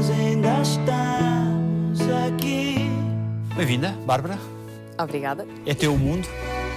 nós 0.00 0.10
ainda 0.12 0.48
estamos 0.62 2.00
aqui. 2.26 2.88
Bem-vinda, 3.54 3.90
Bárbara. 4.06 4.38
Obrigada. 4.98 5.46
É 5.66 5.74
teu 5.74 5.92
o 5.92 5.98
mundo. 5.98 6.26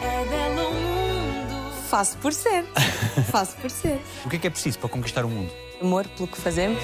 É 0.02 0.26
dela 0.26 0.67
o 0.67 0.74
mundo. 0.74 1.72
Faço 1.88 2.17
por 2.17 2.33
ser. 2.33 2.66
Faço 3.32 3.56
por 3.58 3.70
ser. 3.70 4.01
O 4.25 4.30
que 4.30 4.36
é 4.36 4.40
que 4.40 4.48
é 4.48 4.50
preciso 4.50 4.78
para 4.78 4.90
conquistar 4.90 5.24
o 5.24 5.30
mundo? 5.30 5.50
Amor 5.82 6.06
pelo 6.17 6.28
que 6.28 6.38
fazemos, 6.38 6.82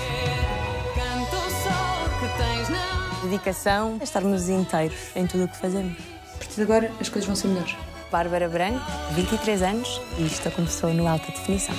Canta 0.95 1.35
o 1.35 1.49
sol 1.49 2.07
que 2.19 2.37
tens 2.41 2.69
na 2.69 3.21
dedicação, 3.23 3.97
é 3.99 4.03
estarmos 4.05 4.47
inteiros 4.47 4.97
em 5.17 5.27
tudo 5.27 5.43
o 5.43 5.47
que 5.49 5.57
fazemos. 5.57 5.97
A 6.35 6.37
partir 6.37 6.55
de 6.55 6.61
agora 6.61 6.89
as 7.01 7.09
coisas 7.09 7.25
vão 7.25 7.35
ser 7.35 7.49
melhores. 7.49 7.75
Bárbara 8.09 8.47
Branco, 8.47 8.79
23 9.13 9.61
anos, 9.61 10.01
e 10.17 10.25
isto 10.25 10.49
começou 10.51 10.93
no 10.93 11.05
Alta 11.05 11.31
Definição. 11.33 11.75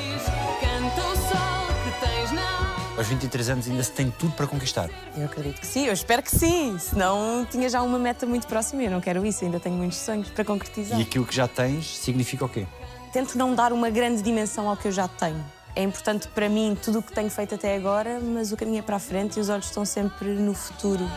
Aos 3.01 3.09
23 3.09 3.49
anos 3.49 3.67
ainda 3.67 3.83
se 3.83 3.93
tem 3.93 4.11
tudo 4.11 4.35
para 4.35 4.47
conquistar. 4.47 4.91
Eu 5.17 5.25
acredito 5.25 5.59
que 5.59 5.67
sim, 5.67 5.87
eu 5.87 5.93
espero 5.95 6.23
que 6.23 6.31
sim, 6.31 6.79
senão 6.79 7.47
tinha 7.51 7.67
já 7.67 7.81
uma 7.81 7.99
meta 7.99 8.27
muito 8.27 8.47
próxima 8.47 8.83
e 8.83 8.85
eu 8.85 8.91
não 8.91 9.01
quero 9.01 9.25
isso, 9.25 9.43
ainda 9.43 9.59
tenho 9.59 9.75
muitos 9.75 9.97
sonhos 9.97 10.29
para 10.29 10.45
concretizar. 10.45 10.99
E 10.99 11.03
aquilo 11.03 11.25
que 11.25 11.35
já 11.35 11.49
tens 11.49 11.97
significa 11.97 12.45
o 12.45 12.49
quê? 12.49 12.67
Tento 13.11 13.39
não 13.39 13.55
dar 13.55 13.73
uma 13.73 13.89
grande 13.89 14.21
dimensão 14.21 14.69
ao 14.69 14.77
que 14.77 14.87
eu 14.87 14.93
já 14.93 15.09
tenho. 15.09 15.43
É 15.75 15.83
importante 15.83 16.29
para 16.29 16.47
mim 16.47 16.77
tudo 16.83 16.99
o 16.99 17.03
que 17.03 17.11
tenho 17.11 17.31
feito 17.31 17.55
até 17.55 17.75
agora, 17.75 18.21
mas 18.21 18.53
o 18.53 18.57
caminho 18.59 18.81
é 18.81 18.83
para 18.83 18.97
a 18.97 19.01
frente 19.01 19.39
e 19.39 19.41
os 19.41 19.49
olhos 19.49 19.65
estão 19.65 19.87
sempre 19.87 20.35
no 20.35 20.53
futuro. 20.53 21.09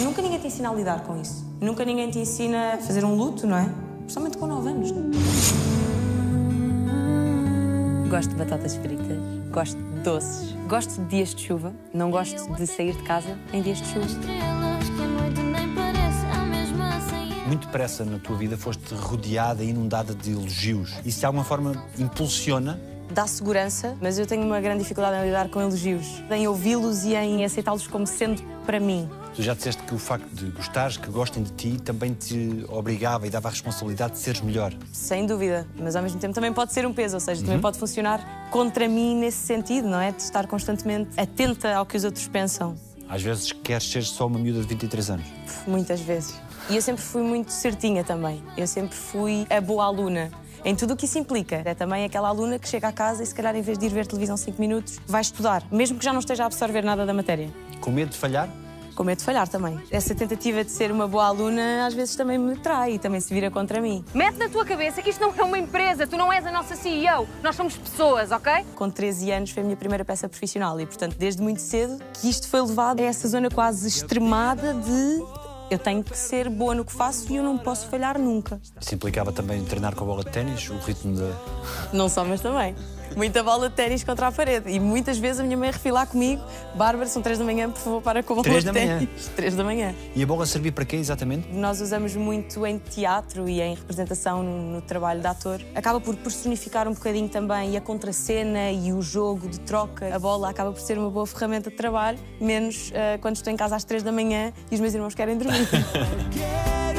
Nunca 0.00 0.22
ninguém 0.22 0.40
te 0.40 0.48
ensina 0.48 0.70
a 0.70 0.74
lidar 0.74 1.04
com 1.04 1.20
isso. 1.20 1.46
Nunca 1.60 1.84
ninguém 1.84 2.10
te 2.10 2.18
ensina 2.18 2.74
a 2.74 2.78
fazer 2.78 3.04
um 3.04 3.14
luto, 3.14 3.46
não 3.46 3.58
é? 3.58 3.70
Principalmente 4.00 4.36
com 4.38 4.48
9 4.48 4.68
anos. 4.70 4.92
Gosto 8.06 8.30
de 8.30 8.36
batatas 8.36 8.76
fritas, 8.76 9.13
gosto 9.54 9.76
de 9.76 10.00
doces, 10.00 10.52
gosto 10.68 11.00
de 11.00 11.06
dias 11.06 11.32
de 11.32 11.42
chuva, 11.42 11.72
não 11.92 12.10
gosto 12.10 12.52
de 12.54 12.66
sair 12.66 12.92
de 12.92 13.02
casa 13.04 13.38
em 13.52 13.62
dias 13.62 13.78
de 13.78 13.86
chuva. 13.86 14.06
Muito 17.46 17.66
depressa 17.66 18.04
na 18.04 18.18
tua 18.18 18.36
vida 18.36 18.56
foste 18.56 18.92
rodeada 18.94 19.62
e 19.62 19.70
inundada 19.70 20.12
de 20.12 20.32
elogios. 20.32 20.92
Isso 21.06 21.20
de 21.20 21.26
alguma 21.26 21.44
forma 21.44 21.84
impulsiona 21.96 22.80
Dá 23.10 23.26
segurança, 23.26 23.96
mas 24.00 24.18
eu 24.18 24.26
tenho 24.26 24.42
uma 24.44 24.60
grande 24.60 24.78
dificuldade 24.78 25.18
em 25.18 25.26
lidar 25.26 25.48
com 25.50 25.60
elogios, 25.60 26.22
em 26.30 26.48
ouvi-los 26.48 27.04
e 27.04 27.14
em 27.14 27.44
aceitá-los 27.44 27.86
como 27.86 28.06
sendo 28.06 28.42
para 28.64 28.80
mim. 28.80 29.08
Tu 29.34 29.42
já 29.42 29.52
disseste 29.52 29.82
que 29.82 29.92
o 29.92 29.98
facto 29.98 30.28
de 30.32 30.46
gostares, 30.52 30.96
que 30.96 31.10
gostem 31.10 31.42
de 31.42 31.50
ti, 31.52 31.80
também 31.80 32.14
te 32.14 32.64
obrigava 32.68 33.26
e 33.26 33.30
dava 33.30 33.48
a 33.48 33.50
responsabilidade 33.50 34.12
de 34.12 34.20
seres 34.20 34.40
melhor. 34.40 34.72
Sem 34.92 35.26
dúvida, 35.26 35.66
mas 35.76 35.96
ao 35.96 36.02
mesmo 36.04 36.20
tempo 36.20 36.32
também 36.32 36.52
pode 36.52 36.72
ser 36.72 36.86
um 36.86 36.92
peso, 36.92 37.16
ou 37.16 37.20
seja, 37.20 37.42
também 37.42 37.60
pode 37.60 37.76
funcionar 37.76 38.48
contra 38.50 38.88
mim 38.88 39.16
nesse 39.16 39.38
sentido, 39.38 39.88
não 39.88 39.98
é? 39.98 40.12
De 40.12 40.22
estar 40.22 40.46
constantemente 40.46 41.10
atenta 41.18 41.74
ao 41.74 41.84
que 41.84 41.96
os 41.96 42.04
outros 42.04 42.28
pensam. 42.28 42.76
Às 43.08 43.22
vezes 43.22 43.50
queres 43.50 43.90
ser 43.90 44.04
só 44.04 44.28
uma 44.28 44.38
miúda 44.38 44.60
de 44.60 44.68
23 44.68 45.10
anos. 45.10 45.26
Muitas 45.66 46.00
vezes. 46.00 46.40
E 46.70 46.76
eu 46.76 46.82
sempre 46.82 47.02
fui 47.02 47.22
muito 47.22 47.50
certinha 47.50 48.04
também. 48.04 48.40
Eu 48.56 48.68
sempre 48.68 48.94
fui 48.94 49.46
a 49.50 49.60
boa 49.60 49.84
aluna. 49.84 50.30
Em 50.64 50.74
tudo 50.74 50.94
o 50.94 50.96
que 50.96 51.06
isso 51.06 51.18
implica. 51.18 51.60
É 51.64 51.74
também 51.74 52.04
aquela 52.04 52.28
aluna 52.28 52.58
que 52.58 52.68
chega 52.68 52.88
à 52.88 52.92
casa 52.92 53.22
e, 53.22 53.26
se 53.26 53.34
calhar, 53.34 53.54
em 53.54 53.60
vez 53.60 53.76
de 53.76 53.84
ir 53.84 53.90
ver 53.90 54.06
televisão 54.06 54.36
5 54.36 54.58
minutos, 54.60 54.98
vai 55.06 55.20
estudar, 55.20 55.62
mesmo 55.70 55.98
que 55.98 56.04
já 56.04 56.12
não 56.12 56.20
esteja 56.20 56.44
a 56.44 56.46
absorver 56.46 56.82
nada 56.82 57.04
da 57.04 57.12
matéria. 57.12 57.50
Com 57.80 57.90
medo 57.90 58.12
de 58.12 58.16
falhar? 58.16 58.48
Com 58.94 59.02
medo 59.02 59.18
de 59.18 59.24
falhar 59.24 59.48
também. 59.48 59.80
Essa 59.90 60.14
tentativa 60.14 60.62
de 60.62 60.70
ser 60.70 60.92
uma 60.92 61.08
boa 61.08 61.26
aluna 61.26 61.86
às 61.86 61.94
vezes 61.94 62.14
também 62.14 62.38
me 62.38 62.56
trai 62.56 62.94
e 62.94 62.98
também 62.98 63.20
se 63.20 63.32
vira 63.34 63.50
contra 63.50 63.80
mim. 63.80 64.04
Mete 64.14 64.36
na 64.36 64.48
tua 64.48 64.64
cabeça 64.64 65.02
que 65.02 65.10
isto 65.10 65.20
não 65.20 65.34
é 65.36 65.42
uma 65.42 65.58
empresa, 65.58 66.06
tu 66.06 66.16
não 66.16 66.32
és 66.32 66.46
a 66.46 66.52
nossa 66.52 66.76
CEO, 66.76 67.26
nós 67.42 67.56
somos 67.56 67.76
pessoas, 67.76 68.30
ok? 68.30 68.64
Com 68.76 68.88
13 68.88 69.32
anos 69.32 69.50
foi 69.50 69.62
a 69.62 69.64
minha 69.64 69.76
primeira 69.76 70.04
peça 70.04 70.28
profissional 70.28 70.80
e, 70.80 70.86
portanto, 70.86 71.16
desde 71.18 71.42
muito 71.42 71.60
cedo 71.60 71.98
que 72.20 72.28
isto 72.28 72.48
foi 72.48 72.60
levado 72.62 73.00
a 73.00 73.04
essa 73.04 73.26
zona 73.28 73.50
quase 73.50 73.88
extremada 73.88 74.74
de 74.74 75.24
eu 75.70 75.78
tenho 75.78 76.04
que 76.04 76.16
ser 76.16 76.48
boa 76.48 76.74
no 76.74 76.84
que 76.84 76.92
faço 76.92 77.32
e 77.32 77.36
eu 77.36 77.42
não 77.42 77.58
posso 77.58 77.88
falhar 77.88 78.18
nunca. 78.18 78.60
Isso 78.80 78.94
implicava 78.94 79.32
também 79.32 79.64
treinar 79.64 79.94
com 79.94 80.04
a 80.04 80.06
bola 80.06 80.24
de 80.24 80.30
ténis, 80.30 80.68
o 80.68 80.76
ritmo 80.78 81.16
da. 81.16 81.32
Não 81.92 82.08
só, 82.08 82.24
mas 82.24 82.40
também. 82.40 82.76
Muita 83.16 83.42
bola 83.42 83.68
de 83.68 83.74
ténis 83.76 84.02
contra 84.02 84.28
a 84.28 84.32
parede. 84.32 84.70
E 84.70 84.80
muitas 84.80 85.18
vezes 85.18 85.40
a 85.40 85.44
minha 85.44 85.56
mãe 85.56 85.70
refilar 85.70 86.06
comigo: 86.06 86.42
Bárbara, 86.74 87.08
são 87.08 87.22
três 87.22 87.38
da 87.38 87.44
manhã, 87.44 87.70
por 87.70 87.78
favor, 87.80 88.02
para 88.02 88.22
com 88.22 88.32
a 88.32 88.36
bola 88.36 88.44
Três 88.44 88.64
de 88.64 88.66
da 88.66 88.72
manhã? 88.72 88.98
ténis. 88.98 89.28
Três 89.36 89.54
da 89.54 89.64
manhã. 89.64 89.94
E 90.14 90.22
a 90.22 90.26
bola 90.26 90.46
servia 90.46 90.72
para 90.72 90.84
quê 90.84 90.96
exatamente? 90.96 91.48
Nós 91.52 91.80
usamos 91.80 92.14
muito 92.16 92.66
em 92.66 92.78
teatro 92.78 93.48
e 93.48 93.60
em 93.60 93.74
representação 93.74 94.42
no, 94.42 94.72
no 94.74 94.80
trabalho 94.82 95.20
de 95.20 95.26
ator. 95.26 95.60
Acaba 95.74 96.00
por 96.00 96.16
personificar 96.16 96.88
um 96.88 96.92
bocadinho 96.94 97.28
também 97.28 97.76
a 97.76 97.80
contracena 97.80 98.70
e 98.70 98.92
o 98.92 99.00
jogo 99.00 99.48
de 99.48 99.60
troca. 99.60 100.14
A 100.14 100.18
bola 100.18 100.50
acaba 100.50 100.72
por 100.72 100.80
ser 100.80 100.98
uma 100.98 101.10
boa 101.10 101.26
ferramenta 101.26 101.70
de 101.70 101.76
trabalho, 101.76 102.18
menos 102.40 102.92
ah, 102.94 103.18
quando 103.20 103.36
estou 103.36 103.52
em 103.52 103.56
casa 103.56 103.76
às 103.76 103.84
três 103.84 104.02
da 104.02 104.12
manhã 104.12 104.52
e 104.70 104.74
os 104.74 104.80
meus 104.80 104.94
irmãos 104.94 105.14
querem 105.14 105.36
dormir. 105.36 105.68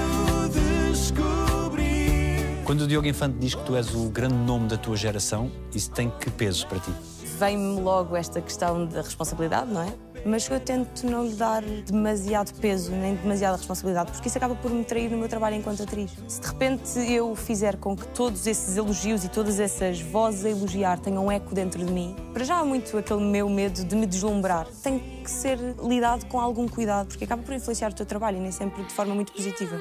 Quando 2.65 2.81
o 2.81 2.87
Diogo 2.87 3.07
Infante 3.07 3.37
diz 3.37 3.53
que 3.53 3.63
tu 3.63 3.75
és 3.75 3.93
o 3.93 4.09
grande 4.09 4.33
nome 4.33 4.67
da 4.67 4.75
tua 4.75 4.97
geração, 4.97 5.51
isso 5.71 5.91
tem 5.91 6.09
que 6.09 6.31
peso 6.31 6.65
para 6.65 6.79
ti? 6.79 6.91
Vem-me 7.37 7.79
logo 7.79 8.15
esta 8.15 8.41
questão 8.41 8.87
da 8.87 9.03
responsabilidade, 9.03 9.71
não 9.71 9.83
é? 9.83 9.93
Mas 10.25 10.49
eu 10.49 10.59
tento 10.59 11.05
não 11.05 11.27
lhe 11.27 11.35
dar 11.35 11.61
demasiado 11.61 12.59
peso, 12.59 12.91
nem 12.91 13.13
demasiada 13.13 13.57
responsabilidade, 13.57 14.11
porque 14.11 14.29
isso 14.29 14.37
acaba 14.39 14.55
por 14.55 14.71
me 14.71 14.83
trair 14.83 15.11
no 15.11 15.17
meu 15.19 15.29
trabalho 15.29 15.57
enquanto 15.57 15.83
atriz. 15.83 16.09
Se 16.27 16.41
de 16.41 16.47
repente 16.47 16.99
eu 17.07 17.35
fizer 17.35 17.75
com 17.75 17.95
que 17.95 18.07
todos 18.07 18.47
esses 18.47 18.75
elogios 18.75 19.23
e 19.23 19.29
todas 19.29 19.59
essas 19.59 20.01
vozes 20.01 20.43
a 20.43 20.49
elogiar 20.49 20.97
tenham 20.97 21.27
um 21.27 21.31
eco 21.31 21.53
dentro 21.53 21.85
de 21.85 21.91
mim, 21.93 22.15
para 22.33 22.43
já 22.43 22.57
há 22.57 22.65
muito 22.65 22.97
aquele 22.97 23.21
meu 23.21 23.47
medo 23.47 23.85
de 23.85 23.95
me 23.95 24.07
deslumbrar. 24.07 24.65
Tem 24.81 24.97
que 25.23 25.29
ser 25.29 25.59
lidado 25.83 26.25
com 26.25 26.41
algum 26.41 26.67
cuidado, 26.67 27.09
porque 27.09 27.25
acaba 27.25 27.43
por 27.43 27.53
influenciar 27.53 27.91
o 27.91 27.93
teu 27.93 28.07
trabalho 28.07 28.37
e 28.37 28.41
nem 28.41 28.51
sempre 28.51 28.83
de 28.83 28.91
forma 28.91 29.13
muito 29.13 29.31
positiva. 29.33 29.79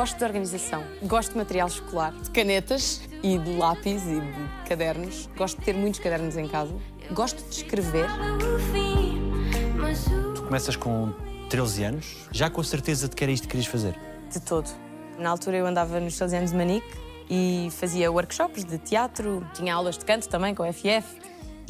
Gosto 0.00 0.16
de 0.16 0.24
organização, 0.24 0.82
gosto 1.02 1.32
de 1.32 1.36
material 1.36 1.68
escolar, 1.68 2.14
de 2.14 2.30
canetas 2.30 3.02
e 3.22 3.36
de 3.36 3.56
lápis 3.58 4.02
e 4.06 4.18
de 4.18 4.66
cadernos. 4.66 5.28
Gosto 5.36 5.58
de 5.58 5.64
ter 5.66 5.74
muitos 5.74 6.00
cadernos 6.00 6.38
em 6.38 6.48
casa. 6.48 6.72
Gosto 7.10 7.46
de 7.46 7.56
escrever. 7.56 8.06
O 10.38 10.42
Começas 10.42 10.74
com 10.74 11.12
13 11.50 11.84
anos, 11.84 12.26
já 12.32 12.48
com 12.48 12.62
a 12.62 12.64
certeza 12.64 13.10
de 13.10 13.14
que 13.14 13.22
era 13.22 13.30
isto 13.30 13.42
que 13.42 13.50
querias 13.50 13.66
fazer. 13.66 13.94
De 14.32 14.40
todo. 14.40 14.70
Na 15.18 15.28
altura 15.28 15.58
eu 15.58 15.66
andava 15.66 16.00
nos 16.00 16.16
13 16.16 16.34
anos 16.34 16.50
de 16.52 16.56
Manique 16.56 16.88
e 17.28 17.68
fazia 17.70 18.10
workshops 18.10 18.64
de 18.64 18.78
teatro, 18.78 19.46
tinha 19.52 19.74
aulas 19.74 19.98
de 19.98 20.06
canto 20.06 20.26
também 20.30 20.54
com 20.54 20.62
a 20.62 20.72
FF. 20.72 21.20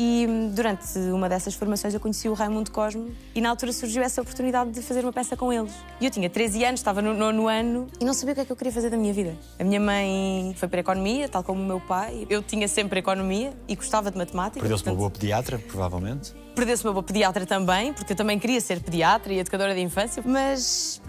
E 0.03 0.27
hum, 0.27 0.49
durante 0.55 0.99
uma 1.13 1.29
dessas 1.29 1.53
formações 1.53 1.93
eu 1.93 2.01
conheci 2.01 2.27
o 2.27 2.33
Raimundo 2.33 2.71
Cosme 2.71 3.15
e 3.35 3.41
na 3.43 3.51
altura 3.51 3.71
surgiu 3.71 4.03
essa 4.03 4.23
oportunidade 4.23 4.71
de 4.71 4.81
fazer 4.81 5.05
uma 5.05 5.13
peça 5.13 5.37
com 5.37 5.53
eles. 5.53 5.75
E 6.01 6.07
eu 6.07 6.11
tinha 6.11 6.31
13 6.31 6.65
anos, 6.65 6.81
estava 6.81 7.03
no 7.03 7.13
nono 7.13 7.47
ano 7.47 7.87
e 8.01 8.05
não 8.07 8.15
sabia 8.15 8.33
o 8.33 8.35
que 8.35 8.41
é 8.41 8.45
que 8.47 8.51
eu 8.51 8.57
queria 8.57 8.73
fazer 8.73 8.89
da 8.89 8.97
minha 8.97 9.13
vida. 9.13 9.37
A 9.59 9.63
minha 9.63 9.79
mãe 9.79 10.55
foi 10.57 10.69
para 10.69 10.79
a 10.79 10.81
economia, 10.81 11.29
tal 11.29 11.45
como 11.45 11.63
o 11.63 11.67
meu 11.67 11.81
pai. 11.81 12.27
Eu 12.31 12.43
tinha 12.43 12.67
sempre 12.67 13.01
economia 13.01 13.53
e 13.69 13.77
gostava 13.77 14.11
de 14.11 14.17
matemática. 14.17 14.61
Perdeu-se 14.61 14.83
uma 14.85 14.85
portanto, 14.87 14.99
boa 15.01 15.11
pediatra, 15.11 15.59
provavelmente. 15.59 16.33
Perdeu-se 16.55 16.83
uma 16.83 16.95
boa 16.95 17.03
pediatra 17.03 17.45
também, 17.45 17.93
porque 17.93 18.15
eu 18.15 18.17
também 18.17 18.39
queria 18.39 18.61
ser 18.63 18.81
pediatra 18.81 19.35
e 19.35 19.39
educadora 19.39 19.75
de 19.75 19.83
infância, 19.83 20.23
mas 20.25 21.03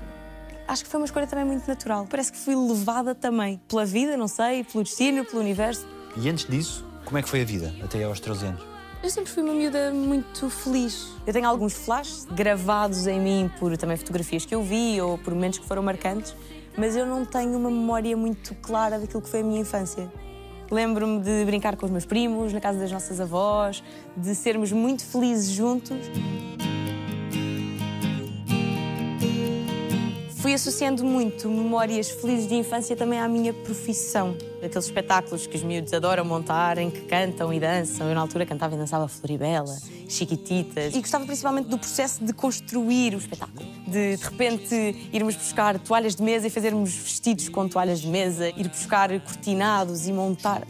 acho 0.67 0.83
que 0.83 0.89
foi 0.89 0.99
uma 0.99 1.05
escolha 1.05 1.27
também 1.27 1.45
muito 1.45 1.65
natural. 1.65 2.07
Parece 2.09 2.29
que 2.29 2.37
fui 2.37 2.57
levada 2.57 3.15
também 3.15 3.61
pela 3.69 3.85
vida, 3.85 4.17
não 4.17 4.27
sei, 4.27 4.65
pelo 4.65 4.83
destino, 4.83 5.23
pelo 5.23 5.41
universo. 5.41 5.87
E 6.17 6.27
antes 6.27 6.45
disso, 6.45 6.85
como 7.05 7.17
é 7.17 7.21
que 7.21 7.29
foi 7.29 7.41
a 7.41 7.45
vida, 7.45 7.73
até 7.81 8.03
aos 8.03 8.19
13 8.19 8.47
anos? 8.47 8.70
Eu 9.03 9.09
sempre 9.09 9.31
fui 9.31 9.41
uma 9.41 9.53
miúda 9.53 9.91
muito 9.91 10.47
feliz. 10.47 11.07
Eu 11.25 11.33
tenho 11.33 11.47
alguns 11.47 11.73
flashes 11.73 12.25
gravados 12.25 13.07
em 13.07 13.19
mim 13.19 13.51
por 13.59 13.75
também 13.75 13.97
fotografias 13.97 14.45
que 14.45 14.53
eu 14.53 14.61
vi 14.61 15.01
ou 15.01 15.17
por 15.17 15.33
momentos 15.33 15.57
que 15.57 15.65
foram 15.65 15.81
marcantes, 15.81 16.35
mas 16.77 16.95
eu 16.95 17.03
não 17.03 17.25
tenho 17.25 17.57
uma 17.57 17.71
memória 17.71 18.15
muito 18.15 18.53
clara 18.61 18.99
daquilo 18.99 19.23
que 19.23 19.27
foi 19.27 19.39
a 19.39 19.43
minha 19.43 19.61
infância. 19.61 20.11
Lembro-me 20.69 21.19
de 21.19 21.43
brincar 21.45 21.75
com 21.75 21.85
os 21.87 21.91
meus 21.91 22.05
primos, 22.05 22.53
na 22.53 22.61
casa 22.61 22.77
das 22.77 22.91
nossas 22.91 23.19
avós, 23.19 23.83
de 24.15 24.35
sermos 24.35 24.71
muito 24.71 25.03
felizes 25.03 25.49
juntos. 25.49 25.97
Fui 30.51 30.55
associando 30.55 31.05
muito 31.05 31.47
memórias 31.47 32.09
felizes 32.09 32.45
de 32.45 32.55
infância 32.55 32.93
também 32.93 33.17
à 33.17 33.25
minha 33.25 33.53
profissão. 33.53 34.35
Aqueles 34.61 34.83
espetáculos 34.83 35.47
que 35.47 35.55
os 35.55 35.63
miúdos 35.63 35.93
adoram 35.93 36.25
montar, 36.25 36.77
em 36.77 36.91
que 36.91 36.99
cantam 37.03 37.53
e 37.53 37.59
dançam. 37.61 38.09
Eu, 38.09 38.13
na 38.13 38.19
altura, 38.19 38.45
cantava 38.45 38.75
e 38.75 38.77
dançava 38.77 39.07
Floribela, 39.07 39.73
Chiquititas. 40.09 40.93
E 40.93 40.99
gostava 40.99 41.25
principalmente 41.25 41.69
do 41.69 41.77
processo 41.77 42.21
de 42.25 42.33
construir 42.33 43.15
o 43.15 43.19
espetáculo. 43.19 43.65
De, 43.87 44.17
de 44.17 44.23
repente, 44.25 45.09
irmos 45.13 45.37
buscar 45.37 45.79
toalhas 45.79 46.17
de 46.17 46.21
mesa 46.21 46.47
e 46.47 46.49
fazermos 46.49 46.93
vestidos 46.93 47.47
com 47.47 47.69
toalhas 47.69 48.01
de 48.01 48.09
mesa, 48.09 48.49
ir 48.49 48.67
buscar 48.67 49.09
cortinados 49.21 50.05
e 50.05 50.11
montar. 50.11 50.63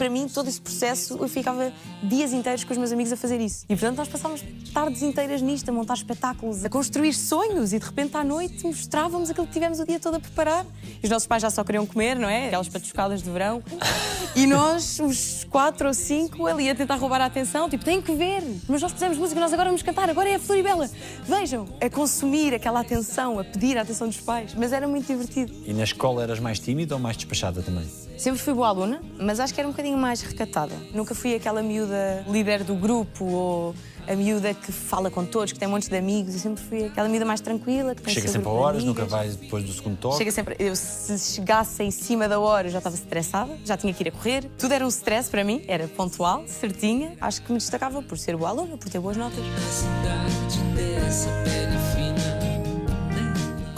Para 0.00 0.08
mim, 0.08 0.26
todo 0.28 0.48
esse 0.48 0.58
processo, 0.58 1.18
eu 1.20 1.28
ficava 1.28 1.70
dias 2.02 2.32
inteiros 2.32 2.64
com 2.64 2.72
os 2.72 2.78
meus 2.78 2.90
amigos 2.90 3.12
a 3.12 3.18
fazer 3.18 3.38
isso. 3.38 3.66
E 3.68 3.76
portanto, 3.76 3.98
nós 3.98 4.08
passávamos 4.08 4.42
tardes 4.72 5.02
inteiras 5.02 5.42
nisto, 5.42 5.68
a 5.68 5.72
montar 5.72 5.92
espetáculos, 5.92 6.64
a 6.64 6.70
construir 6.70 7.12
sonhos 7.12 7.74
e 7.74 7.78
de 7.78 7.84
repente 7.84 8.16
à 8.16 8.24
noite 8.24 8.64
mostrávamos 8.64 9.28
aquilo 9.28 9.46
que 9.46 9.52
tivemos 9.52 9.78
o 9.78 9.84
dia 9.84 10.00
todo 10.00 10.14
a 10.14 10.20
preparar. 10.20 10.64
E 11.02 11.04
os 11.04 11.10
nossos 11.10 11.28
pais 11.28 11.42
já 11.42 11.50
só 11.50 11.62
queriam 11.62 11.84
comer, 11.84 12.16
não 12.16 12.30
é? 12.30 12.46
Aquelas 12.46 12.68
patuscadas 12.70 13.22
de 13.22 13.28
verão. 13.28 13.62
E 14.36 14.46
nós, 14.46 15.00
os 15.00 15.44
quatro 15.50 15.88
ou 15.88 15.92
cinco, 15.92 16.46
ali 16.46 16.70
a 16.70 16.74
tentar 16.74 16.94
roubar 16.94 17.20
a 17.20 17.24
atenção, 17.24 17.68
tipo, 17.68 17.84
têm 17.84 18.00
que 18.00 18.14
ver, 18.14 18.44
mas 18.68 18.80
nós 18.80 18.92
fizemos 18.92 19.18
música, 19.18 19.40
nós 19.40 19.52
agora 19.52 19.68
vamos 19.70 19.82
cantar, 19.82 20.08
agora 20.08 20.28
é 20.28 20.36
a 20.36 20.38
Floribela. 20.38 20.88
Vejam, 21.24 21.66
a 21.80 21.90
consumir 21.90 22.54
aquela 22.54 22.78
atenção, 22.78 23.40
a 23.40 23.44
pedir 23.44 23.76
a 23.76 23.82
atenção 23.82 24.06
dos 24.06 24.20
pais. 24.20 24.54
Mas 24.56 24.72
era 24.72 24.86
muito 24.86 25.04
divertido. 25.04 25.52
E 25.66 25.72
na 25.72 25.82
escola 25.82 26.22
eras 26.22 26.38
mais 26.38 26.60
tímida 26.60 26.94
ou 26.94 27.00
mais 27.00 27.16
despachada 27.16 27.60
também? 27.60 27.84
Sempre 28.16 28.38
fui 28.38 28.52
boa 28.52 28.68
aluna, 28.68 29.00
mas 29.18 29.40
acho 29.40 29.54
que 29.54 29.60
era 29.60 29.66
um 29.66 29.72
bocadinho 29.72 29.89
mais 29.96 30.20
recatada. 30.20 30.74
Nunca 30.92 31.14
fui 31.14 31.34
aquela 31.34 31.62
miúda 31.62 32.24
líder 32.28 32.64
do 32.64 32.74
grupo 32.74 33.24
ou 33.24 33.74
a 34.08 34.14
miúda 34.16 34.52
que 34.54 34.72
fala 34.72 35.10
com 35.10 35.24
todos, 35.24 35.52
que 35.52 35.58
tem 35.58 35.68
montes 35.68 35.88
de 35.88 35.96
amigos. 35.96 36.34
Eu 36.34 36.40
sempre 36.40 36.62
fui 36.62 36.84
aquela 36.86 37.08
miúda 37.08 37.24
mais 37.24 37.40
tranquila, 37.40 37.94
que 37.94 38.02
tem 38.02 38.14
Chega 38.14 38.28
sempre 38.28 38.48
a 38.48 38.52
horas, 38.52 38.84
nunca 38.84 39.04
vai 39.04 39.28
depois 39.28 39.64
do 39.64 39.72
segundo 39.72 39.96
toque. 39.98 40.18
Chega 40.18 40.32
sempre. 40.32 40.56
Eu, 40.58 40.74
se 40.74 41.18
chegasse 41.18 41.82
em 41.82 41.90
cima 41.90 42.28
da 42.28 42.40
hora, 42.40 42.66
eu 42.68 42.72
já 42.72 42.78
estava 42.78 42.96
estressada, 42.96 43.56
já 43.64 43.76
tinha 43.76 43.92
que 43.92 44.02
ir 44.02 44.08
a 44.08 44.12
correr. 44.12 44.44
Tudo 44.58 44.72
era 44.72 44.84
um 44.84 44.88
stress 44.88 45.30
para 45.30 45.44
mim, 45.44 45.62
era 45.68 45.86
pontual, 45.86 46.44
certinha. 46.46 47.12
Acho 47.20 47.42
que 47.42 47.52
me 47.52 47.58
destacava 47.58 48.02
por 48.02 48.18
ser 48.18 48.36
boa 48.36 48.50
aluna, 48.50 48.76
por 48.76 48.88
ter 48.88 48.98
boas 48.98 49.16
notas. 49.16 49.44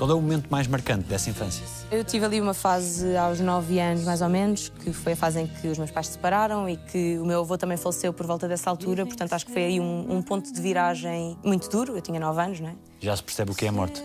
Qual 0.03 0.11
é 0.11 0.15
o 0.15 0.21
momento 0.21 0.49
mais 0.51 0.67
marcante 0.67 1.05
dessa 1.05 1.31
infância? 1.31 1.65
Eu 1.89 2.03
tive 2.03 2.25
ali 2.25 2.41
uma 2.41 2.55
fase 2.55 3.17
aos 3.17 3.39
9 3.39 3.79
anos, 3.79 4.03
mais 4.03 4.21
ou 4.21 4.29
menos, 4.29 4.69
que 4.69 4.93
foi 4.93 5.13
a 5.13 5.17
fase 5.17 5.43
em 5.43 5.47
que 5.47 5.69
os 5.69 5.79
meus 5.79 5.93
pais 5.93 6.09
se 6.09 6.15
separaram 6.15 6.69
e 6.69 6.77
que 6.77 7.17
o 7.19 7.25
meu 7.25 7.39
avô 7.39 7.57
também 7.57 7.77
faleceu 7.77 8.13
por 8.13 8.27
volta 8.27 8.49
dessa 8.49 8.69
altura, 8.69 9.07
portanto 9.07 9.33
acho 9.33 9.47
que 9.47 9.53
foi 9.53 9.63
aí 9.63 9.79
um, 9.79 10.17
um 10.17 10.21
ponto 10.21 10.53
de 10.53 10.61
viragem 10.61 11.39
muito 11.45 11.69
duro. 11.71 11.97
Eu 11.97 12.01
tinha 12.01 12.19
9 12.19 12.43
anos, 12.43 12.59
não 12.59 12.71
é? 12.71 12.75
Já 12.99 13.15
se 13.15 13.23
percebe 13.23 13.53
o 13.53 13.55
que 13.55 13.65
é 13.65 13.69
a 13.69 13.73
morte? 13.73 14.03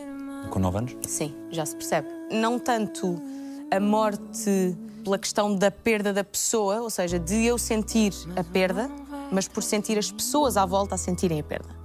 Com 0.51 0.59
9 0.59 0.77
anos? 0.77 0.95
Sim, 1.07 1.33
já 1.49 1.65
se 1.65 1.75
percebe. 1.75 2.07
Não 2.31 2.59
tanto 2.59 3.19
a 3.71 3.79
morte 3.79 4.77
pela 5.03 5.17
questão 5.17 5.55
da 5.55 5.71
perda 5.71 6.13
da 6.13 6.23
pessoa, 6.23 6.79
ou 6.79 6.91
seja, 6.91 7.17
de 7.17 7.43
eu 7.43 7.57
sentir 7.57 8.13
a 8.35 8.43
perda, 8.43 8.87
mas 9.31 9.47
por 9.47 9.63
sentir 9.63 9.97
as 9.97 10.11
pessoas 10.11 10.57
à 10.57 10.65
volta 10.67 10.93
a 10.93 10.97
sentirem 10.99 11.39
a 11.39 11.43
perda. 11.43 11.75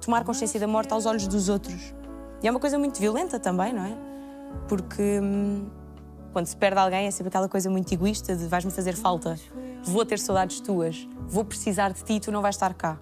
Tomar 0.00 0.22
consciência 0.22 0.60
da 0.60 0.68
morte 0.68 0.92
aos 0.92 1.06
olhos 1.06 1.26
dos 1.26 1.48
outros. 1.48 1.92
E 2.42 2.48
é 2.48 2.50
uma 2.50 2.60
coisa 2.60 2.78
muito 2.78 2.98
violenta 2.98 3.38
também, 3.38 3.72
não 3.72 3.84
é? 3.84 3.96
Porque 4.68 5.20
hum, 5.22 5.66
quando 6.32 6.46
se 6.46 6.56
perde 6.56 6.78
alguém 6.78 7.06
é 7.06 7.10
sempre 7.10 7.28
aquela 7.28 7.48
coisa 7.48 7.70
muito 7.70 7.92
egoísta 7.92 8.34
de 8.34 8.46
vais-me 8.46 8.70
fazer 8.70 8.94
falta, 8.94 9.38
vou 9.84 10.04
ter 10.04 10.18
saudades 10.18 10.60
tuas, 10.60 11.08
vou 11.28 11.44
precisar 11.44 11.92
de 11.92 12.02
ti 12.02 12.14
e 12.14 12.20
tu 12.20 12.32
não 12.32 12.42
vais 12.42 12.56
estar 12.56 12.72
cá. 12.74 12.98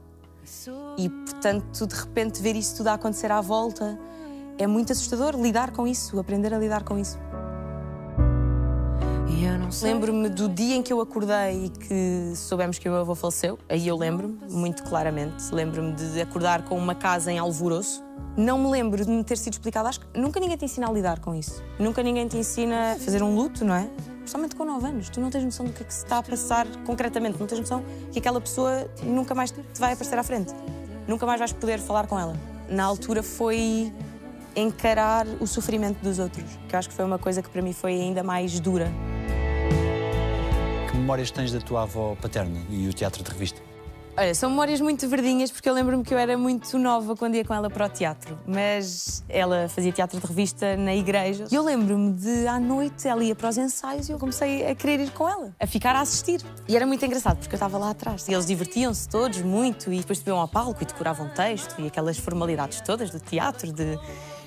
E, 0.99 1.09
portanto, 1.09 1.87
de 1.87 1.95
repente 1.95 2.43
ver 2.43 2.57
isso 2.57 2.77
tudo 2.77 2.89
a 2.89 2.95
acontecer 2.95 3.31
à 3.31 3.41
volta 3.41 3.99
é 4.59 4.67
muito 4.67 4.93
assustador 4.93 5.35
lidar 5.41 5.71
com 5.71 5.87
isso, 5.87 6.19
aprender 6.19 6.53
a 6.53 6.59
lidar 6.59 6.83
com 6.83 6.99
isso. 6.99 7.19
Lembro-me 9.87 10.29
do 10.29 10.49
dia 10.49 10.75
em 10.75 10.83
que 10.83 10.93
eu 10.93 11.01
acordei 11.01 11.67
e 11.67 11.69
que 11.71 12.33
soubemos 12.35 12.79
que 12.79 12.89
o 12.89 12.93
meu 12.93 13.01
avô 13.01 13.15
faleceu. 13.15 13.59
Aí 13.69 13.87
eu 13.87 13.97
lembro-me, 13.97 14.39
muito 14.51 14.83
claramente. 14.83 15.51
Lembro-me 15.53 15.93
de 15.93 16.21
acordar 16.21 16.63
com 16.65 16.77
uma 16.77 16.95
casa 16.95 17.31
em 17.31 17.39
alvoroço. 17.39 18.05
Não 18.41 18.57
me 18.57 18.71
lembro 18.71 19.05
de 19.05 19.11
me 19.11 19.23
ter 19.23 19.37
sido 19.37 19.53
explicado. 19.53 19.87
Acho 19.87 20.01
que 20.01 20.19
nunca 20.19 20.41
ninguém 20.41 20.57
te 20.57 20.65
ensina 20.65 20.89
a 20.89 20.91
lidar 20.91 21.21
com 21.21 21.35
isso. 21.35 21.63
Nunca 21.79 22.03
ninguém 22.03 22.27
te 22.27 22.39
ensina 22.39 22.93
a 22.93 22.97
fazer 22.97 23.23
um 23.23 23.37
luto, 23.37 23.67
não 23.67 23.75
é? 23.75 23.87
Principalmente 24.21 24.57
com 24.57 24.65
9 24.65 24.87
anos. 24.87 25.11
Tu 25.11 25.21
não 25.21 25.29
tens 25.29 25.45
noção 25.45 25.67
do 25.67 25.73
que 25.75 25.83
é 25.83 25.85
que 25.85 25.93
se 25.93 26.05
está 26.05 26.17
a 26.17 26.23
passar 26.23 26.67
concretamente. 26.87 27.39
Não 27.39 27.47
tens 27.47 27.61
noção 27.61 27.85
que 28.11 28.19
aquela 28.19 28.41
pessoa 28.41 28.91
nunca 29.03 29.35
mais 29.35 29.51
te 29.51 29.79
vai 29.79 29.93
aparecer 29.93 30.19
à 30.19 30.23
frente. 30.23 30.55
Nunca 31.07 31.27
mais 31.27 31.39
vais 31.39 31.53
poder 31.53 31.81
falar 31.81 32.07
com 32.07 32.19
ela. 32.19 32.35
Na 32.67 32.85
altura 32.85 33.23
foi 33.23 33.93
encarar 34.57 35.27
o 35.39 35.47
sofrimento 35.47 35.99
dos 36.03 36.19
outros, 36.19 36.59
que 36.67 36.75
eu 36.75 36.79
acho 36.79 36.89
que 36.89 36.95
foi 36.95 37.05
uma 37.05 37.19
coisa 37.19 37.43
que 37.43 37.51
para 37.51 37.61
mim 37.61 37.75
foi 37.75 37.93
ainda 37.93 38.23
mais 38.23 38.59
dura. 38.59 38.91
Que 40.91 40.97
memórias 40.97 41.31
tens 41.31 41.53
da 41.53 41.61
tua 41.61 41.83
avó 41.83 42.17
paterna 42.19 42.59
e 42.71 42.89
o 42.89 42.93
teatro 42.95 43.23
de 43.23 43.31
revista? 43.31 43.70
Olha, 44.21 44.35
são 44.35 44.51
memórias 44.51 44.83
muito 44.83 45.09
verdinhas 45.09 45.51
porque 45.51 45.67
eu 45.67 45.73
lembro-me 45.73 46.05
que 46.05 46.13
eu 46.13 46.19
era 46.19 46.37
muito 46.37 46.79
nova 46.79 47.17
quando 47.17 47.37
ia 47.37 47.43
com 47.43 47.55
ela 47.55 47.71
para 47.71 47.87
o 47.87 47.89
teatro, 47.89 48.39
mas 48.47 49.25
ela 49.27 49.67
fazia 49.67 49.91
teatro 49.93 50.21
de 50.21 50.27
revista 50.27 50.77
na 50.77 50.95
igreja. 50.95 51.47
E 51.51 51.55
eu 51.55 51.63
lembro-me 51.63 52.13
de 52.13 52.47
à 52.47 52.61
noite 52.61 53.09
ela 53.09 53.25
ia 53.25 53.35
para 53.35 53.49
os 53.49 53.57
ensaios 53.57 54.11
e 54.11 54.13
eu 54.13 54.19
comecei 54.19 54.67
a 54.67 54.75
querer 54.75 55.01
ir 55.01 55.11
com 55.13 55.27
ela, 55.27 55.55
a 55.59 55.67
ficar 55.67 55.97
a 55.97 56.03
assistir. 56.03 56.43
E 56.69 56.77
era 56.77 56.85
muito 56.85 57.03
engraçado 57.03 57.39
porque 57.39 57.55
eu 57.55 57.57
estava 57.57 57.79
lá 57.79 57.93
atrás 57.93 58.29
e 58.29 58.35
eles 58.35 58.45
divertiam-se 58.45 59.09
todos 59.09 59.41
muito 59.41 59.91
e 59.91 60.01
depois 60.01 60.19
subiam 60.19 60.39
ao 60.39 60.47
palco 60.47 60.83
e 60.83 60.85
decoravam 60.85 61.27
texto 61.31 61.81
e 61.81 61.87
aquelas 61.87 62.19
formalidades 62.19 62.83
todas 62.83 63.09
do 63.09 63.21
teatro 63.21 63.73
de 63.73 63.99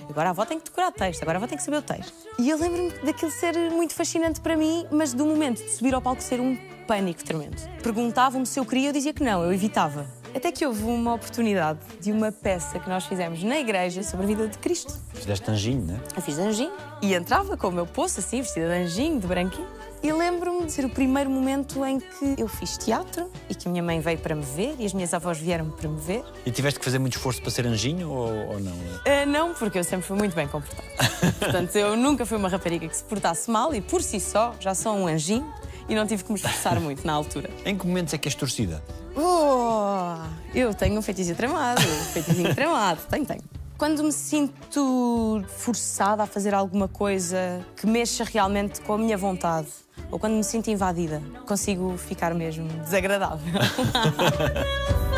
Agora 0.09 0.29
a 0.29 0.31
avó 0.31 0.45
tem 0.45 0.59
que 0.59 0.65
decorar 0.65 0.91
texto, 0.91 1.21
agora 1.21 1.37
a 1.37 1.39
avó 1.39 1.47
tem 1.47 1.57
que 1.57 1.63
saber 1.63 1.77
o 1.77 1.81
texto. 1.81 2.13
E 2.37 2.49
eu 2.49 2.57
lembro-me 2.57 2.91
daquilo 3.05 3.31
ser 3.31 3.55
muito 3.71 3.93
fascinante 3.93 4.41
para 4.41 4.55
mim, 4.55 4.85
mas 4.91 5.13
do 5.13 5.25
momento 5.25 5.63
de 5.63 5.69
subir 5.69 5.93
ao 5.93 6.01
palco 6.01 6.21
ser 6.21 6.39
um 6.39 6.57
pânico 6.87 7.23
tremendo. 7.23 7.57
Perguntavam-me 7.81 8.45
se 8.45 8.59
eu 8.59 8.65
queria, 8.65 8.89
eu 8.89 8.93
dizia 8.93 9.13
que 9.13 9.23
não, 9.23 9.43
eu 9.43 9.53
evitava. 9.53 10.05
Até 10.35 10.51
que 10.51 10.65
houve 10.65 10.83
uma 10.83 11.13
oportunidade 11.13 11.79
de 12.01 12.11
uma 12.11 12.31
peça 12.31 12.79
que 12.79 12.89
nós 12.89 13.05
fizemos 13.05 13.43
na 13.43 13.59
igreja 13.59 14.01
sobre 14.01 14.25
a 14.25 14.27
vida 14.27 14.47
de 14.47 14.57
Cristo. 14.57 14.99
Fizeste 15.13 15.49
anjinho, 15.51 15.85
não 15.85 15.95
é? 15.95 15.99
Eu 16.15 16.21
fiz 16.23 16.39
anjinho 16.39 16.71
e 17.03 17.13
entrava 17.13 17.55
com 17.55 17.67
o 17.67 17.71
meu 17.71 17.85
poço, 17.85 18.19
assim, 18.19 18.41
vestida 18.41 18.67
de 18.67 18.83
anjinho, 18.83 19.19
de 19.19 19.27
branquinho. 19.27 19.67
E 20.03 20.11
lembro-me 20.11 20.65
de 20.65 20.71
ser 20.73 20.83
o 20.83 20.89
primeiro 20.89 21.29
momento 21.29 21.85
em 21.85 21.97
que 21.97 22.35
eu 22.37 22.45
fiz 22.45 22.77
teatro 22.77 23.31
e 23.49 23.55
que 23.55 23.69
a 23.69 23.71
minha 23.71 23.81
mãe 23.81 24.01
veio 24.01 24.17
para 24.17 24.35
me 24.35 24.43
ver 24.43 24.75
e 24.77 24.85
as 24.85 24.93
minhas 24.93 25.13
avós 25.13 25.37
vieram 25.37 25.69
para 25.69 25.87
me 25.87 25.97
ver. 25.97 26.25
E 26.45 26.51
tiveste 26.51 26.77
que 26.77 26.83
fazer 26.83 26.99
muito 26.99 27.15
esforço 27.15 27.41
para 27.41 27.49
ser 27.49 27.65
anjinho 27.65 28.09
ou, 28.09 28.49
ou 28.49 28.59
não? 28.59 28.73
Ah, 29.05 29.25
não, 29.25 29.53
porque 29.53 29.79
eu 29.79 29.83
sempre 29.83 30.05
fui 30.05 30.17
muito 30.17 30.35
bem 30.35 30.45
comportada. 30.45 30.83
Portanto, 31.39 31.73
eu 31.77 31.95
nunca 31.95 32.25
fui 32.25 32.37
uma 32.37 32.49
rapariga 32.49 32.85
que 32.85 32.97
se 32.97 33.03
portasse 33.05 33.49
mal 33.49 33.73
e 33.73 33.79
por 33.79 34.01
si 34.01 34.19
só 34.19 34.53
já 34.59 34.75
sou 34.75 34.93
um 34.93 35.07
anjinho 35.07 35.49
e 35.87 35.95
não 35.95 36.05
tive 36.05 36.25
que 36.25 36.33
me 36.33 36.37
esforçar 36.37 36.77
muito 36.81 37.07
na 37.07 37.13
altura. 37.13 37.49
Em 37.65 37.77
que 37.77 37.87
momentos 37.87 38.13
é 38.13 38.17
que 38.17 38.27
és 38.27 38.35
torcida? 38.35 38.83
Oh, 39.15 40.17
eu 40.53 40.73
tenho 40.73 40.99
um 40.99 41.01
feitiço 41.01 41.33
tramado, 41.33 41.81
um 41.81 42.03
feitiço 42.11 42.53
tramado, 42.53 42.99
tenho, 43.09 43.25
tenho. 43.25 43.62
Quando 43.77 44.03
me 44.03 44.11
sinto 44.11 45.43
forçada 45.47 46.23
a 46.23 46.25
fazer 46.25 46.53
alguma 46.53 46.87
coisa 46.87 47.65
que 47.75 47.87
mexa 47.87 48.23
realmente 48.23 48.79
com 48.81 48.93
a 48.93 48.97
minha 48.97 49.17
vontade, 49.17 49.67
ou 50.11 50.19
quando 50.19 50.33
me 50.33 50.43
sinto 50.43 50.69
invadida, 50.69 51.21
consigo 51.45 51.97
ficar 51.97 52.33
mesmo 52.33 52.67
desagradável. 52.67 53.53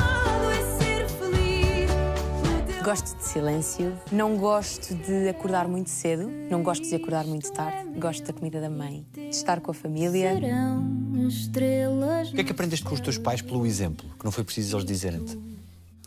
Gosto 2.84 3.18
de 3.18 3.24
silêncio, 3.24 3.98
não 4.12 4.38
gosto 4.38 4.94
de 4.94 5.28
acordar 5.28 5.68
muito 5.68 5.90
cedo, 5.90 6.30
não 6.52 6.62
gosto 6.62 6.88
de 6.88 6.94
acordar 6.94 7.26
muito 7.26 7.52
tarde, 7.52 7.90
gosto 7.98 8.24
da 8.24 8.32
comida 8.32 8.62
da 8.62 8.70
mãe, 8.70 9.04
de 9.12 9.30
estar 9.30 9.60
com 9.60 9.72
a 9.72 9.74
família. 9.74 10.40
estrelas. 11.28 12.30
O 12.30 12.34
que 12.36 12.42
é 12.42 12.44
que 12.44 12.52
aprendeste 12.52 12.86
com 12.86 12.94
os 12.94 13.00
teus 13.00 13.18
pais 13.18 13.42
pelo 13.42 13.66
exemplo, 13.66 14.08
que 14.20 14.24
não 14.24 14.32
foi 14.32 14.44
preciso 14.44 14.78
eles 14.78 14.86
dizerem-te? 14.86 15.55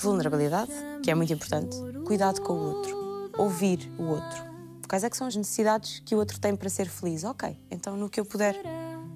Vulnerabilidade, 0.00 0.72
que 1.02 1.10
é 1.10 1.14
muito 1.14 1.32
importante. 1.32 1.76
Cuidado 2.06 2.40
com 2.40 2.52
o 2.52 2.74
outro. 2.74 3.30
Ouvir 3.36 3.90
o 3.98 4.04
outro. 4.04 4.48
Quais 4.88 5.04
é 5.04 5.10
que 5.10 5.16
são 5.16 5.26
as 5.26 5.36
necessidades 5.36 6.00
que 6.04 6.14
o 6.14 6.18
outro 6.18 6.40
tem 6.40 6.56
para 6.56 6.68
ser 6.70 6.88
feliz? 6.88 7.24
Ok, 7.24 7.58
então 7.70 7.96
no 7.96 8.08
que 8.08 8.18
eu 8.18 8.24
puder, 8.24 8.56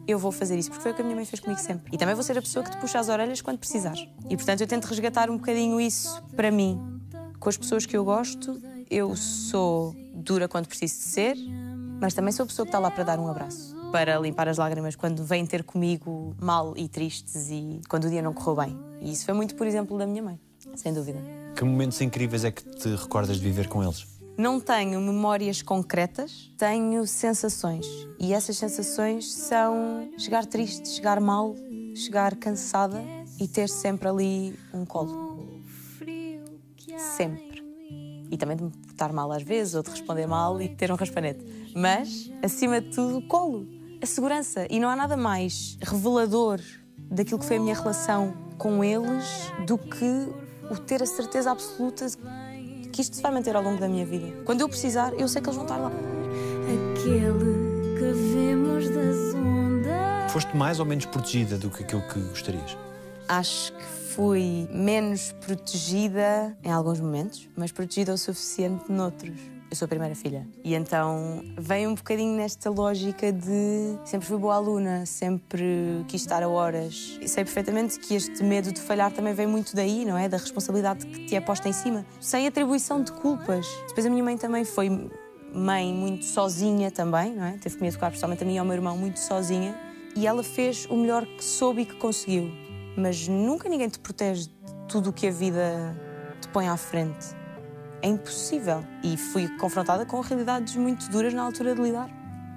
eu 0.07 0.19
vou 0.19 0.31
fazer 0.31 0.59
isso, 0.59 0.71
porque 0.71 0.83
foi 0.83 0.93
o 0.93 0.95
que 0.95 1.01
a 1.01 1.05
minha 1.05 1.17
mãe 1.17 1.25
fez 1.25 1.41
comigo 1.41 1.61
sempre. 1.61 1.95
E 1.95 1.99
também 1.99 2.15
vou 2.15 2.23
ser 2.23 2.37
a 2.37 2.43
pessoa 2.43 2.65
que 2.65 2.71
te 2.71 2.77
puxa 2.77 2.99
as 2.99 3.09
orelhas 3.09 3.41
quando 3.41 3.59
precisares. 3.59 4.07
E 4.29 4.37
portanto 4.37 4.61
eu 4.61 4.67
tento 4.67 4.85
resgatar 4.85 5.31
um 5.31 5.37
bocadinho 5.37 5.81
isso 5.81 6.23
para 6.37 6.51
mim. 6.51 7.01
Com 7.39 7.49
as 7.49 7.57
pessoas 7.57 7.87
que 7.87 7.97
eu 7.97 8.05
gosto, 8.05 8.61
eu 8.91 9.17
sou 9.17 9.97
dura 10.15 10.47
quando 10.47 10.67
preciso 10.69 10.95
de 10.95 11.05
ser, 11.05 11.37
mas 12.01 12.13
também 12.13 12.33
sou 12.33 12.45
a 12.45 12.47
pessoa 12.47 12.67
que 12.67 12.69
está 12.69 12.79
lá 12.79 12.91
para 12.91 13.05
dar 13.05 13.19
um 13.19 13.29
abraço. 13.29 13.75
Para 13.91 14.19
limpar 14.19 14.49
as 14.49 14.59
lágrimas 14.59 14.95
quando 14.95 15.25
vêm 15.25 15.47
ter 15.47 15.65
comigo 15.65 16.35
mal 16.41 16.75
e 16.77 16.89
tristes 16.89 17.49
e 17.51 17.81
quando 17.89 18.05
o 18.05 18.11
dia 18.11 18.21
não 18.21 18.35
correu 18.35 18.57
bem. 18.57 18.79
E 19.01 19.13
isso 19.13 19.25
foi 19.25 19.35
muito, 19.35 19.55
por 19.55 19.67
exemplo, 19.67 19.97
da 19.97 20.07
minha 20.07 20.23
mãe, 20.23 20.41
sem 20.75 20.93
dúvida. 20.93 21.19
Que 21.57 21.65
momentos 21.65 22.01
incríveis 22.01 22.45
é 22.45 22.51
que 22.51 22.65
te 22.65 22.89
recordas 22.95 23.37
de 23.37 23.43
viver 23.43 23.69
com 23.69 23.83
eles? 23.83 24.07
Não 24.37 24.59
tenho 24.59 24.99
memórias 25.01 25.61
concretas, 25.61 26.51
tenho 26.57 27.07
sensações. 27.07 27.87
E 28.19 28.33
essas 28.33 28.57
sensações 28.57 29.31
são 29.33 30.11
chegar 30.17 30.47
triste, 30.47 30.89
chegar 30.89 31.21
mal, 31.21 31.55
chegar 31.95 32.35
cansada 32.37 33.03
e 33.39 33.47
ter 33.47 33.69
sempre 33.69 34.09
ali 34.09 34.59
um 34.73 34.87
colo. 34.87 35.63
Sempre. 37.17 37.63
E 38.31 38.37
também 38.39 38.57
de 38.57 38.65
me 38.65 38.71
portar 38.71 39.13
mal 39.13 39.31
às 39.31 39.43
vezes, 39.43 39.75
ou 39.75 39.83
de 39.83 39.91
responder 39.91 40.27
mal 40.27 40.61
e 40.63 40.69
de 40.69 40.77
ter 40.77 40.91
um 40.91 40.95
raspanete. 40.95 41.45
Mas, 41.75 42.31
acima 42.43 42.81
de 42.81 42.91
tudo, 42.91 43.19
o 43.19 43.29
colo. 43.29 43.67
A 44.01 44.07
segurança. 44.07 44.67
E 44.71 44.81
não 44.81 44.89
há 44.89 44.97
nada 44.97 45.17
mais 45.17 45.77
revelador 45.83 46.61
daquilo 46.97 47.39
que 47.39 47.45
foi 47.45 47.59
a 47.59 47.61
minha 47.61 47.75
relação 47.75 48.35
com 48.57 48.83
eles 48.83 49.53
do 49.67 49.77
que 49.77 50.29
o 50.71 50.77
ter 50.77 51.03
a 51.03 51.07
certeza 51.07 51.51
absoluta 51.51 52.07
que 52.93 53.01
isto 53.01 53.17
se 53.17 53.23
vai 53.23 53.33
manter 53.33 53.57
ao 53.57 53.63
longo 53.63 53.81
da 53.81 53.89
minha 53.89 54.05
vida. 54.05 54.43
Quando 54.45 54.61
eu 54.61 54.69
precisar, 54.69 55.13
eu 55.15 55.27
sei 55.27 55.41
que 55.41 55.49
eles 55.49 55.57
vão 55.57 55.65
estar 55.65 55.79
lá. 55.79 55.91
Aquele 56.67 57.99
que 57.99 58.13
vemos 58.35 58.89
das 58.91 59.35
ondas. 59.35 60.33
Foste 60.33 60.57
mais 60.57 60.79
ou 60.79 60.87
menos 60.87 61.07
protegida 61.07 61.57
do 61.57 61.71
que 61.71 61.83
aquilo 61.83 62.03
que 62.03 62.21
gostarias? 62.21 62.77
Acho 63.29 63.73
que 63.73 63.85
fui 64.15 64.69
menos 64.71 65.33
protegida 65.41 66.57
em 66.63 66.71
alguns 66.71 67.01
momentos, 67.01 67.49
mas 67.57 67.73
protegida 67.73 68.13
o 68.13 68.19
suficiente 68.19 68.91
noutros. 68.91 69.41
Eu 69.73 69.77
sou 69.77 69.87
a 69.87 69.89
primeira 69.89 70.15
filha. 70.15 70.47
E 70.63 70.75
então 70.75 71.43
vem 71.57 71.87
um 71.87 71.95
bocadinho 71.95 72.37
nesta 72.37 72.69
lógica 72.69 73.33
de 73.33 73.97
sempre 74.05 74.29
fui 74.29 74.37
boa 74.37 74.57
aluna, 74.57 75.07
sempre 75.07 76.05
quis 76.09 76.21
estar 76.21 76.43
a 76.43 76.49
horas. 76.49 77.19
E 77.23 77.27
sei 77.27 77.43
perfeitamente 77.43 77.99
que 77.99 78.15
este 78.15 78.45
medo 78.45 78.71
de 78.71 78.79
falhar 78.79 79.11
também 79.11 79.33
vem 79.33 79.47
muito 79.47 79.75
daí, 79.75 80.05
não 80.05 80.19
é? 80.19 80.29
Da 80.29 80.37
responsabilidade 80.37 81.07
que 81.07 81.25
te 81.25 81.35
é 81.35 81.41
posta 81.41 81.71
em 81.71 81.73
cima. 81.73 82.05
Sem 82.21 82.47
atribuição 82.47 83.03
de 83.03 83.13
culpas. 83.13 83.67
Depois 83.89 84.05
a 84.05 84.11
minha 84.11 84.23
mãe 84.23 84.37
também 84.37 84.63
foi 84.63 85.11
mãe 85.55 85.91
muito 85.91 86.27
sozinha 86.27 86.91
também, 86.91 87.35
não 87.35 87.45
é? 87.47 87.53
Teve 87.53 87.77
que 87.77 87.81
me 87.81 87.89
educar, 87.89 88.09
principalmente 88.09 88.45
a 88.45 88.47
mim 88.47 88.57
e 88.57 88.59
ao 88.59 88.67
meu 88.67 88.75
irmão, 88.75 88.95
muito 88.95 89.21
sozinha. 89.21 89.75
E 90.15 90.27
ela 90.27 90.43
fez 90.43 90.85
o 90.91 90.99
melhor 90.99 91.25
que 91.25 91.43
soube 91.43 91.81
e 91.81 91.87
que 91.87 91.95
conseguiu. 91.95 92.53
Mas 92.95 93.27
nunca 93.27 93.71
ninguém 93.71 93.89
te 93.89 93.99
protege 93.99 94.49
de 94.49 94.75
tudo 94.87 95.09
o 95.09 95.13
que 95.15 95.29
a 95.29 95.31
vida 95.31 95.97
te 96.43 96.49
põe 96.49 96.69
à 96.69 96.77
frente. 96.77 97.41
É 98.03 98.09
impossível. 98.09 98.85
E 99.03 99.17
fui 99.17 99.49
confrontada 99.59 100.05
com 100.05 100.21
realidades 100.21 100.77
muito 100.77 101.09
duras 101.09 101.33
na 101.33 101.43
altura 101.43 101.75
de 101.75 101.81
lidar. 101.81 102.11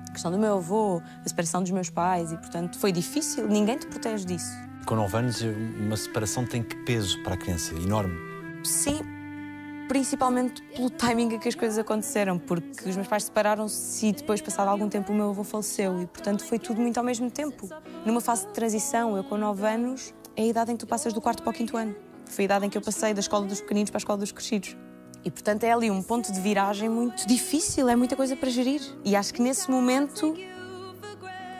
A 0.10 0.12
questão 0.12 0.32
do 0.32 0.40
meu 0.40 0.58
avô, 0.58 1.02
a 1.24 1.30
separação 1.30 1.62
dos 1.62 1.72
meus 1.72 1.90
pais, 1.90 2.32
e 2.32 2.38
portanto 2.38 2.80
foi 2.80 2.92
difícil. 2.92 3.48
Ninguém 3.48 3.78
te 3.78 3.86
protege 3.86 4.26
disso. 4.26 4.52
Com 4.86 4.96
9 4.96 5.18
anos, 5.18 5.42
uma 5.42 5.98
separação 5.98 6.46
tem 6.46 6.64
que 6.64 6.76
peso 6.84 7.22
para 7.24 7.36
a 7.36 7.38
criança? 7.38 7.74
Enorme. 7.76 8.16
Sim, 8.64 9.00
principalmente 9.88 10.62
pelo 10.76 10.90
timing 10.90 11.36
em 11.36 11.40
que 11.40 11.48
as 11.48 11.56
coisas 11.56 11.78
aconteceram, 11.78 12.40
porque 12.40 12.90
os 12.90 12.96
meus 12.96 13.08
pais 13.08 13.26
separaram-se 13.26 14.08
e 14.08 14.12
depois, 14.14 14.42
passado 14.42 14.68
algum 14.68 14.90
tempo, 14.90 15.12
o 15.12 15.16
meu 15.16 15.30
avô 15.30 15.44
faleceu 15.44 16.02
e, 16.02 16.08
portanto, 16.08 16.44
foi 16.44 16.58
tudo 16.60 16.82
muito 16.82 16.98
ao 16.98 17.04
mesmo 17.04 17.30
tempo. 17.30 17.70
Numa 18.06 18.22
fase 18.22 18.48
de 18.48 18.54
transição, 18.54 19.16
eu 19.18 19.24
com 19.24 19.38
9 19.38 19.68
anos, 19.68 20.14
é 20.36 20.44
a 20.44 20.46
idade 20.46 20.72
em 20.72 20.76
que 20.76 20.86
tu 20.86 20.88
passas 20.88 21.14
do 21.14 21.22
quarto 21.22 21.44
para 21.44 21.52
o 21.52 21.54
quinto 21.54 21.78
ano. 21.78 21.96
Foi 22.26 22.44
a 22.44 22.46
idade 22.46 22.66
em 22.66 22.70
que 22.70 22.78
eu 22.78 22.82
passei 22.82 23.14
da 23.14 23.20
escola 23.20 23.46
dos 23.46 23.62
pequeninos 23.62 23.90
para 23.90 23.98
a 23.98 24.02
escola 24.02 24.18
dos 24.18 24.32
crescidos. 24.32 24.76
E, 25.26 25.32
portanto, 25.32 25.64
é 25.64 25.72
ali 25.72 25.90
um 25.90 26.04
ponto 26.04 26.32
de 26.32 26.40
viragem 26.40 26.88
muito 26.88 27.28
difícil, 27.28 27.90
é 27.90 27.96
muita 27.96 28.16
coisa 28.16 28.36
para 28.36 28.48
gerir. 28.50 28.80
E 29.04 29.16
acho 29.16 29.34
que 29.34 29.42
nesse 29.42 29.72
momento 29.72 30.36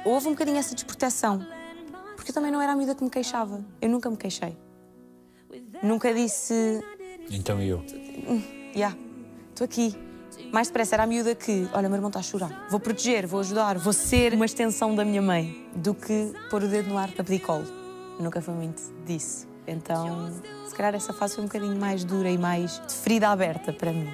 houve 0.06 0.28
um 0.28 0.32
bocadinho 0.32 0.58
essa 0.58 0.76
desproteção. 0.76 1.44
Porque 2.16 2.30
eu 2.30 2.34
também 2.36 2.52
não 2.52 2.62
era 2.62 2.74
a 2.74 2.76
miúda 2.76 2.94
que 2.94 3.04
me 3.04 3.10
queixava. 3.10 3.66
Eu 3.82 3.90
nunca 3.90 4.08
me 4.08 4.18
queixei. 4.18 4.56
Nunca 5.82 6.14
disse, 6.14 6.80
Então 7.32 7.60
eu? 7.60 7.84
já, 8.76 8.96
estou 9.50 9.66
aqui. 9.66 9.96
Mais 10.52 10.68
depressa 10.68 10.96
era 10.96 11.04
a 11.04 11.08
miúda 11.08 11.34
que, 11.34 11.68
olha, 11.74 11.90
meu 11.90 11.96
irmão 11.96 12.10
está 12.10 12.20
a 12.20 12.24
chorar. 12.24 12.68
Vou 12.70 12.80
proteger, 12.80 13.26
vou 13.26 13.40
ajudar, 13.40 13.80
vou 13.80 13.94
ser 13.94 14.34
uma 14.34 14.46
extensão 14.46 14.94
da 14.94 15.04
minha 15.04 15.22
mãe. 15.22 15.68
Do 15.76 15.96
que 15.96 16.34
pôr 16.52 16.64
o 16.64 16.68
dedo 16.68 16.90
no 16.90 16.98
ar 16.98 17.12
para 17.12 17.24
pedir 17.24 17.40
colo. 17.40 17.66
Nunca 18.20 18.42
foi 18.42 18.54
muito 18.54 18.82
disso. 19.06 19.48
Então, 19.68 20.32
se 20.68 20.76
calhar 20.76 20.94
essa 20.96 21.14
fase 21.14 21.36
foi 21.36 21.44
um 21.44 21.48
bocadinho 21.48 21.76
mais 21.80 22.04
dura 22.04 22.30
e 22.30 22.38
mais 22.38 22.82
de 22.88 22.94
ferida 22.94 23.30
aberta 23.30 23.74
para 23.74 23.92
mim. 23.92 24.14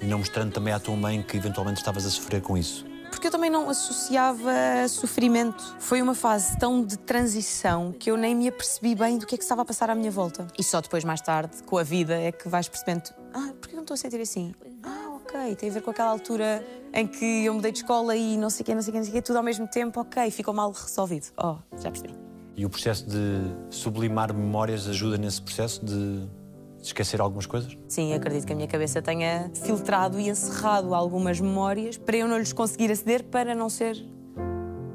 E 0.00 0.06
não 0.06 0.18
mostrando 0.18 0.52
também 0.52 0.72
à 0.72 0.78
tua 0.78 0.96
mãe 0.96 1.22
que 1.22 1.36
eventualmente 1.36 1.78
estavas 1.78 2.06
a 2.06 2.10
sofrer 2.10 2.40
com 2.40 2.56
isso? 2.56 2.86
Porque 3.10 3.26
eu 3.26 3.30
também 3.30 3.50
não 3.50 3.68
associava 3.68 4.52
sofrimento. 4.88 5.76
Foi 5.78 6.00
uma 6.00 6.14
fase 6.14 6.56
tão 6.58 6.84
de 6.84 6.96
transição 6.98 7.92
que 7.92 8.10
eu 8.10 8.16
nem 8.16 8.34
me 8.34 8.48
apercebi 8.48 8.94
bem 8.94 9.18
do 9.18 9.26
que 9.26 9.34
é 9.34 9.38
que 9.38 9.42
estava 9.42 9.62
a 9.62 9.64
passar 9.64 9.90
à 9.90 9.94
minha 9.94 10.10
volta. 10.10 10.46
E 10.58 10.62
só 10.62 10.80
depois, 10.80 11.04
mais 11.04 11.20
tarde, 11.20 11.62
com 11.64 11.78
a 11.78 11.82
vida, 11.82 12.14
é 12.14 12.30
que 12.30 12.48
vais 12.48 12.68
percebendo: 12.68 13.10
ah, 13.32 13.52
porquê 13.60 13.74
eu 13.74 13.76
não 13.76 13.82
estou 13.82 13.94
a 13.94 13.96
sentir 13.96 14.20
assim? 14.20 14.54
Ah, 14.82 15.16
ok, 15.16 15.56
tem 15.56 15.70
a 15.70 15.72
ver 15.72 15.82
com 15.82 15.90
aquela 15.90 16.10
altura 16.10 16.64
em 16.92 17.06
que 17.06 17.44
eu 17.44 17.54
mudei 17.54 17.72
de 17.72 17.78
escola 17.78 18.14
e 18.14 18.36
não 18.36 18.50
sei 18.50 18.62
o 18.62 18.66
quê, 18.66 18.74
não 18.74 18.82
sei 18.82 18.90
o 18.90 18.92
quê, 18.92 18.98
não 18.98 19.04
sei 19.04 19.12
o 19.12 19.14
quê, 19.16 19.22
tudo 19.22 19.36
ao 19.36 19.42
mesmo 19.42 19.66
tempo, 19.66 20.00
ok, 20.00 20.30
ficou 20.30 20.54
mal 20.54 20.70
resolvido. 20.70 21.26
Oh, 21.42 21.56
já 21.78 21.90
percebi. 21.90 22.27
E 22.58 22.66
o 22.66 22.68
processo 22.68 23.06
de 23.08 23.54
sublimar 23.70 24.34
memórias 24.34 24.88
ajuda 24.88 25.16
nesse 25.16 25.40
processo 25.40 25.84
de 25.86 26.28
esquecer 26.82 27.20
algumas 27.20 27.46
coisas? 27.46 27.78
Sim, 27.86 28.12
acredito 28.12 28.44
que 28.44 28.52
a 28.52 28.56
minha 28.56 28.66
cabeça 28.66 29.00
tenha 29.00 29.48
filtrado 29.54 30.18
e 30.18 30.28
encerrado 30.28 30.92
algumas 30.92 31.38
memórias 31.38 31.96
para 31.96 32.16
eu 32.16 32.26
não 32.26 32.36
lhes 32.36 32.52
conseguir 32.52 32.90
aceder 32.90 33.22
para 33.22 33.54
não 33.54 33.70
ser 33.70 33.96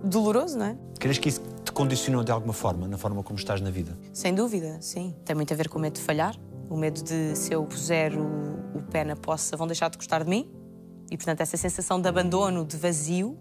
doloroso, 0.04 0.60
não 0.60 0.66
é? 0.66 0.78
Crees 1.00 1.18
que 1.18 1.30
isso 1.30 1.42
te 1.64 1.72
condicionou 1.72 2.22
de 2.22 2.34
alguma 2.34 2.52
forma, 2.52 2.86
na 2.86 2.98
forma 2.98 3.24
como 3.24 3.40
estás 3.40 3.62
na 3.62 3.72
vida? 3.72 3.98
Sem 4.12 4.36
dúvida, 4.36 4.78
sim. 4.82 5.16
Tem 5.24 5.34
muito 5.34 5.54
a 5.54 5.56
ver 5.56 5.70
com 5.70 5.80
o 5.80 5.82
medo 5.82 5.94
de 5.94 6.02
falhar, 6.02 6.36
o 6.70 6.76
medo 6.76 7.02
de 7.02 7.34
se 7.34 7.54
eu 7.54 7.64
puser 7.64 8.14
o, 8.14 8.78
o 8.78 8.82
pé 8.92 9.06
na 9.06 9.16
poça 9.16 9.56
vão 9.56 9.68
deixar 9.68 9.90
de 9.90 9.96
gostar 9.96 10.22
de 10.26 10.30
mim. 10.30 10.52
E, 11.10 11.16
portanto, 11.16 11.40
essa 11.40 11.56
sensação 11.56 12.02
de 12.02 12.10
abandono, 12.10 12.66
de 12.66 12.76
vazio, 12.76 13.38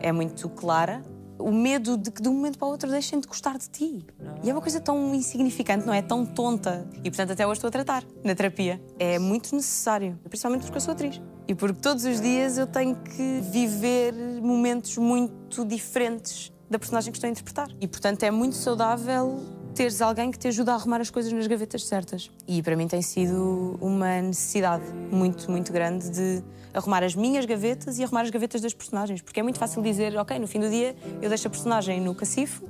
é 0.00 0.12
muito 0.12 0.50
clara. 0.50 1.02
O 1.38 1.52
medo 1.52 1.96
de 1.96 2.10
que 2.10 2.20
de 2.20 2.28
um 2.28 2.34
momento 2.34 2.58
para 2.58 2.66
o 2.66 2.70
outro 2.70 2.90
deixem 2.90 3.20
de 3.20 3.26
gostar 3.26 3.56
de 3.58 3.68
ti. 3.68 4.04
E 4.42 4.50
é 4.50 4.52
uma 4.52 4.60
coisa 4.60 4.80
tão 4.80 5.14
insignificante, 5.14 5.86
não 5.86 5.94
é? 5.94 6.02
Tão 6.02 6.26
tonta. 6.26 6.86
E, 7.04 7.10
portanto, 7.10 7.32
até 7.32 7.46
hoje 7.46 7.58
estou 7.58 7.68
a 7.68 7.70
tratar 7.70 8.04
na 8.24 8.34
terapia. 8.34 8.80
É 8.98 9.18
muito 9.18 9.54
necessário, 9.54 10.18
principalmente 10.28 10.62
porque 10.62 10.76
eu 10.76 10.80
sou 10.80 10.92
atriz. 10.92 11.20
E 11.46 11.54
porque 11.54 11.80
todos 11.80 12.04
os 12.04 12.20
dias 12.20 12.58
eu 12.58 12.66
tenho 12.66 12.96
que 12.96 13.40
viver 13.50 14.12
momentos 14.42 14.98
muito 14.98 15.64
diferentes 15.64 16.52
da 16.68 16.78
personagem 16.78 17.12
que 17.12 17.18
estou 17.18 17.28
a 17.28 17.30
interpretar. 17.30 17.68
E, 17.80 17.86
portanto, 17.86 18.22
é 18.22 18.30
muito 18.30 18.56
saudável 18.56 19.38
teres 19.74 20.02
alguém 20.02 20.32
que 20.32 20.38
te 20.38 20.48
ajuda 20.48 20.72
a 20.72 20.74
arrumar 20.74 21.00
as 21.00 21.08
coisas 21.08 21.32
nas 21.32 21.46
gavetas 21.46 21.86
certas. 21.86 22.30
E 22.48 22.60
para 22.62 22.74
mim 22.74 22.88
tem 22.88 23.00
sido 23.00 23.78
uma 23.80 24.20
necessidade 24.20 24.84
muito, 24.92 25.48
muito 25.48 25.72
grande 25.72 26.10
de 26.10 26.42
arrumar 26.72 27.02
as 27.02 27.14
minhas 27.14 27.44
gavetas 27.44 27.98
e 27.98 28.04
arrumar 28.04 28.22
as 28.22 28.30
gavetas 28.30 28.60
das 28.60 28.74
personagens. 28.74 29.20
Porque 29.20 29.40
é 29.40 29.42
muito 29.42 29.58
fácil 29.58 29.82
dizer, 29.82 30.16
ok, 30.16 30.38
no 30.38 30.46
fim 30.46 30.60
do 30.60 30.68
dia 30.68 30.96
eu 31.20 31.28
deixo 31.28 31.46
a 31.46 31.50
personagem 31.50 32.00
no 32.00 32.14
cacifo 32.14 32.68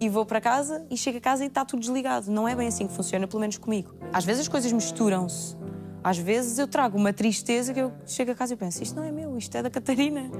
e 0.00 0.08
vou 0.08 0.26
para 0.26 0.40
casa 0.40 0.86
e 0.90 0.96
chego 0.96 1.18
a 1.18 1.20
casa 1.20 1.44
e 1.44 1.48
está 1.48 1.64
tudo 1.64 1.80
desligado. 1.80 2.30
Não 2.30 2.46
é 2.48 2.54
bem 2.54 2.68
assim 2.68 2.86
que 2.86 2.92
funciona, 2.92 3.26
pelo 3.26 3.40
menos 3.40 3.58
comigo. 3.58 3.94
Às 4.12 4.24
vezes 4.24 4.42
as 4.42 4.48
coisas 4.48 4.72
misturam-se. 4.72 5.56
Às 6.02 6.18
vezes 6.18 6.58
eu 6.58 6.68
trago 6.68 6.98
uma 6.98 7.12
tristeza 7.12 7.72
que 7.72 7.80
eu 7.80 7.92
chego 8.06 8.32
a 8.32 8.34
casa 8.34 8.52
e 8.52 8.56
penso, 8.56 8.82
isto 8.82 8.94
não 8.94 9.04
é 9.04 9.10
meu, 9.10 9.38
isto 9.38 9.56
é 9.56 9.62
da 9.62 9.70
Catarina. 9.70 10.30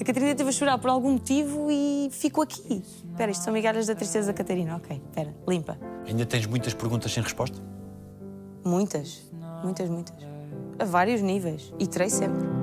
A 0.00 0.04
Catarina 0.04 0.32
teve 0.32 0.48
a 0.48 0.52
chorar 0.52 0.78
por 0.78 0.90
algum 0.90 1.12
motivo 1.12 1.68
e 1.70 2.08
fico 2.12 2.40
aqui. 2.40 2.84
Espera, 3.10 3.32
isto 3.32 3.42
são 3.42 3.52
migalhas 3.52 3.88
da 3.88 3.96
tristeza 3.96 4.28
da 4.28 4.32
Catarina. 4.32 4.76
Ok, 4.76 4.96
espera, 4.96 5.34
limpa. 5.48 5.76
Ainda 6.06 6.24
tens 6.24 6.46
muitas 6.46 6.72
perguntas 6.72 7.12
sem 7.12 7.20
resposta? 7.20 7.58
Muitas, 8.64 9.28
muitas, 9.64 9.88
muitas. 9.88 10.27
A 10.78 10.84
vários 10.84 11.20
níveis. 11.20 11.72
E 11.78 11.86
terei 11.86 12.10
sempre. 12.10 12.58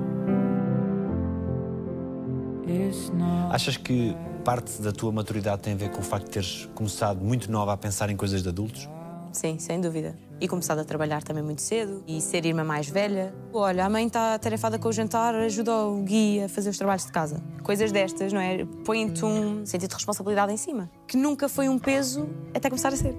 Achas 3.50 3.76
que 3.76 4.14
parte 4.44 4.82
da 4.82 4.92
tua 4.92 5.10
maturidade 5.10 5.62
tem 5.62 5.72
a 5.72 5.76
ver 5.76 5.90
com 5.90 6.00
o 6.00 6.02
facto 6.02 6.26
de 6.26 6.30
teres 6.30 6.68
começado 6.74 7.24
muito 7.24 7.50
nova 7.50 7.72
a 7.72 7.76
pensar 7.76 8.10
em 8.10 8.16
coisas 8.16 8.42
de 8.42 8.48
adultos? 8.48 8.88
Sim, 9.32 9.58
sem 9.58 9.80
dúvida. 9.80 10.14
E 10.40 10.46
começado 10.46 10.78
a 10.78 10.84
trabalhar 10.84 11.22
também 11.22 11.42
muito 11.42 11.62
cedo 11.62 12.02
e 12.06 12.20
ser 12.20 12.44
irmã 12.44 12.64
mais 12.64 12.88
velha. 12.88 13.34
Olha, 13.52 13.84
a 13.84 13.88
mãe 13.88 14.06
está 14.06 14.34
atarefada 14.34 14.78
com 14.78 14.88
o 14.88 14.92
jantar, 14.92 15.34
ajuda 15.34 15.72
o 15.74 16.02
Gui 16.02 16.42
a 16.42 16.48
fazer 16.48 16.70
os 16.70 16.78
trabalhos 16.78 17.06
de 17.06 17.12
casa. 17.12 17.42
Coisas 17.62 17.90
destas, 17.92 18.32
não 18.32 18.40
é? 18.40 18.64
Põe-te 18.84 19.24
um 19.24 19.64
sentido 19.64 19.90
de 19.90 19.94
responsabilidade 19.94 20.52
em 20.52 20.56
cima. 20.56 20.90
Que 21.06 21.16
nunca 21.16 21.48
foi 21.48 21.68
um 21.68 21.78
peso 21.78 22.28
até 22.54 22.68
começar 22.68 22.92
a 22.92 22.96
ser. 22.96 23.14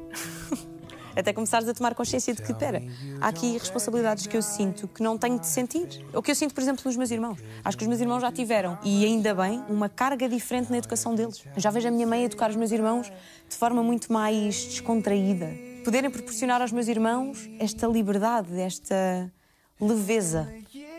até 1.19 1.33
começares 1.33 1.67
a 1.67 1.73
tomar 1.73 1.95
consciência 1.95 2.33
de 2.33 2.41
que, 2.41 2.51
espera, 2.51 2.83
há 3.19 3.27
aqui 3.27 3.53
responsabilidades 3.57 4.27
que 4.27 4.37
eu 4.37 4.41
sinto 4.41 4.87
que 4.87 5.01
não 5.01 5.17
tenho 5.17 5.39
de 5.39 5.47
sentir. 5.47 6.05
O 6.13 6.21
que 6.21 6.31
eu 6.31 6.35
sinto, 6.35 6.53
por 6.53 6.61
exemplo, 6.61 6.83
nos 6.85 6.95
meus 6.95 7.11
irmãos. 7.11 7.39
Acho 7.63 7.77
que 7.77 7.83
os 7.83 7.87
meus 7.87 7.99
irmãos 7.99 8.21
já 8.21 8.31
tiveram, 8.31 8.77
e 8.83 9.03
ainda 9.03 9.33
bem, 9.33 9.63
uma 9.67 9.89
carga 9.89 10.29
diferente 10.29 10.69
na 10.69 10.77
educação 10.77 11.15
deles. 11.15 11.43
Já 11.55 11.71
vejo 11.71 11.87
a 11.87 11.91
minha 11.91 12.05
mãe 12.05 12.23
educar 12.23 12.49
os 12.49 12.55
meus 12.55 12.71
irmãos 12.71 13.11
de 13.49 13.55
forma 13.55 13.81
muito 13.81 14.13
mais 14.13 14.65
descontraída. 14.65 15.49
Poderem 15.83 16.09
proporcionar 16.09 16.61
aos 16.61 16.71
meus 16.71 16.87
irmãos 16.87 17.49
esta 17.59 17.87
liberdade, 17.87 18.59
esta 18.59 19.31
leveza. 19.79 20.51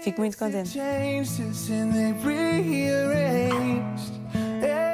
Fico 0.02 0.20
muito 0.20 0.36
contente. 0.38 0.78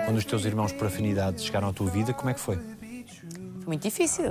Quando 0.05 0.19
os 0.19 0.25
teus 0.25 0.45
irmãos 0.45 0.73
por 0.73 0.87
afinidade 0.87 1.43
chegaram 1.43 1.69
à 1.69 1.73
tua 1.73 1.91
vida, 1.91 2.13
como 2.13 2.31
é 2.31 2.35
que 2.35 2.41
foi? 2.41 2.59
Foi 3.65 3.69
muito 3.69 3.83
difícil. 3.83 4.27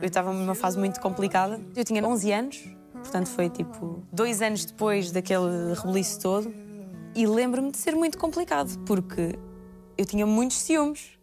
Eu 0.00 0.08
estava 0.08 0.32
numa 0.32 0.56
fase 0.56 0.76
muito 0.76 1.00
complicada. 1.00 1.60
Eu 1.76 1.84
tinha 1.84 2.04
11 2.04 2.32
anos, 2.32 2.64
portanto 2.92 3.28
foi 3.28 3.48
tipo 3.48 4.02
dois 4.12 4.42
anos 4.42 4.64
depois 4.64 5.12
daquele 5.12 5.72
rebuliço 5.76 6.20
todo. 6.20 6.52
E 7.14 7.24
lembro-me 7.24 7.70
de 7.70 7.78
ser 7.78 7.94
muito 7.94 8.18
complicado, 8.18 8.76
porque 8.84 9.38
eu 9.96 10.04
tinha 10.04 10.26
muitos 10.26 10.56
ciúmes. 10.56 11.16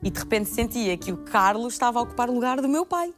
E 0.00 0.08
de 0.08 0.20
repente 0.20 0.48
sentia 0.50 0.96
que 0.96 1.10
o 1.10 1.16
Carlos 1.16 1.72
estava 1.72 1.98
a 1.98 2.02
ocupar 2.02 2.30
o 2.30 2.32
lugar 2.32 2.60
do 2.60 2.68
meu 2.68 2.86
pai. 2.86 3.12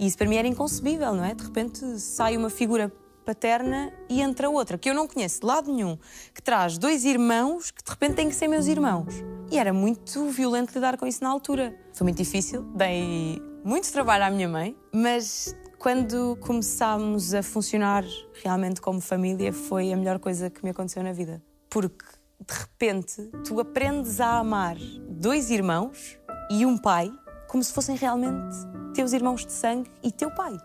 E 0.00 0.06
isso 0.06 0.16
para 0.16 0.26
mim 0.26 0.36
era 0.36 0.48
inconcebível, 0.48 1.12
não 1.12 1.24
é? 1.24 1.34
De 1.34 1.44
repente 1.44 2.00
sai 2.00 2.38
uma 2.38 2.48
figura 2.48 2.90
paterna 3.24 3.92
e 4.08 4.20
entra 4.20 4.48
outra, 4.50 4.76
que 4.76 4.88
eu 4.88 4.94
não 4.94 5.08
conheço 5.08 5.40
de 5.40 5.46
lado 5.46 5.72
nenhum, 5.72 5.98
que 6.34 6.42
traz 6.42 6.78
dois 6.78 7.04
irmãos 7.04 7.70
que 7.70 7.82
de 7.82 7.90
repente 7.90 8.14
têm 8.14 8.28
que 8.28 8.34
ser 8.34 8.48
meus 8.48 8.66
irmãos. 8.66 9.14
E 9.50 9.58
era 9.58 9.72
muito 9.72 10.28
violento 10.28 10.74
lidar 10.74 10.96
com 10.96 11.06
isso 11.06 11.22
na 11.22 11.30
altura. 11.30 11.74
Foi 11.92 12.04
muito 12.04 12.18
difícil, 12.18 12.62
dei 12.74 13.40
muito 13.64 13.90
trabalho 13.90 14.24
à 14.24 14.30
minha 14.30 14.48
mãe, 14.48 14.76
mas 14.92 15.56
quando 15.78 16.36
começámos 16.40 17.34
a 17.34 17.42
funcionar 17.42 18.04
realmente 18.42 18.80
como 18.80 19.00
família 19.00 19.52
foi 19.52 19.92
a 19.92 19.96
melhor 19.96 20.18
coisa 20.18 20.50
que 20.50 20.62
me 20.64 20.70
aconteceu 20.70 21.02
na 21.02 21.12
vida. 21.12 21.42
Porque 21.70 22.04
de 22.46 22.54
repente, 22.54 23.30
tu 23.46 23.58
aprendes 23.60 24.20
a 24.20 24.38
amar 24.38 24.76
dois 25.08 25.50
irmãos 25.50 26.18
e 26.50 26.66
um 26.66 26.76
pai 26.76 27.10
como 27.48 27.62
se 27.62 27.72
fossem 27.72 27.96
realmente 27.96 28.54
teus 28.94 29.12
irmãos 29.12 29.46
de 29.46 29.52
sangue 29.52 29.90
e 30.02 30.10
teu 30.10 30.30
pai. 30.30 30.56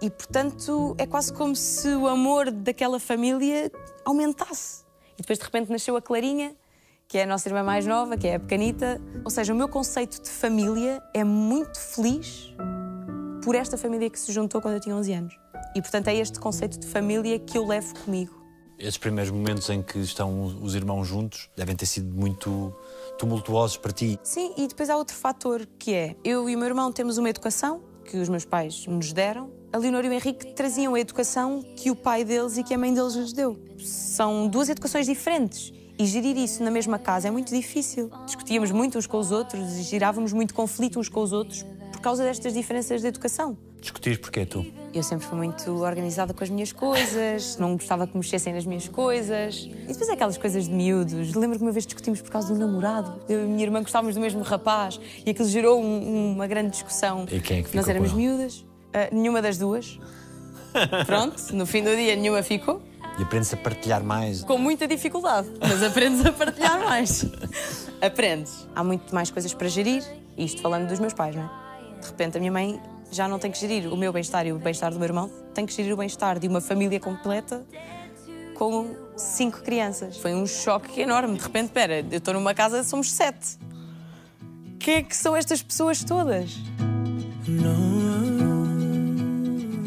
E, 0.00 0.10
portanto, 0.10 0.94
é 0.98 1.06
quase 1.06 1.32
como 1.32 1.54
se 1.54 1.88
o 1.94 2.06
amor 2.06 2.50
daquela 2.50 2.98
família 3.00 3.70
aumentasse. 4.04 4.84
E 5.14 5.22
depois, 5.22 5.38
de 5.38 5.44
repente, 5.44 5.70
nasceu 5.70 5.96
a 5.96 6.02
Clarinha, 6.02 6.54
que 7.06 7.18
é 7.18 7.22
a 7.22 7.26
nossa 7.26 7.48
irmã 7.48 7.62
mais 7.62 7.86
nova, 7.86 8.16
que 8.16 8.26
é 8.26 8.34
a 8.34 8.40
pequenita. 8.40 9.00
Ou 9.24 9.30
seja, 9.30 9.52
o 9.52 9.56
meu 9.56 9.68
conceito 9.68 10.20
de 10.20 10.28
família 10.28 11.02
é 11.14 11.24
muito 11.24 11.78
feliz 11.78 12.52
por 13.44 13.54
esta 13.54 13.76
família 13.76 14.08
que 14.10 14.18
se 14.18 14.32
juntou 14.32 14.60
quando 14.60 14.74
eu 14.74 14.80
tinha 14.80 14.96
11 14.96 15.12
anos. 15.12 15.38
E, 15.74 15.82
portanto, 15.82 16.08
é 16.08 16.14
este 16.16 16.38
conceito 16.38 16.78
de 16.78 16.86
família 16.86 17.38
que 17.38 17.58
eu 17.58 17.66
levo 17.66 17.94
comigo. 18.00 18.44
Esses 18.78 18.98
primeiros 18.98 19.30
momentos 19.30 19.70
em 19.70 19.82
que 19.82 19.98
estão 19.98 20.44
os 20.60 20.74
irmãos 20.74 21.04
juntos 21.06 21.48
devem 21.56 21.76
ter 21.76 21.86
sido 21.86 22.12
muito 22.12 22.74
tumultuosos 23.18 23.76
para 23.76 23.92
ti. 23.92 24.18
Sim, 24.22 24.52
e 24.56 24.66
depois 24.66 24.90
há 24.90 24.96
outro 24.96 25.14
fator 25.14 25.66
que 25.78 25.94
é: 25.94 26.16
eu 26.24 26.48
e 26.48 26.56
o 26.56 26.58
meu 26.58 26.68
irmão 26.68 26.90
temos 26.90 27.16
uma 27.16 27.30
educação 27.30 27.82
que 28.04 28.16
os 28.16 28.28
meus 28.28 28.44
pais 28.44 28.86
nos 28.86 29.12
deram. 29.12 29.50
A 29.74 29.76
Leonor 29.76 30.04
e 30.04 30.08
o 30.08 30.12
Henrique 30.12 30.52
traziam 30.54 30.94
a 30.94 31.00
educação 31.00 31.60
que 31.74 31.90
o 31.90 31.96
pai 31.96 32.22
deles 32.22 32.56
e 32.56 32.62
que 32.62 32.72
a 32.72 32.78
mãe 32.78 32.94
deles 32.94 33.14
lhes 33.14 33.32
deu. 33.32 33.58
São 33.80 34.46
duas 34.46 34.68
educações 34.68 35.04
diferentes. 35.04 35.72
E 35.98 36.06
gerir 36.06 36.36
isso 36.36 36.62
na 36.62 36.70
mesma 36.70 36.96
casa 36.96 37.26
é 37.26 37.30
muito 37.32 37.52
difícil. 37.52 38.08
Discutíamos 38.24 38.70
muito 38.70 38.96
uns 38.96 39.08
com 39.08 39.18
os 39.18 39.32
outros 39.32 39.76
e 39.76 39.82
girávamos 39.82 40.32
muito 40.32 40.54
conflito 40.54 41.00
uns 41.00 41.08
com 41.08 41.20
os 41.20 41.32
outros 41.32 41.64
por 41.90 42.00
causa 42.00 42.22
destas 42.22 42.52
diferenças 42.54 43.00
de 43.00 43.08
educação. 43.08 43.58
Discutir 43.80 44.20
porquê 44.20 44.46
tu? 44.46 44.64
Eu 44.94 45.02
sempre 45.02 45.26
fui 45.26 45.36
muito 45.36 45.68
organizada 45.82 46.32
com 46.32 46.44
as 46.44 46.50
minhas 46.50 46.70
coisas, 46.70 47.56
não 47.56 47.72
gostava 47.76 48.06
que 48.06 48.16
mexessem 48.16 48.52
nas 48.52 48.64
minhas 48.64 48.86
coisas. 48.86 49.68
E 49.68 49.88
depois 49.88 50.08
aquelas 50.08 50.38
coisas 50.38 50.66
de 50.66 50.70
miúdos. 50.72 51.34
Lembro 51.34 51.58
que 51.58 51.64
uma 51.64 51.72
vez 51.72 51.84
discutimos 51.84 52.20
por 52.22 52.30
causa 52.30 52.54
do 52.54 52.60
namorado. 52.60 53.20
Eu 53.28 53.40
e 53.40 53.42
a 53.42 53.46
minha 53.48 53.64
irmã 53.64 53.82
gostávamos 53.82 54.14
do 54.14 54.20
mesmo 54.20 54.40
rapaz 54.42 55.00
e 55.26 55.30
aquilo 55.30 55.48
gerou 55.48 55.82
um- 55.82 56.32
uma 56.34 56.46
grande 56.46 56.70
discussão. 56.70 57.26
E 57.28 57.40
quem 57.40 57.58
é 57.58 57.62
que 57.62 57.66
ficou 57.70 57.80
Nós 57.80 57.88
éramos 57.88 58.12
miúdas. 58.12 58.64
Ah, 58.94 59.08
nenhuma 59.10 59.42
das 59.42 59.58
duas. 59.58 59.98
Pronto, 61.04 61.42
no 61.52 61.66
fim 61.66 61.82
do 61.82 61.94
dia 61.94 62.14
nenhuma 62.14 62.42
ficou. 62.42 62.80
E 63.18 63.22
aprendes 63.22 63.52
a 63.52 63.56
partilhar 63.56 64.02
mais. 64.02 64.42
Com 64.42 64.56
muita 64.56 64.86
dificuldade, 64.86 65.48
mas 65.60 65.82
aprendes 65.82 66.24
a 66.24 66.32
partilhar 66.32 66.78
mais. 66.80 67.26
Aprendes. 68.00 68.68
Há 68.74 68.82
muito 68.82 69.14
mais 69.14 69.30
coisas 69.30 69.52
para 69.52 69.68
gerir, 69.68 70.02
isto 70.36 70.62
falando 70.62 70.88
dos 70.88 70.98
meus 70.98 71.12
pais, 71.12 71.34
não 71.34 71.42
é? 71.42 72.00
De 72.00 72.06
repente 72.06 72.36
a 72.36 72.40
minha 72.40 72.52
mãe 72.52 72.80
já 73.10 73.28
não 73.28 73.38
tem 73.38 73.50
que 73.50 73.58
gerir 73.58 73.92
o 73.92 73.96
meu 73.96 74.12
bem-estar 74.12 74.46
e 74.46 74.52
o 74.52 74.58
bem-estar 74.58 74.92
do 74.92 74.98
meu 74.98 75.06
irmão, 75.06 75.30
tem 75.52 75.64
que 75.64 75.72
gerir 75.72 75.92
o 75.92 75.96
bem-estar 75.96 76.38
de 76.38 76.48
uma 76.48 76.60
família 76.60 76.98
completa 76.98 77.64
com 78.54 78.94
cinco 79.16 79.62
crianças. 79.62 80.16
Foi 80.16 80.34
um 80.34 80.46
choque 80.46 81.00
enorme. 81.00 81.36
De 81.36 81.42
repente, 81.42 81.66
espera, 81.66 82.04
eu 82.10 82.18
estou 82.18 82.34
numa 82.34 82.54
casa, 82.54 82.82
somos 82.82 83.12
sete. 83.12 83.58
Quem 84.78 84.94
é 84.96 85.02
que 85.02 85.16
são 85.16 85.36
estas 85.36 85.62
pessoas 85.62 86.02
todas? 86.02 86.50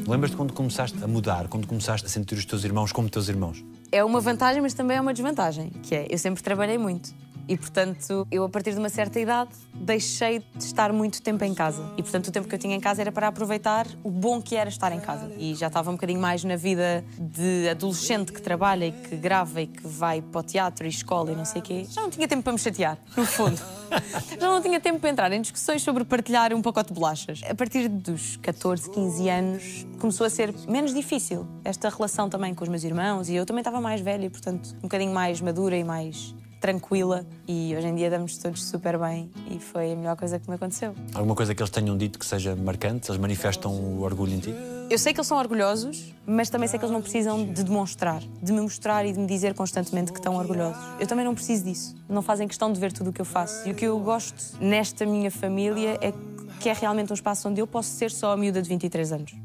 Lembras-te 0.08 0.38
quando 0.38 0.54
começaste 0.54 1.04
a 1.04 1.08
mudar, 1.08 1.50
quando 1.50 1.68
começaste 1.68 2.08
a 2.08 2.10
sentir 2.10 2.36
os 2.36 2.46
teus 2.46 2.64
irmãos 2.64 2.94
como 2.94 3.10
teus 3.10 3.28
irmãos? 3.28 3.62
É 3.92 4.02
uma 4.06 4.22
vantagem, 4.22 4.62
mas 4.62 4.74
também 4.74 4.96
é 4.96 5.02
uma 5.02 5.14
desvantagem, 5.14 5.70
que 5.84 5.94
é, 5.94 6.08
eu 6.10 6.18
sempre 6.18 6.42
trabalhei 6.42 6.78
muito. 6.78 7.14
E, 7.48 7.58
portanto, 7.58 8.28
eu, 8.30 8.44
a 8.44 8.50
partir 8.50 8.72
de 8.72 8.78
uma 8.78 8.90
certa 8.90 9.20
idade, 9.20 9.52
deixei 9.74 10.40
de 10.40 10.64
estar 10.64 10.92
muito 10.92 11.22
tempo 11.22 11.44
em 11.44 11.54
casa. 11.54 11.82
E, 11.98 12.04
portanto, 12.04 12.28
o 12.28 12.32
tempo 12.32 12.48
que 12.48 12.54
eu 12.54 12.60
tinha 12.60 12.76
em 12.76 12.80
casa 12.80 13.02
era 13.02 13.12
para 13.12 13.28
aproveitar 13.28 13.88
o 14.04 14.12
bom 14.12 14.42
que 14.42 14.56
era 14.56 14.70
estar 14.70 14.92
em 14.92 15.00
casa. 15.00 15.32
E 15.38 15.56
já 15.56 15.68
estava 15.68 15.90
um 15.90 15.94
bocadinho 15.94 16.20
mais 16.20 16.44
na 16.44 16.56
vida 16.56 17.06
de 17.18 17.70
adolescente 17.70 18.34
que 18.34 18.42
trabalha 18.42 18.88
e 18.88 18.92
que 18.92 19.16
grava 19.16 19.62
e 19.62 19.68
que 19.68 19.88
vai 19.88 20.22
para 20.22 20.40
o 20.40 20.44
teatro 20.44 20.86
e 20.86 20.90
escola 20.90 21.32
e 21.32 21.36
não 21.36 21.46
sei 21.46 21.62
o 21.62 21.64
quê. 21.64 21.86
Já 21.90 22.02
não 22.02 22.10
tinha 22.10 22.28
tempo 22.28 22.44
para 22.44 22.54
me 22.54 22.60
chatear, 22.60 22.98
no 23.16 23.26
fundo. 23.26 23.62
já 24.40 24.48
não 24.48 24.62
tinha 24.62 24.80
tempo 24.80 25.00
para 25.00 25.10
entrar 25.10 25.32
em 25.32 25.42
discussões 25.42 25.82
sobre 25.82 26.04
partilhar 26.04 26.54
um 26.54 26.62
pacote 26.62 26.90
de 26.90 27.00
bolachas. 27.00 27.42
A 27.50 27.56
partir 27.56 27.88
dos 27.88 28.38
14, 28.38 28.90
15 28.92 29.30
anos, 29.30 29.88
começou 30.00 30.28
a 30.28 30.30
ser 30.30 30.54
menos 30.68 30.94
difícil 30.94 31.48
esta 31.64 31.90
relação 31.90 32.30
também 32.30 32.54
com 32.54 32.64
os 32.64 32.70
meus 32.70 32.84
irmãos. 32.84 33.30
E 33.30 33.36
eu 33.36 33.46
também 33.46 33.62
estava 33.62 33.80
mais 33.80 34.02
velha 34.02 34.26
e, 34.26 34.30
portanto, 34.30 34.76
um 34.80 34.82
bocadinho 34.82 35.14
mais 35.14 35.40
madura 35.40 35.78
e 35.78 35.84
mais 35.84 36.36
tranquila 36.60 37.26
e 37.48 37.76
hoje 37.76 37.88
em 37.88 37.96
dia 37.96 38.10
damos 38.10 38.38
todos 38.38 38.64
super 38.64 38.98
bem 38.98 39.32
e 39.50 39.60
foi 39.60 39.94
a 39.94 39.96
melhor 39.96 40.16
coisa 40.16 40.40
que 40.40 40.50
me 40.50 40.56
aconteceu. 40.56 40.94
Alguma 41.14 41.36
coisa 41.36 41.54
que 41.54 41.62
eles 41.62 41.70
tenham 41.70 41.98
dito 41.98 42.18
que 42.18 42.26
seja 42.26 42.56
marcante? 42.56 43.10
Eles 43.10 43.20
manifestam 43.20 43.72
o 43.72 44.02
orgulho 44.02 44.34
em 44.34 44.40
ti? 44.40 44.56
Eu 44.90 44.98
sei 44.98 45.14
que 45.14 45.20
eles 45.20 45.28
são 45.28 45.38
orgulhosos, 45.38 46.14
mas 46.26 46.50
também 46.50 46.68
sei 46.68 46.80
que 46.80 46.86
eles 46.86 46.94
não 46.94 47.02
precisam 47.02 47.46
de 47.46 47.62
demonstrar, 47.62 48.22
de 48.42 48.54
me 48.54 48.62
mostrar 48.62 49.06
e 49.06 49.12
de 49.12 49.20
me 49.20 49.28
dizer 49.28 49.54
constantemente 49.54 50.14
que 50.14 50.20
estão 50.20 50.36
orgulhosos. 50.38 50.82
Eu 50.98 51.06
também 51.06 51.26
não 51.26 51.36
preciso 51.36 51.66
disso. 51.66 51.94
Não 52.08 52.22
fazem 52.22 52.48
questão 52.48 52.72
de 52.72 52.80
ver 52.80 52.94
tudo 52.94 53.10
o 53.10 53.14
que 53.14 53.20
eu 53.20 53.26
faço. 53.26 53.68
E 53.68 53.72
o 53.72 53.76
que 53.76 53.84
eu 53.84 54.00
gosto 54.00 54.58
nesta 54.62 55.06
minha 55.06 55.30
família 55.30 55.98
é 56.02 56.14
que 56.62 56.70
é 56.70 56.74
realmente 56.74 57.12
um 57.12 57.14
espaço 57.14 57.50
onde 57.50 57.60
eu 57.60 57.68
posso 57.68 57.90
ser 57.90 58.10
só 58.12 58.32
a 58.32 58.38
miúda 58.38 58.62
de 58.62 58.70
23 58.70 59.12
anos. 59.12 59.36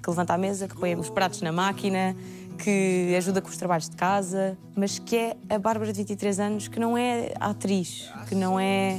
Que 0.00 0.08
levanta 0.08 0.34
a 0.34 0.38
mesa, 0.38 0.68
que 0.68 0.76
põe 0.76 0.94
os 0.94 1.10
pratos 1.10 1.42
na 1.42 1.50
máquina, 1.50 2.14
que 2.56 3.14
ajuda 3.16 3.40
com 3.40 3.48
os 3.48 3.56
trabalhos 3.56 3.88
de 3.88 3.96
casa, 3.96 4.56
mas 4.74 4.98
que 4.98 5.16
é 5.16 5.36
a 5.48 5.58
Bárbara 5.58 5.92
de 5.92 5.98
23 5.98 6.40
anos 6.40 6.68
que 6.68 6.80
não 6.80 6.96
é 6.96 7.32
a 7.38 7.50
atriz, 7.50 8.10
que 8.28 8.34
não 8.34 8.58
é 8.58 8.98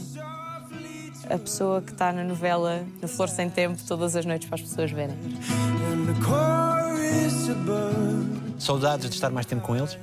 a 1.29 1.37
pessoa 1.37 1.81
que 1.81 1.91
está 1.91 2.11
na 2.13 2.23
novela 2.23 2.85
no 3.01 3.07
Flor 3.07 3.29
Sem 3.29 3.49
Tempo 3.49 3.81
todas 3.87 4.15
as 4.15 4.25
noites 4.25 4.47
para 4.47 4.55
as 4.55 4.61
pessoas 4.61 4.91
verem. 4.91 5.17
Saudades 8.57 9.09
de 9.09 9.15
estar 9.15 9.29
mais 9.29 9.45
tempo 9.45 9.61
com 9.61 9.75
eles? 9.75 9.97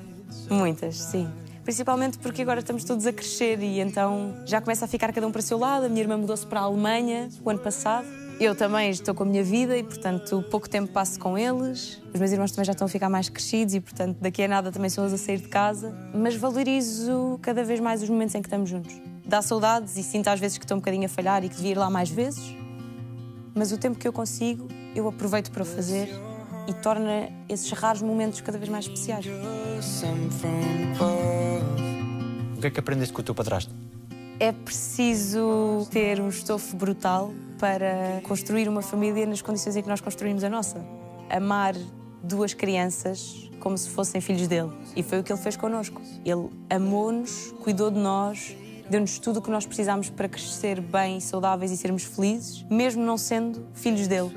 Muitas, 0.51 0.97
sim. 0.97 1.29
Principalmente 1.65 2.19
porque 2.19 2.43
agora 2.43 2.61
estamos 2.61 2.85
todos 2.85 3.07
a 3.07 3.13
crescer 3.13 3.59
e 3.63 3.81
então 3.81 4.35
já 4.45 4.61
começa 4.61 4.85
a 4.85 4.89
ficar 4.89 5.13
cada 5.13 5.27
um 5.27 5.33
para 5.33 5.41
o 5.41 5.43
seu 5.43 5.59
lado. 5.59 5.87
A 5.87 5.89
minha 5.89 6.03
irmã 6.03 6.17
mudou-se 6.17 6.47
para 6.47 6.61
a 6.61 6.65
Alemanha 6.65 7.31
o 7.43 7.49
ano 7.49 7.59
passado. 7.59 8.07
Eu 8.41 8.55
também 8.55 8.91
estou 8.91 9.15
com 9.15 9.23
a 9.23 9.27
minha 9.27 9.45
vida 9.45 9.77
e, 9.77 9.83
portanto, 9.83 10.45
pouco 10.51 10.69
tempo 10.69 10.93
passo 10.93 11.19
com 11.21 11.39
eles. 11.39 12.03
Os 12.13 12.19
meus 12.19 12.33
irmãos 12.33 12.51
também 12.51 12.65
já 12.65 12.73
estão 12.73 12.87
a 12.87 12.89
ficar 12.89 13.09
mais 13.09 13.29
crescidos 13.29 13.75
e, 13.75 13.81
portanto, 13.81 14.19
daqui 14.21 14.43
a 14.43 14.49
nada 14.49 14.73
também 14.73 14.91
sou 14.91 15.05
a 15.05 15.17
sair 15.17 15.39
de 15.39 15.49
casa. 15.49 15.97
Mas 16.13 16.35
valorizo 16.35 17.39
cada 17.41 17.63
vez 17.63 17.79
mais 17.79 18.03
os 18.03 18.11
momentos 18.11 18.35
em 18.35 18.43
que 18.43 18.49
estamos 18.49 18.69
juntos. 18.69 18.93
Dá 19.25 19.41
saudades 19.41 19.97
e 19.97 20.03
sinto 20.03 20.29
às 20.29 20.41
vezes 20.41 20.59
que 20.59 20.65
estou 20.65 20.77
um 20.77 20.81
bocadinho 20.81 21.07
a 21.07 21.09
falhar 21.09 21.45
e 21.45 21.49
que 21.49 21.55
devia 21.57 21.71
ir 21.73 21.79
lá 21.79 21.89
mais 21.89 22.11
vezes. 22.11 22.55
Mas 23.55 23.71
o 23.71 23.79
tempo 23.79 23.99
que 23.99 24.07
eu 24.07 24.13
consigo, 24.13 24.69
eu 24.97 25.07
aproveito 25.09 25.53
para 25.53 25.63
o 25.63 25.67
fazer 25.67 26.11
e 26.67 26.73
torna 26.75 27.29
esses 27.49 27.71
raros 27.71 28.03
momentos 28.03 28.41
cada 28.41 28.59
vez 28.59 28.69
mais 28.69 28.85
especiais. 28.87 29.27
O 32.57 32.61
que 32.61 32.67
é 32.67 32.71
que 32.71 32.81
aprendeste 32.81 33.13
com 33.13 33.21
o 33.21 33.25
teu 33.25 33.35
padrasto? 33.35 33.73
É 34.41 34.51
preciso 34.51 35.87
ter 35.93 36.21
um 36.21 36.29
estofo 36.29 36.77
brutal 36.77 37.33
para 37.59 38.21
construir 38.25 38.69
uma 38.69 38.83
família 38.83 39.25
nas 39.27 39.41
condições 39.41 39.77
em 39.77 39.83
que 39.83 39.89
nós 39.89 40.01
construímos 40.01 40.43
a 40.43 40.51
nossa. 40.51 40.85
Amar 41.31 41.75
duas 42.21 42.53
crianças 42.53 43.49
como 43.61 43.79
se 43.79 43.89
fossem 43.89 44.21
filhos 44.21 44.49
dele. 44.49 44.73
E 44.97 45.03
foi 45.05 45.21
o 45.21 45.23
que 45.23 45.33
ele 45.33 45.41
fez 45.41 45.57
connosco. 45.57 46.03
Ele 46.25 46.51
amou-nos, 46.69 47.53
cuidou 47.63 47.93
de 47.93 47.99
nós, 47.99 48.57
deu-nos 48.91 49.21
tudo 49.21 49.39
o 49.39 49.43
que 49.43 49.51
nós 49.51 49.67
precisámos 49.67 50.11
para 50.11 50.29
crescer 50.29 50.81
bem, 50.81 51.21
saudáveis 51.21 51.71
e 51.71 51.77
sermos 51.77 52.03
felizes, 52.03 52.65
mesmo 52.69 53.05
não 53.05 53.17
sendo 53.17 53.65
filhos 53.73 54.09
dele. 54.09 54.33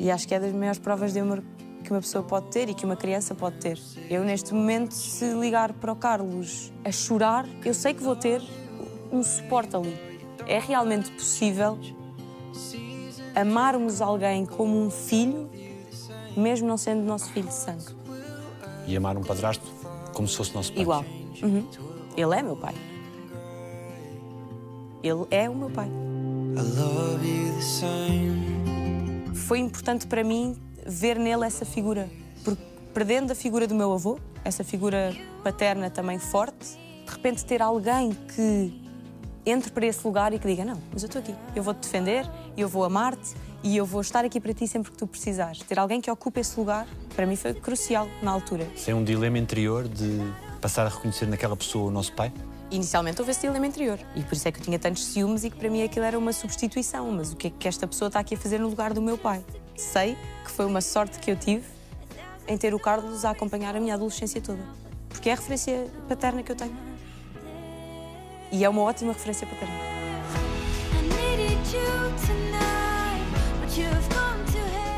E 0.00 0.10
acho 0.10 0.26
que 0.26 0.34
é 0.34 0.40
das 0.40 0.52
maiores 0.52 0.78
provas 0.78 1.12
de 1.12 1.20
amor 1.20 1.42
que 1.84 1.90
uma 1.90 2.00
pessoa 2.00 2.24
pode 2.24 2.46
ter 2.46 2.70
e 2.70 2.74
que 2.74 2.86
uma 2.86 2.96
criança 2.96 3.34
pode 3.34 3.58
ter. 3.58 3.78
Eu, 4.08 4.24
neste 4.24 4.54
momento, 4.54 4.92
se 4.92 5.34
ligar 5.34 5.72
para 5.74 5.92
o 5.92 5.96
Carlos 5.96 6.72
a 6.82 6.90
chorar, 6.90 7.46
eu 7.62 7.74
sei 7.74 7.92
que 7.92 8.02
vou 8.02 8.16
ter 8.16 8.42
um 9.16 9.22
suporte 9.22 9.76
ali. 9.76 9.96
É 10.46 10.58
realmente 10.58 11.10
possível 11.10 11.78
amarmos 13.34 14.00
alguém 14.00 14.46
como 14.46 14.80
um 14.80 14.90
filho, 14.90 15.50
mesmo 16.36 16.68
não 16.68 16.76
sendo 16.76 17.02
nosso 17.02 17.30
filho 17.32 17.48
de 17.48 17.54
sangue. 17.54 17.94
E 18.86 18.96
amar 18.96 19.16
um 19.16 19.22
padrasto 19.22 19.64
como 20.12 20.28
se 20.28 20.36
fosse 20.36 20.54
nosso 20.54 20.72
pai? 20.72 20.82
Igual. 20.82 21.04
Uhum. 21.42 21.66
Ele 22.16 22.34
é 22.34 22.42
meu 22.42 22.56
pai. 22.56 22.74
Ele 25.02 25.26
é 25.30 25.50
o 25.50 25.54
meu 25.54 25.70
pai. 25.70 25.86
I 25.86 26.60
love 26.78 27.26
you 27.26 27.54
the 27.54 27.62
same. 27.62 29.34
Foi 29.34 29.58
importante 29.58 30.06
para 30.06 30.22
mim 30.22 30.56
ver 30.86 31.18
nele 31.18 31.44
essa 31.44 31.64
figura. 31.64 32.08
Porque 32.44 32.62
perdendo 32.92 33.32
a 33.32 33.34
figura 33.34 33.66
do 33.66 33.74
meu 33.74 33.92
avô, 33.92 34.18
essa 34.44 34.62
figura 34.62 35.14
paterna 35.42 35.90
também 35.90 36.18
forte, 36.18 36.78
de 37.04 37.10
repente 37.10 37.44
ter 37.44 37.60
alguém 37.60 38.12
que 38.12 38.83
entre 39.46 39.70
para 39.70 39.86
esse 39.86 40.04
lugar 40.06 40.32
e 40.32 40.38
que 40.38 40.46
diga: 40.46 40.64
Não, 40.64 40.80
mas 40.92 41.02
eu 41.02 41.06
estou 41.06 41.20
aqui, 41.20 41.34
eu 41.54 41.62
vou-te 41.62 41.80
defender, 41.80 42.28
eu 42.56 42.68
vou 42.68 42.84
amar-te 42.84 43.34
e 43.62 43.76
eu 43.76 43.86
vou 43.86 44.00
estar 44.00 44.24
aqui 44.24 44.40
para 44.40 44.52
ti 44.52 44.68
sempre 44.68 44.92
que 44.92 44.98
tu 44.98 45.06
precisares. 45.06 45.60
Ter 45.60 45.78
alguém 45.78 46.00
que 46.00 46.10
ocupe 46.10 46.40
esse 46.40 46.58
lugar, 46.58 46.86
para 47.14 47.26
mim 47.26 47.36
foi 47.36 47.54
crucial 47.54 48.08
na 48.22 48.30
altura. 48.30 48.66
Sem 48.76 48.92
um 48.94 49.02
dilema 49.02 49.38
interior 49.38 49.88
de 49.88 50.20
passar 50.60 50.86
a 50.86 50.88
reconhecer 50.88 51.26
naquela 51.26 51.56
pessoa 51.56 51.88
o 51.88 51.90
nosso 51.90 52.12
pai? 52.12 52.32
Inicialmente 52.70 53.20
houve 53.20 53.30
esse 53.30 53.42
dilema 53.42 53.66
interior 53.66 53.98
e 54.16 54.22
por 54.22 54.34
isso 54.34 54.48
é 54.48 54.52
que 54.52 54.58
eu 54.58 54.64
tinha 54.64 54.78
tantos 54.78 55.04
ciúmes 55.04 55.44
e 55.44 55.50
que 55.50 55.56
para 55.56 55.68
mim 55.68 55.82
aquilo 55.82 56.04
era 56.04 56.18
uma 56.18 56.32
substituição. 56.32 57.10
Mas 57.10 57.32
o 57.32 57.36
que 57.36 57.48
é 57.48 57.50
que 57.50 57.68
esta 57.68 57.86
pessoa 57.86 58.08
está 58.08 58.20
aqui 58.20 58.34
a 58.34 58.38
fazer 58.38 58.58
no 58.58 58.68
lugar 58.68 58.92
do 58.92 59.00
meu 59.00 59.16
pai? 59.16 59.44
Sei 59.76 60.16
que 60.44 60.50
foi 60.50 60.66
uma 60.66 60.80
sorte 60.80 61.18
que 61.18 61.30
eu 61.30 61.36
tive 61.36 61.64
em 62.46 62.56
ter 62.56 62.74
o 62.74 62.78
Carlos 62.78 63.24
a 63.24 63.30
acompanhar 63.30 63.76
a 63.76 63.80
minha 63.80 63.94
adolescência 63.94 64.40
toda. 64.40 64.62
Porque 65.08 65.28
é 65.30 65.32
a 65.32 65.36
referência 65.36 65.86
paterna 66.08 66.42
que 66.42 66.52
eu 66.52 66.56
tenho. 66.56 66.93
E 68.54 68.62
é 68.62 68.68
uma 68.68 68.82
ótima 68.82 69.12
referência 69.12 69.48
para 69.48 69.66
hell. 69.66 69.74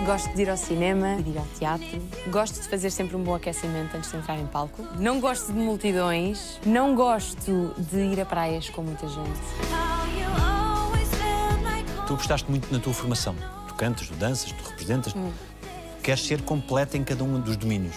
Gosto 0.04 0.34
de 0.34 0.42
ir 0.42 0.50
ao 0.50 0.58
cinema, 0.58 1.16
de 1.22 1.30
ir 1.30 1.38
ao 1.38 1.46
teatro. 1.58 2.02
Gosto 2.30 2.60
de 2.60 2.68
fazer 2.68 2.90
sempre 2.90 3.16
um 3.16 3.24
bom 3.24 3.34
aquecimento 3.34 3.96
antes 3.96 4.10
de 4.10 4.18
entrar 4.18 4.38
em 4.38 4.46
palco. 4.46 4.82
Não 4.98 5.20
gosto 5.20 5.54
de 5.54 5.58
multidões. 5.58 6.60
Não 6.66 6.94
gosto 6.94 7.74
de 7.78 7.96
ir 7.96 8.20
a 8.20 8.26
praias 8.26 8.68
com 8.68 8.82
muita 8.82 9.08
gente. 9.08 9.40
Tu 12.06 12.12
apostaste 12.12 12.50
muito 12.50 12.70
na 12.70 12.78
tua 12.78 12.92
formação. 12.92 13.34
Tu 13.68 13.74
cantas, 13.74 14.06
tu 14.08 14.14
danças, 14.16 14.52
tu 14.52 14.68
representas. 14.68 15.14
Queres 16.02 16.26
ser 16.26 16.42
completa 16.42 16.98
em 16.98 17.02
cada 17.02 17.24
um 17.24 17.40
dos 17.40 17.56
domínios. 17.56 17.96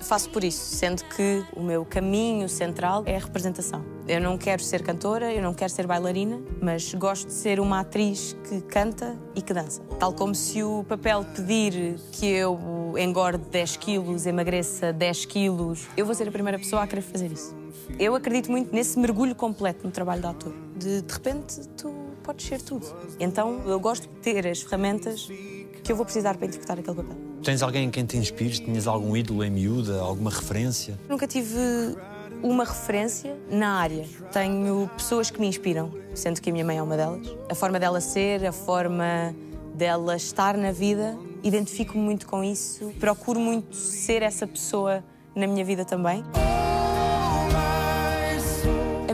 Faço 0.00 0.30
por 0.30 0.42
isso, 0.42 0.76
sendo 0.76 1.04
que 1.04 1.44
o 1.54 1.62
meu 1.62 1.84
caminho 1.84 2.48
central 2.48 3.02
é 3.06 3.16
a 3.16 3.18
representação. 3.18 3.84
Eu 4.08 4.20
não 4.20 4.36
quero 4.36 4.62
ser 4.62 4.82
cantora, 4.82 5.32
eu 5.32 5.42
não 5.42 5.54
quero 5.54 5.70
ser 5.70 5.86
bailarina, 5.86 6.40
mas 6.60 6.92
gosto 6.94 7.28
de 7.28 7.32
ser 7.32 7.60
uma 7.60 7.80
atriz 7.80 8.36
que 8.48 8.60
canta 8.62 9.16
e 9.34 9.42
que 9.42 9.52
dança. 9.52 9.82
Tal 9.98 10.12
como 10.12 10.34
se 10.34 10.62
o 10.62 10.84
papel 10.88 11.24
pedir 11.36 11.96
que 12.12 12.26
eu 12.26 12.58
engorde 12.98 13.38
10 13.50 13.76
quilos, 13.76 14.26
emagreça 14.26 14.92
10 14.92 15.26
quilos, 15.26 15.86
eu 15.96 16.04
vou 16.04 16.14
ser 16.14 16.26
a 16.28 16.32
primeira 16.32 16.58
pessoa 16.58 16.82
a 16.82 16.86
querer 16.86 17.02
fazer 17.02 17.30
isso. 17.30 17.59
Eu 17.98 18.14
acredito 18.14 18.50
muito 18.50 18.74
nesse 18.74 18.98
mergulho 18.98 19.34
completo 19.34 19.84
no 19.84 19.90
trabalho 19.90 20.20
de 20.20 20.26
ator. 20.26 20.52
De, 20.76 21.02
de 21.02 21.12
repente, 21.12 21.60
tu 21.76 21.92
podes 22.22 22.46
ser 22.46 22.60
tudo. 22.60 22.86
Então, 23.18 23.62
eu 23.66 23.78
gosto 23.80 24.08
de 24.08 24.14
ter 24.20 24.46
as 24.46 24.62
ferramentas 24.62 25.28
que 25.82 25.92
eu 25.92 25.96
vou 25.96 26.04
precisar 26.04 26.36
para 26.36 26.46
interpretar 26.46 26.78
aquele 26.78 26.96
papel. 26.96 27.16
Tens 27.42 27.62
alguém 27.62 27.84
em 27.84 27.90
quem 27.90 28.04
te 28.04 28.16
inspires? 28.16 28.60
Tinhas 28.60 28.86
algum 28.86 29.16
ídolo 29.16 29.42
em 29.44 29.50
miúda? 29.50 30.00
Alguma 30.00 30.30
referência? 30.30 30.98
Nunca 31.08 31.26
tive 31.26 31.56
uma 32.42 32.64
referência 32.64 33.36
na 33.50 33.74
área. 33.74 34.06
Tenho 34.32 34.90
pessoas 34.96 35.30
que 35.30 35.40
me 35.40 35.46
inspiram, 35.46 35.92
sendo 36.14 36.40
que 36.40 36.50
a 36.50 36.52
minha 36.52 36.64
mãe 36.64 36.78
é 36.78 36.82
uma 36.82 36.96
delas. 36.96 37.26
A 37.48 37.54
forma 37.54 37.78
dela 37.78 38.00
ser, 38.00 38.44
a 38.46 38.52
forma 38.52 39.34
dela 39.74 40.16
estar 40.16 40.56
na 40.56 40.72
vida, 40.72 41.18
identifico-me 41.42 42.02
muito 42.02 42.26
com 42.26 42.44
isso. 42.44 42.92
Procuro 43.00 43.40
muito 43.40 43.74
ser 43.74 44.22
essa 44.22 44.46
pessoa 44.46 45.02
na 45.34 45.46
minha 45.46 45.64
vida 45.64 45.84
também. 45.84 46.22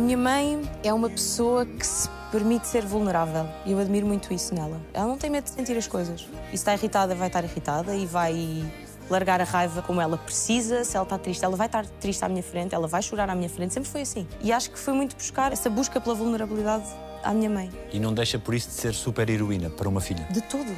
A 0.07 0.09
minha 0.09 0.19
mãe 0.19 0.63
é 0.85 0.95
uma 0.95 1.11
pessoa 1.11 1.67
que 1.67 1.85
se 1.85 2.09
permite 2.31 2.69
ser 2.69 2.87
vulnerável 2.87 3.45
e 3.65 3.73
eu 3.73 3.79
admiro 3.81 4.07
muito 4.07 4.33
isso 4.33 4.55
nela. 4.55 4.81
Ela 4.95 5.09
não 5.09 5.19
tem 5.19 5.29
medo 5.29 5.43
de 5.43 5.51
sentir 5.51 5.77
as 5.77 5.89
coisas. 5.89 6.29
E 6.47 6.51
se 6.51 6.55
está 6.55 6.75
irritada, 6.75 7.13
vai 7.13 7.27
estar 7.27 7.43
irritada 7.43 7.93
e 7.93 8.07
vai 8.07 8.65
largar 9.11 9.41
a 9.41 9.45
raiva 9.45 9.83
como 9.83 10.01
ela 10.01 10.17
precisa. 10.17 10.85
Se 10.85 10.97
ela 10.97 11.03
está 11.03 11.19
triste, 11.19 11.45
ela 11.45 11.57
vai 11.57 11.67
estar 11.67 11.85
triste 11.85 12.25
à 12.25 12.29
minha 12.29 12.45
frente, 12.45 12.73
ela 12.73 12.87
vai 12.87 13.03
chorar 13.03 13.29
à 13.29 13.35
minha 13.35 13.49
frente. 13.49 13.75
Sempre 13.75 13.91
foi 13.91 14.03
assim. 14.03 14.29
E 14.41 14.53
acho 14.53 14.71
que 14.71 14.79
foi 14.79 14.95
muito 14.95 15.17
buscar 15.17 15.53
essa 15.53 15.69
busca 15.69 16.01
pela 16.01 16.15
vulnerabilidade 16.15 16.87
à 17.25 17.35
minha 17.35 17.51
mãe. 17.51 17.69
E 17.93 17.99
não 17.99 18.15
deixa 18.15 18.39
por 18.39 18.55
isso 18.55 18.69
de 18.69 18.75
ser 18.75 18.95
super 18.95 19.29
heroína 19.29 19.71
para 19.71 19.89
uma 19.89 20.01
filha. 20.01 20.25
De 20.31 20.41
tudo. 20.41 20.71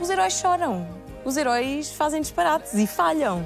Os 0.00 0.08
heróis 0.08 0.34
choram. 0.34 0.86
Os 1.24 1.36
heróis 1.36 1.90
fazem 1.90 2.20
disparates 2.20 2.72
e 2.74 2.86
falham. 2.86 3.44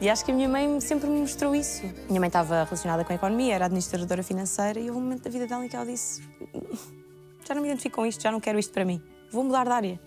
E 0.00 0.08
acho 0.08 0.24
que 0.24 0.30
a 0.30 0.34
minha 0.34 0.48
mãe 0.48 0.80
sempre 0.80 1.10
me 1.10 1.20
mostrou 1.20 1.54
isso. 1.54 1.82
Minha 2.08 2.20
mãe 2.20 2.28
estava 2.28 2.64
relacionada 2.64 3.04
com 3.04 3.12
a 3.12 3.16
economia, 3.16 3.54
era 3.54 3.66
administradora 3.66 4.22
financeira, 4.22 4.80
e 4.80 4.88
houve 4.88 4.98
um 4.98 5.02
momento 5.02 5.24
da 5.24 5.30
vida 5.30 5.46
dela 5.46 5.64
em 5.64 5.68
que 5.68 5.76
ela 5.76 5.84
disse: 5.84 6.22
Já 7.46 7.54
não 7.54 7.60
me 7.60 7.68
identifico 7.68 7.96
com 7.96 8.06
isto, 8.06 8.22
já 8.22 8.32
não 8.32 8.40
quero 8.40 8.58
isto 8.58 8.72
para 8.72 8.84
mim. 8.84 9.02
Vou 9.30 9.44
mudar 9.44 9.64
de 9.64 9.72
área. 9.72 10.00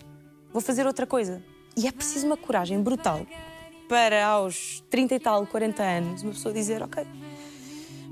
Vou 0.52 0.60
fazer 0.60 0.84
outra 0.84 1.06
coisa. 1.06 1.40
E 1.76 1.86
é 1.86 1.92
preciso 1.92 2.26
uma 2.26 2.36
coragem 2.36 2.82
brutal 2.82 3.24
para, 3.88 4.26
aos 4.26 4.82
30 4.90 5.14
e 5.14 5.20
tal, 5.20 5.46
40 5.46 5.82
anos, 5.82 6.22
uma 6.22 6.32
pessoa 6.32 6.52
dizer: 6.52 6.82
Ok, 6.82 7.06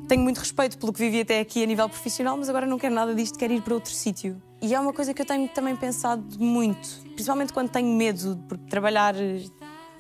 tenho 0.07 0.23
muito 0.23 0.39
respeito 0.39 0.79
pelo 0.79 0.93
que 0.93 1.01
vivi 1.01 1.23
até 1.23 1.41
aqui 1.41 1.65
a 1.65 1.67
nível 1.67 1.89
profissional, 1.89 2.37
mas 2.37 2.49
agora 2.49 2.65
não 2.65 2.79
quero 2.79 2.95
nada 2.95 3.13
disto, 3.13 3.37
quero 3.37 3.53
ir 3.55 3.61
para 3.61 3.75
outro 3.75 3.91
sítio. 3.91 4.41
E 4.61 4.73
é 4.73 4.79
uma 4.79 4.93
coisa 4.93 5.13
que 5.13 5.21
eu 5.21 5.27
tenho 5.27 5.49
também 5.49 5.75
pensado 5.75 6.23
muito, 6.39 6.89
principalmente 7.15 7.53
quando 7.53 7.71
tenho 7.71 7.89
medo, 7.89 8.39
porque 8.49 8.65
trabalhar 8.69 9.17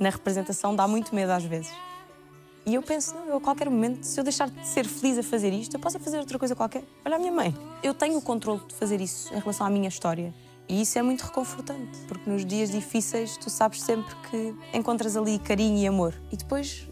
na 0.02 0.10
representação 0.10 0.74
dá 0.74 0.86
muito 0.86 1.14
medo 1.14 1.30
às 1.30 1.44
vezes. 1.44 1.72
E 2.64 2.74
eu 2.74 2.82
penso, 2.82 3.14
não, 3.14 3.26
eu 3.26 3.36
a 3.38 3.40
qualquer 3.40 3.68
momento, 3.68 4.04
se 4.04 4.20
eu 4.20 4.22
deixar 4.22 4.48
de 4.48 4.66
ser 4.66 4.86
feliz 4.86 5.18
a 5.18 5.22
fazer 5.22 5.52
isto, 5.52 5.74
eu 5.74 5.80
posso 5.80 5.98
fazer 5.98 6.18
outra 6.18 6.38
coisa 6.38 6.54
qualquer. 6.54 6.84
Olha 7.04 7.16
a 7.16 7.18
minha 7.18 7.32
mãe. 7.32 7.54
Eu 7.82 7.92
tenho 7.92 8.16
o 8.16 8.22
controle 8.22 8.60
de 8.68 8.74
fazer 8.74 9.00
isso 9.00 9.34
em 9.34 9.38
relação 9.38 9.66
à 9.66 9.70
minha 9.70 9.88
história. 9.88 10.32
E 10.68 10.80
isso 10.80 10.96
é 10.96 11.02
muito 11.02 11.22
reconfortante, 11.22 11.98
porque 12.06 12.30
nos 12.30 12.46
dias 12.46 12.70
difíceis 12.70 13.36
tu 13.36 13.50
sabes 13.50 13.82
sempre 13.82 14.14
que 14.30 14.54
encontras 14.72 15.16
ali 15.16 15.38
carinho 15.40 15.78
e 15.78 15.86
amor. 15.86 16.14
E 16.30 16.36
depois 16.36 16.88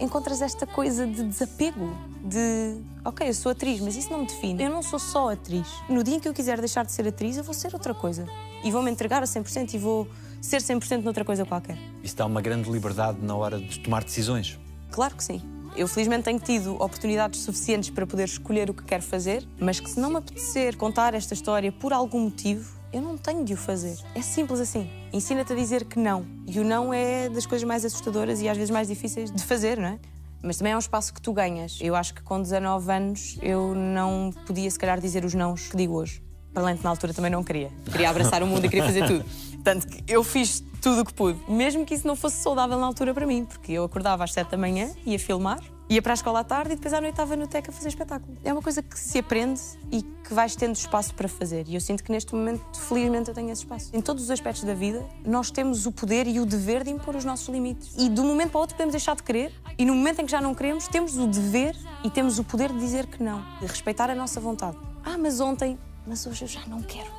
encontras 0.00 0.40
esta 0.40 0.66
coisa 0.66 1.06
de 1.06 1.22
desapego, 1.22 1.94
de 2.24 2.80
ok, 3.04 3.28
eu 3.28 3.34
sou 3.34 3.52
atriz, 3.52 3.78
mas 3.80 3.96
isso 3.96 4.10
não 4.10 4.20
me 4.20 4.26
define. 4.26 4.64
Eu 4.64 4.70
não 4.70 4.82
sou 4.82 4.98
só 4.98 5.30
atriz. 5.30 5.68
No 5.88 6.02
dia 6.02 6.16
em 6.16 6.20
que 6.20 6.28
eu 6.28 6.32
quiser 6.32 6.58
deixar 6.58 6.86
de 6.86 6.92
ser 6.92 7.06
atriz, 7.06 7.36
eu 7.36 7.44
vou 7.44 7.52
ser 7.52 7.74
outra 7.74 7.92
coisa. 7.92 8.26
E 8.64 8.70
vou 8.70 8.82
me 8.82 8.90
entregar 8.90 9.22
a 9.22 9.26
100% 9.26 9.74
e 9.74 9.78
vou 9.78 10.08
ser 10.40 10.58
100% 10.58 11.02
noutra 11.02 11.24
coisa 11.24 11.44
qualquer. 11.44 11.78
Isso 12.02 12.16
dá 12.16 12.26
uma 12.26 12.40
grande 12.40 12.70
liberdade 12.70 13.18
na 13.20 13.34
hora 13.34 13.58
de 13.58 13.78
tomar 13.80 14.04
decisões. 14.04 14.58
Claro 14.90 15.14
que 15.14 15.24
sim. 15.24 15.42
Eu 15.76 15.86
felizmente 15.86 16.24
tenho 16.24 16.38
tido 16.40 16.74
oportunidades 16.74 17.40
suficientes 17.40 17.90
para 17.90 18.06
poder 18.06 18.24
escolher 18.24 18.68
o 18.70 18.74
que 18.74 18.82
quero 18.82 19.02
fazer, 19.02 19.46
mas 19.58 19.78
que 19.78 19.88
se 19.88 20.00
não 20.00 20.10
me 20.10 20.16
apetecer 20.16 20.76
contar 20.76 21.14
esta 21.14 21.32
história 21.32 21.70
por 21.70 21.92
algum 21.92 22.20
motivo, 22.24 22.80
eu 22.92 23.00
não 23.00 23.16
tenho 23.16 23.44
de 23.44 23.54
o 23.54 23.56
fazer. 23.56 23.96
É 24.14 24.20
simples 24.20 24.58
assim. 24.58 24.90
Ensina-te 25.12 25.52
a 25.52 25.56
dizer 25.56 25.84
que 25.84 25.98
não. 25.98 26.26
E 26.46 26.58
o 26.58 26.64
não 26.64 26.92
é 26.92 27.28
das 27.28 27.46
coisas 27.46 27.66
mais 27.66 27.84
assustadoras 27.84 28.40
e 28.40 28.48
às 28.48 28.56
vezes 28.56 28.70
mais 28.70 28.88
difíceis 28.88 29.30
de 29.30 29.42
fazer, 29.44 29.78
não 29.78 29.88
é? 29.88 29.98
Mas 30.42 30.56
também 30.56 30.72
é 30.72 30.76
um 30.76 30.80
espaço 30.80 31.12
que 31.14 31.20
tu 31.20 31.32
ganhas. 31.32 31.78
Eu 31.80 31.94
acho 31.94 32.14
que 32.14 32.22
com 32.22 32.40
19 32.40 32.90
anos 32.90 33.38
eu 33.42 33.74
não 33.74 34.32
podia, 34.46 34.70
se 34.70 34.78
calhar, 34.78 34.98
dizer 35.00 35.24
os 35.24 35.34
nãos 35.34 35.68
que 35.68 35.76
digo 35.76 35.94
hoje. 35.94 36.22
Para 36.52 36.64
além 36.64 36.74
de 36.74 36.82
na 36.82 36.90
altura 36.90 37.14
também 37.14 37.30
não 37.30 37.44
queria. 37.44 37.70
Queria 37.92 38.10
abraçar 38.10 38.42
o 38.42 38.46
mundo 38.46 38.64
e 38.64 38.68
queria 38.68 38.84
fazer 38.84 39.06
tudo. 39.06 39.24
Portanto, 39.62 39.86
eu 40.08 40.24
fiz 40.24 40.64
tudo 40.80 41.02
o 41.02 41.04
que 41.04 41.12
pude. 41.12 41.38
Mesmo 41.48 41.84
que 41.84 41.94
isso 41.94 42.06
não 42.06 42.16
fosse 42.16 42.36
saudável 42.36 42.78
na 42.78 42.86
altura 42.86 43.12
para 43.12 43.26
mim, 43.26 43.44
porque 43.44 43.72
eu 43.72 43.84
acordava 43.84 44.24
às 44.24 44.32
7 44.32 44.50
da 44.50 44.56
manhã, 44.56 44.90
ia 45.04 45.18
filmar, 45.18 45.60
ia 45.88 46.00
para 46.00 46.12
a 46.12 46.14
escola 46.14 46.40
à 46.40 46.44
tarde 46.44 46.72
e 46.72 46.76
depois 46.76 46.94
à 46.94 47.00
noite 47.00 47.12
estava 47.12 47.36
no 47.36 47.46
TEC 47.46 47.68
a 47.68 47.72
fazer 47.72 47.88
espetáculo. 47.88 48.38
É 48.42 48.52
uma 48.52 48.62
coisa 48.62 48.82
que 48.82 48.98
se 48.98 49.18
aprende 49.18 49.60
e 49.92 50.02
que 50.02 50.32
vais 50.32 50.56
tendo 50.56 50.76
espaço 50.76 51.14
para 51.14 51.28
fazer. 51.28 51.68
E 51.68 51.74
eu 51.74 51.80
sinto 51.80 52.02
que 52.02 52.10
neste 52.10 52.34
momento, 52.34 52.80
felizmente, 52.80 53.28
eu 53.28 53.34
tenho 53.34 53.50
esse 53.50 53.62
espaço. 53.62 53.90
Em 53.92 54.00
todos 54.00 54.24
os 54.24 54.30
aspectos 54.30 54.64
da 54.64 54.72
vida, 54.72 55.04
nós 55.26 55.50
temos 55.50 55.84
o 55.84 55.92
poder 55.92 56.26
e 56.26 56.40
o 56.40 56.46
dever 56.46 56.84
de 56.84 56.90
impor 56.90 57.14
os 57.14 57.24
nossos 57.24 57.48
limites. 57.48 57.92
E 57.98 58.08
de 58.08 58.20
um 58.20 58.24
momento 58.24 58.52
para 58.52 58.58
o 58.58 58.60
outro 58.62 58.76
podemos 58.76 58.92
deixar 58.92 59.14
de 59.14 59.22
querer, 59.22 59.52
e 59.76 59.84
no 59.84 59.94
momento 59.94 60.22
em 60.22 60.24
que 60.24 60.32
já 60.32 60.40
não 60.40 60.54
queremos, 60.54 60.88
temos 60.88 61.18
o 61.18 61.26
dever 61.26 61.76
e 62.02 62.08
temos 62.08 62.38
o 62.38 62.44
poder 62.44 62.72
de 62.72 62.78
dizer 62.78 63.06
que 63.06 63.22
não, 63.22 63.44
de 63.60 63.66
respeitar 63.66 64.08
a 64.08 64.14
nossa 64.14 64.40
vontade. 64.40 64.78
Ah, 65.04 65.18
mas 65.18 65.40
ontem, 65.40 65.78
mas 66.06 66.26
hoje 66.26 66.44
eu 66.44 66.48
já 66.48 66.64
não 66.66 66.80
quero. 66.82 67.10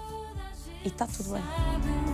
E 0.83 0.87
está 0.87 1.05
tudo 1.05 1.33
bem. 1.33 2.10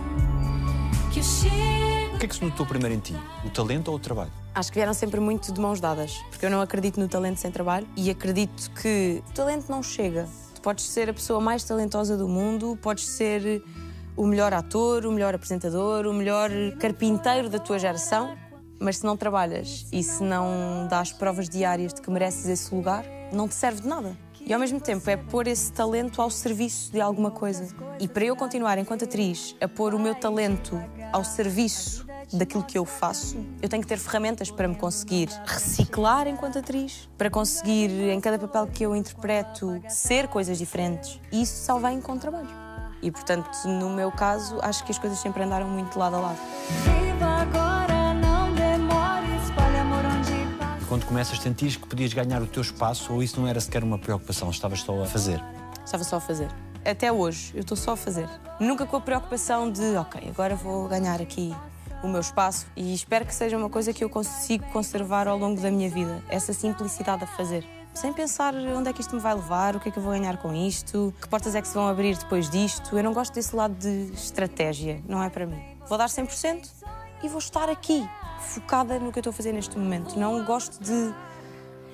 Que 1.18 1.20
eu 1.20 1.24
chego. 1.24 2.14
O 2.14 2.18
que 2.20 2.26
é 2.26 2.28
que 2.28 2.34
se 2.36 2.44
notou 2.44 2.64
primeiro 2.64 2.94
em 2.94 3.00
ti? 3.00 3.16
O 3.44 3.50
talento 3.50 3.88
ou 3.88 3.96
o 3.96 3.98
trabalho? 3.98 4.30
Acho 4.54 4.70
que 4.70 4.76
vieram 4.76 4.94
sempre 4.94 5.18
muito 5.18 5.52
de 5.52 5.60
mãos 5.60 5.80
dadas, 5.80 6.12
porque 6.30 6.46
eu 6.46 6.50
não 6.50 6.60
acredito 6.60 7.00
no 7.00 7.08
talento 7.08 7.38
sem 7.38 7.50
trabalho 7.50 7.88
e 7.96 8.08
acredito 8.08 8.70
que 8.70 9.20
o 9.28 9.32
talento 9.32 9.68
não 9.68 9.82
chega. 9.82 10.28
Tu 10.54 10.60
podes 10.60 10.84
ser 10.84 11.10
a 11.10 11.12
pessoa 11.12 11.40
mais 11.40 11.64
talentosa 11.64 12.16
do 12.16 12.28
mundo, 12.28 12.78
podes 12.80 13.08
ser 13.08 13.64
o 14.16 14.26
melhor 14.28 14.54
ator, 14.54 15.06
o 15.06 15.10
melhor 15.10 15.34
apresentador, 15.34 16.06
o 16.06 16.14
melhor 16.14 16.50
carpinteiro 16.78 17.48
da 17.48 17.58
tua 17.58 17.80
geração, 17.80 18.36
mas 18.78 18.98
se 18.98 19.04
não 19.04 19.16
trabalhas 19.16 19.88
e 19.92 20.04
se 20.04 20.22
não 20.22 20.86
dás 20.88 21.12
provas 21.12 21.48
diárias 21.48 21.92
de 21.92 22.00
que 22.00 22.08
mereces 22.12 22.46
esse 22.46 22.72
lugar, 22.72 23.04
não 23.32 23.48
te 23.48 23.56
serve 23.56 23.80
de 23.80 23.88
nada. 23.88 24.16
E 24.46 24.54
ao 24.54 24.60
mesmo 24.60 24.80
tempo 24.80 25.10
é 25.10 25.16
pôr 25.16 25.46
esse 25.46 25.72
talento 25.72 26.22
ao 26.22 26.30
serviço 26.30 26.90
de 26.92 27.00
alguma 27.00 27.30
coisa. 27.30 27.66
E 28.00 28.06
para 28.06 28.24
eu 28.24 28.36
continuar, 28.36 28.78
enquanto 28.78 29.04
atriz, 29.04 29.56
a 29.60 29.68
pôr 29.68 29.94
o 29.94 29.98
meu 29.98 30.14
talento 30.14 30.80
ao 31.12 31.24
serviço 31.24 32.06
daquilo 32.32 32.62
que 32.62 32.76
eu 32.76 32.84
faço, 32.84 33.36
eu 33.62 33.68
tenho 33.68 33.82
que 33.82 33.88
ter 33.88 33.98
ferramentas 33.98 34.50
para 34.50 34.68
me 34.68 34.74
conseguir 34.74 35.28
reciclar 35.46 36.26
enquanto 36.26 36.58
atriz, 36.58 37.08
para 37.16 37.30
conseguir, 37.30 37.90
em 37.90 38.20
cada 38.20 38.38
papel 38.38 38.66
que 38.66 38.84
eu 38.84 38.94
interpreto, 38.94 39.80
ser 39.88 40.28
coisas 40.28 40.58
diferentes. 40.58 41.20
E 41.32 41.42
isso 41.42 41.64
só 41.64 41.78
vem 41.78 42.00
com 42.00 42.18
trabalho. 42.18 42.48
E 43.00 43.10
portanto, 43.10 43.48
no 43.66 43.90
meu 43.90 44.10
caso, 44.10 44.58
acho 44.60 44.84
que 44.84 44.92
as 44.92 44.98
coisas 44.98 45.18
sempre 45.18 45.42
andaram 45.42 45.68
muito 45.68 45.98
lado 45.98 46.16
a 46.16 46.20
lado. 46.20 46.38
Quando 50.88 51.04
começas, 51.04 51.38
sentias 51.38 51.76
que 51.76 51.86
podias 51.86 52.12
ganhar 52.14 52.40
o 52.40 52.46
teu 52.46 52.62
espaço 52.62 53.12
ou 53.12 53.22
isso 53.22 53.38
não 53.38 53.46
era 53.46 53.60
sequer 53.60 53.84
uma 53.84 53.98
preocupação, 53.98 54.50
estavas 54.50 54.80
só 54.80 55.02
a 55.02 55.06
fazer? 55.06 55.42
Estava 55.84 56.02
só 56.02 56.16
a 56.16 56.20
fazer. 56.20 56.48
Até 56.88 57.12
hoje, 57.12 57.52
eu 57.54 57.60
estou 57.60 57.76
só 57.76 57.92
a 57.92 57.96
fazer. 57.98 58.26
Nunca 58.58 58.86
com 58.86 58.96
a 58.96 59.00
preocupação 59.02 59.70
de, 59.70 59.94
ok, 59.98 60.26
agora 60.26 60.56
vou 60.56 60.88
ganhar 60.88 61.20
aqui 61.20 61.54
o 62.02 62.08
meu 62.08 62.22
espaço 62.22 62.66
e 62.74 62.94
espero 62.94 63.26
que 63.26 63.34
seja 63.34 63.58
uma 63.58 63.68
coisa 63.68 63.92
que 63.92 64.02
eu 64.02 64.08
consigo 64.08 64.64
conservar 64.72 65.28
ao 65.28 65.36
longo 65.36 65.60
da 65.60 65.70
minha 65.70 65.90
vida. 65.90 66.24
Essa 66.30 66.54
simplicidade 66.54 67.24
a 67.24 67.26
fazer. 67.26 67.62
Sem 67.92 68.10
pensar 68.14 68.54
onde 68.54 68.88
é 68.88 68.92
que 68.94 69.02
isto 69.02 69.14
me 69.14 69.20
vai 69.20 69.34
levar, 69.34 69.76
o 69.76 69.80
que 69.80 69.90
é 69.90 69.92
que 69.92 69.98
eu 69.98 70.02
vou 70.02 70.12
ganhar 70.12 70.38
com 70.38 70.54
isto, 70.54 71.12
que 71.20 71.28
portas 71.28 71.54
é 71.54 71.60
que 71.60 71.68
se 71.68 71.74
vão 71.74 71.86
abrir 71.86 72.16
depois 72.16 72.48
disto. 72.48 72.96
Eu 72.96 73.04
não 73.04 73.12
gosto 73.12 73.34
desse 73.34 73.54
lado 73.54 73.74
de 73.74 74.10
estratégia, 74.14 75.02
não 75.06 75.22
é 75.22 75.28
para 75.28 75.44
mim. 75.44 75.62
Vou 75.86 75.98
dar 75.98 76.08
100% 76.08 76.70
e 77.22 77.28
vou 77.28 77.38
estar 77.38 77.68
aqui, 77.68 78.08
focada 78.40 78.98
no 78.98 79.12
que 79.12 79.18
eu 79.18 79.20
estou 79.20 79.30
a 79.30 79.34
fazer 79.34 79.52
neste 79.52 79.76
momento. 79.76 80.18
Não 80.18 80.42
gosto 80.42 80.82
de 80.82 81.12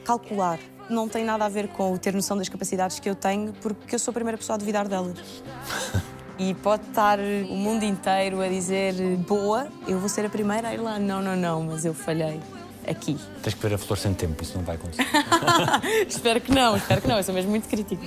calcular. 0.04 0.58
Não 0.88 1.08
tem 1.08 1.24
nada 1.24 1.44
a 1.44 1.48
ver 1.48 1.68
com 1.68 1.92
o 1.92 1.98
ter 1.98 2.12
noção 2.12 2.36
das 2.36 2.48
capacidades 2.48 3.00
que 3.00 3.08
eu 3.08 3.14
tenho, 3.14 3.52
porque 3.54 3.94
eu 3.94 3.98
sou 3.98 4.12
a 4.12 4.14
primeira 4.14 4.36
pessoa 4.36 4.54
a 4.54 4.58
duvidar 4.58 4.88
delas. 4.88 5.18
E 6.36 6.52
pode 6.52 6.82
estar 6.88 7.20
o 7.20 7.54
mundo 7.54 7.84
inteiro 7.84 8.40
a 8.40 8.48
dizer 8.48 8.92
boa, 9.18 9.68
eu 9.86 10.00
vou 10.00 10.08
ser 10.08 10.26
a 10.26 10.28
primeira 10.28 10.68
a 10.68 10.74
ir 10.74 10.78
lá. 10.78 10.98
Não, 10.98 11.22
não, 11.22 11.36
não, 11.36 11.62
mas 11.62 11.84
eu 11.84 11.94
falhei 11.94 12.40
aqui. 12.86 13.16
Tens 13.42 13.54
que 13.54 13.62
ver 13.62 13.74
a 13.74 13.78
flor 13.78 13.96
sem 13.96 14.12
tempo, 14.14 14.42
isso 14.42 14.56
não 14.56 14.64
vai 14.64 14.74
acontecer. 14.74 15.06
espero 16.08 16.40
que 16.40 16.50
não, 16.50 16.76
espero 16.76 17.00
que 17.00 17.06
não, 17.06 17.18
eu 17.18 17.22
sou 17.22 17.32
mesmo 17.32 17.50
muito 17.50 17.68
crítica. 17.68 18.04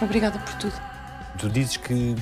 Obrigada 0.00 0.38
por 0.38 0.54
tudo. 0.54 0.74
tu 1.38 1.50
dizes 1.50 1.76
que 1.76 2.16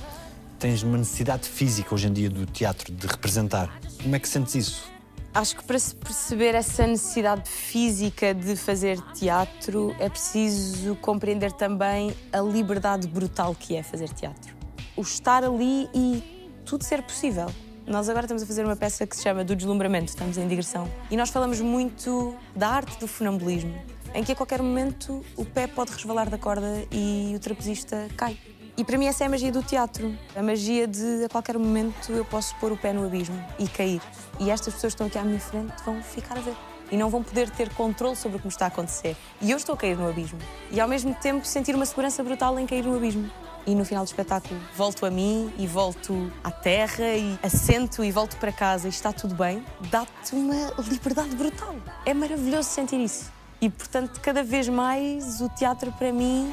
tens 0.59 0.83
uma 0.83 0.99
necessidade 0.99 1.49
física 1.49 1.95
hoje 1.95 2.09
em 2.09 2.13
dia 2.13 2.29
do 2.29 2.45
teatro, 2.47 2.93
de 2.93 3.07
representar. 3.07 3.71
Como 4.03 4.17
é 4.17 4.19
que 4.19 4.29
sentes 4.29 4.55
isso? 4.57 4.94
Acho 5.35 5.57
que 5.57 5.65
para 5.65 5.81
se 5.81 5.97
perceber 5.97 6.55
essa 6.55 6.87
necessidade 6.87 7.51
física 7.51 8.33
de 8.33 8.55
fazer 8.55 9.01
teatro 9.15 9.93
é 9.99 10.09
preciso 10.09 10.95
compreender 10.97 11.51
também 11.51 12.15
a 12.33 12.41
liberdade 12.41 13.09
brutal 13.09 13.53
que 13.53 13.75
é 13.75 13.83
fazer 13.83 14.11
teatro. 14.11 14.55
O 14.97 15.03
estar 15.03 15.43
ali 15.43 15.91
e 15.93 16.23
tudo 16.65 16.85
ser 16.85 17.03
possível. 17.03 17.47
Nós 17.85 18.09
agora 18.09 18.27
estamos 18.27 18.45
a 18.45 18.47
fazer 18.47 18.65
uma 18.65 18.77
peça 18.77 19.05
que 19.09 19.17
se 19.17 19.25
chama 19.25 19.43
Do 19.43 19.57
Deslumbramento, 19.57 20.07
estamos 20.07 20.39
em 20.39 20.47
digressão. 20.47 20.89
E 21.11 21.17
nós 21.17 21.31
falamos 21.31 21.61
muito 21.61 22.37
da 22.55 22.69
arte 22.69 22.97
do 23.01 23.09
funambulismo, 23.09 23.77
em 24.15 24.23
que 24.23 24.31
a 24.31 24.37
qualquer 24.37 24.63
momento 24.63 25.21
o 25.37 25.45
pé 25.45 25.67
pode 25.67 25.91
resvalar 25.91 26.31
da 26.31 26.39
corda 26.39 26.87
e 26.93 27.33
o 27.35 27.41
trapezista 27.41 28.07
cai. 28.17 28.39
E 28.77 28.83
para 28.83 28.99
mim 28.99 29.07
essa 29.07 29.23
é 29.23 29.27
a 29.29 29.31
magia 29.31 29.53
do 29.53 29.63
teatro. 29.63 30.17
A 30.35 30.43
magia 30.43 30.89
de 30.89 31.25
a 31.25 31.29
qualquer 31.29 31.57
momento 31.57 32.11
eu 32.11 32.25
posso 32.25 32.57
pôr 32.57 32.73
o 32.73 32.77
pé 32.77 32.93
no 32.93 33.07
abismo 33.07 33.41
e 33.57 33.69
cair. 33.69 34.03
E 34.41 34.51
estas 34.51 34.75
pessoas 34.75 34.95
que 34.95 35.03
estão 35.03 35.07
aqui 35.07 35.19
à 35.19 35.23
minha 35.23 35.39
frente 35.39 35.73
vão 35.85 36.03
ficar 36.03 36.37
a 36.37 36.41
ver. 36.41 36.57
E 36.91 36.97
não 36.97 37.09
vão 37.09 37.23
poder 37.23 37.49
ter 37.51 37.73
controle 37.75 38.17
sobre 38.17 38.37
o 38.37 38.41
que 38.41 38.47
me 38.47 38.53
está 38.53 38.65
a 38.65 38.69
acontecer. 38.69 39.17
E 39.41 39.51
eu 39.51 39.57
estou 39.57 39.77
a 39.77 39.79
cair 39.79 39.97
no 39.97 40.09
abismo. 40.09 40.41
E 40.73 40.81
ao 40.81 40.89
mesmo 40.89 41.15
tempo 41.15 41.47
sentir 41.47 41.75
uma 41.75 41.87
segurança 41.87 42.23
brutal 42.25 42.59
em 42.59 42.67
cair 42.67 42.85
no 42.85 42.97
abismo. 42.97 43.31
E 43.65 43.77
no 43.77 43.85
final 43.85 44.05
do 44.05 44.09
espetáculo 44.09 44.61
volto 44.77 45.07
a 45.07 45.11
mim 45.11 45.53
e 45.57 45.69
volto 45.69 46.33
à 46.43 46.51
terra 46.51 47.15
e 47.15 47.39
assento 47.45 48.03
e 48.03 48.11
volto 48.11 48.37
para 48.39 48.51
casa 48.51 48.89
e 48.89 48.91
está 48.91 49.13
tudo 49.13 49.37
bem. 49.37 49.65
Dá-te 49.89 50.35
uma 50.35 50.75
liberdade 50.89 51.35
brutal. 51.37 51.77
É 52.05 52.13
maravilhoso 52.13 52.69
sentir 52.69 52.99
isso. 52.99 53.33
E 53.61 53.71
portanto, 53.71 54.21
cada 54.21 54.43
vez 54.43 54.69
mais 54.69 55.41
o 55.41 55.49
teatro 55.49 55.93
para 55.93 56.13
mim 56.13 56.53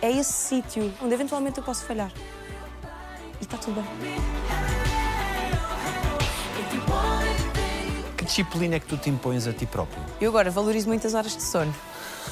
é 0.00 0.10
esse 0.10 0.32
sítio 0.32 0.92
onde 1.02 1.14
eventualmente 1.14 1.58
eu 1.58 1.64
posso 1.64 1.84
falhar. 1.84 2.12
E 3.40 3.44
está 3.44 3.56
tudo 3.56 3.80
bem. 3.80 3.84
Que 8.16 8.24
disciplina 8.24 8.76
é 8.76 8.80
que 8.80 8.86
tu 8.86 8.96
te 8.96 9.10
impões 9.10 9.46
a 9.46 9.52
ti 9.52 9.66
próprio? 9.66 10.02
Eu 10.20 10.30
agora 10.30 10.50
valorizo 10.50 10.88
muitas 10.88 11.14
horas 11.14 11.36
de 11.36 11.42
sono. 11.42 11.74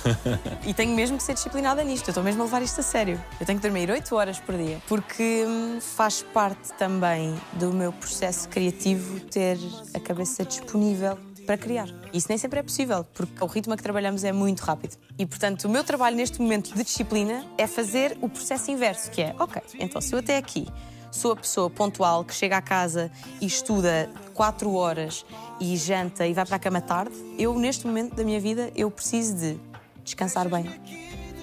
e 0.67 0.73
tenho 0.73 0.95
mesmo 0.95 1.17
que 1.17 1.23
ser 1.23 1.35
disciplinada 1.35 1.85
nisto. 1.85 2.09
Eu 2.09 2.13
estou 2.13 2.25
mesmo 2.25 2.43
a 2.43 2.45
levar 2.47 2.63
isto 2.63 2.81
a 2.81 2.83
sério. 2.83 3.23
Eu 3.39 3.47
tenho 3.47 3.59
que 3.59 3.63
dormir 3.63 3.91
8 3.91 4.15
horas 4.15 4.39
por 4.39 4.57
dia. 4.57 4.81
Porque 4.89 5.45
hum, 5.47 5.79
faz 5.81 6.23
parte 6.23 6.73
também 6.79 7.35
do 7.55 7.73
meu 7.73 7.93
processo 7.93 8.49
criativo 8.49 9.21
ter 9.21 9.59
a 9.95 10.01
cabeça 10.01 10.45
disponível 10.45 11.19
para 11.53 11.59
criar. 11.59 11.89
Isso 12.15 12.29
nem 12.31 12.39
sempre 12.39 12.61
é 12.61 12.63
possível, 12.63 13.05
porque 13.13 13.45
o 13.45 13.47
ritmo 13.47 13.75
a 13.75 13.77
que 13.77 13.83
trabalhamos 13.83 14.25
é 14.25 14.33
muito 14.33 14.61
rápido. 14.61 14.97
E, 15.19 15.27
portanto, 15.27 15.65
o 15.65 15.69
meu 15.69 15.85
trabalho 15.85 16.17
neste 16.17 16.41
momento 16.41 16.75
de 16.75 16.83
disciplina 16.83 17.45
é 17.59 17.67
fazer 17.67 18.17
o 18.23 18.29
processo 18.29 18.71
inverso, 18.71 19.11
que 19.11 19.21
é, 19.21 19.35
ok, 19.39 19.61
então 19.79 20.01
se 20.01 20.15
eu 20.15 20.21
até 20.21 20.39
aqui 20.39 20.67
sou 21.11 21.33
a 21.33 21.37
pessoa 21.37 21.69
pontual 21.69 22.25
que 22.25 22.35
chega 22.35 22.57
à 22.57 22.63
casa 22.63 23.11
e 23.39 23.45
estuda 23.45 24.09
4 24.33 24.73
horas 24.73 25.27
e 25.61 25.77
janta 25.77 26.27
e 26.27 26.33
vai 26.33 26.47
para 26.47 26.57
a 26.57 26.59
cama 26.59 26.81
tarde, 26.81 27.15
eu, 27.39 27.59
neste 27.59 27.87
momento 27.87 28.15
da 28.15 28.25
minha 28.25 28.41
vida, 28.41 28.73
eu 28.75 28.91
preciso 28.91 29.37
de 29.37 29.61
descansar 30.03 30.49
bem, 30.49 30.65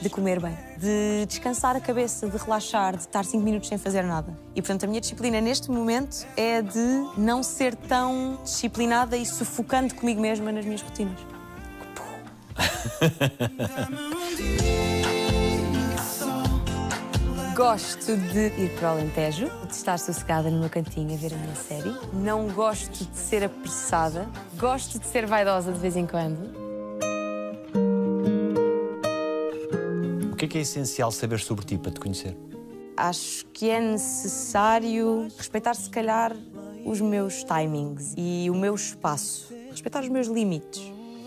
de 0.02 0.10
comer 0.10 0.40
bem, 0.40 0.58
de 0.78 1.26
descansar 1.28 1.76
a 1.76 1.80
cabeça, 1.80 2.28
de 2.28 2.38
relaxar, 2.38 2.96
de 2.96 3.04
estar 3.04 3.26
5 3.26 3.44
minutos 3.44 3.68
sem 3.68 3.78
fazer 3.78 4.04
nada. 4.04 4.38
E 4.56 4.62
portanto 4.62 4.86
a 4.86 4.88
minha 4.88 5.02
disciplina 5.02 5.42
neste 5.42 5.70
momento 5.70 6.26
é 6.38 6.62
de 6.62 7.06
não 7.18 7.44
ser 7.44 7.76
tão 7.76 8.40
disciplinada 8.44 9.18
e 9.18 9.26
sufocando 9.26 9.94
comigo 9.96 10.22
mesma 10.22 10.52
nas 10.52 10.66
minhas 10.66 10.82
rotinas. 10.82 11.20
Gosto 17.56 18.16
de 18.16 18.48
ir 18.58 18.74
para 18.80 18.88
o 18.88 18.92
Alentejo, 18.92 19.50
de 19.68 19.74
estar 19.74 20.00
sossegada 20.00 20.50
no 20.50 20.62
meu 20.62 20.70
cantinho 20.70 21.14
a 21.14 21.18
ver 21.18 21.34
a 21.34 21.38
minha 21.38 21.56
série. 21.56 21.94
Não 22.14 22.48
gosto 22.48 23.04
de 23.04 23.18
ser 23.18 23.44
apressada. 23.44 24.30
Gosto 24.58 24.98
de 24.98 25.06
ser 25.06 25.26
vaidosa 25.26 25.74
de 25.74 25.80
vez 25.80 25.98
em 25.98 26.08
quando. 26.08 26.69
Que 30.40 30.46
é 30.46 30.48
que 30.48 30.58
é 30.58 30.62
essencial 30.62 31.12
saber 31.12 31.40
sobre 31.42 31.66
ti 31.66 31.78
para 31.78 31.92
te 31.92 32.00
conhecer? 32.00 32.36
Acho 32.96 33.46
que 33.48 33.70
é 33.70 33.82
necessário 33.82 35.28
respeitar, 35.38 35.74
se 35.74 35.90
calhar, 35.90 36.34
os 36.86 37.02
meus 37.02 37.44
timings 37.44 38.14
e 38.18 38.50
o 38.50 38.56
meu 38.56 38.74
espaço. 38.74 39.54
Respeitar 39.70 40.02
os 40.02 40.08
meus 40.08 40.28
limites. 40.28 40.82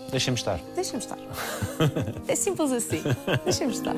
Deixa-me 0.09 0.35
estar. 0.35 0.59
Deixa-me 0.75 0.99
estar. 0.99 1.17
É 2.27 2.35
simples 2.35 2.71
assim. 2.71 3.01
Deixa-me 3.43 3.73
estar. 3.73 3.95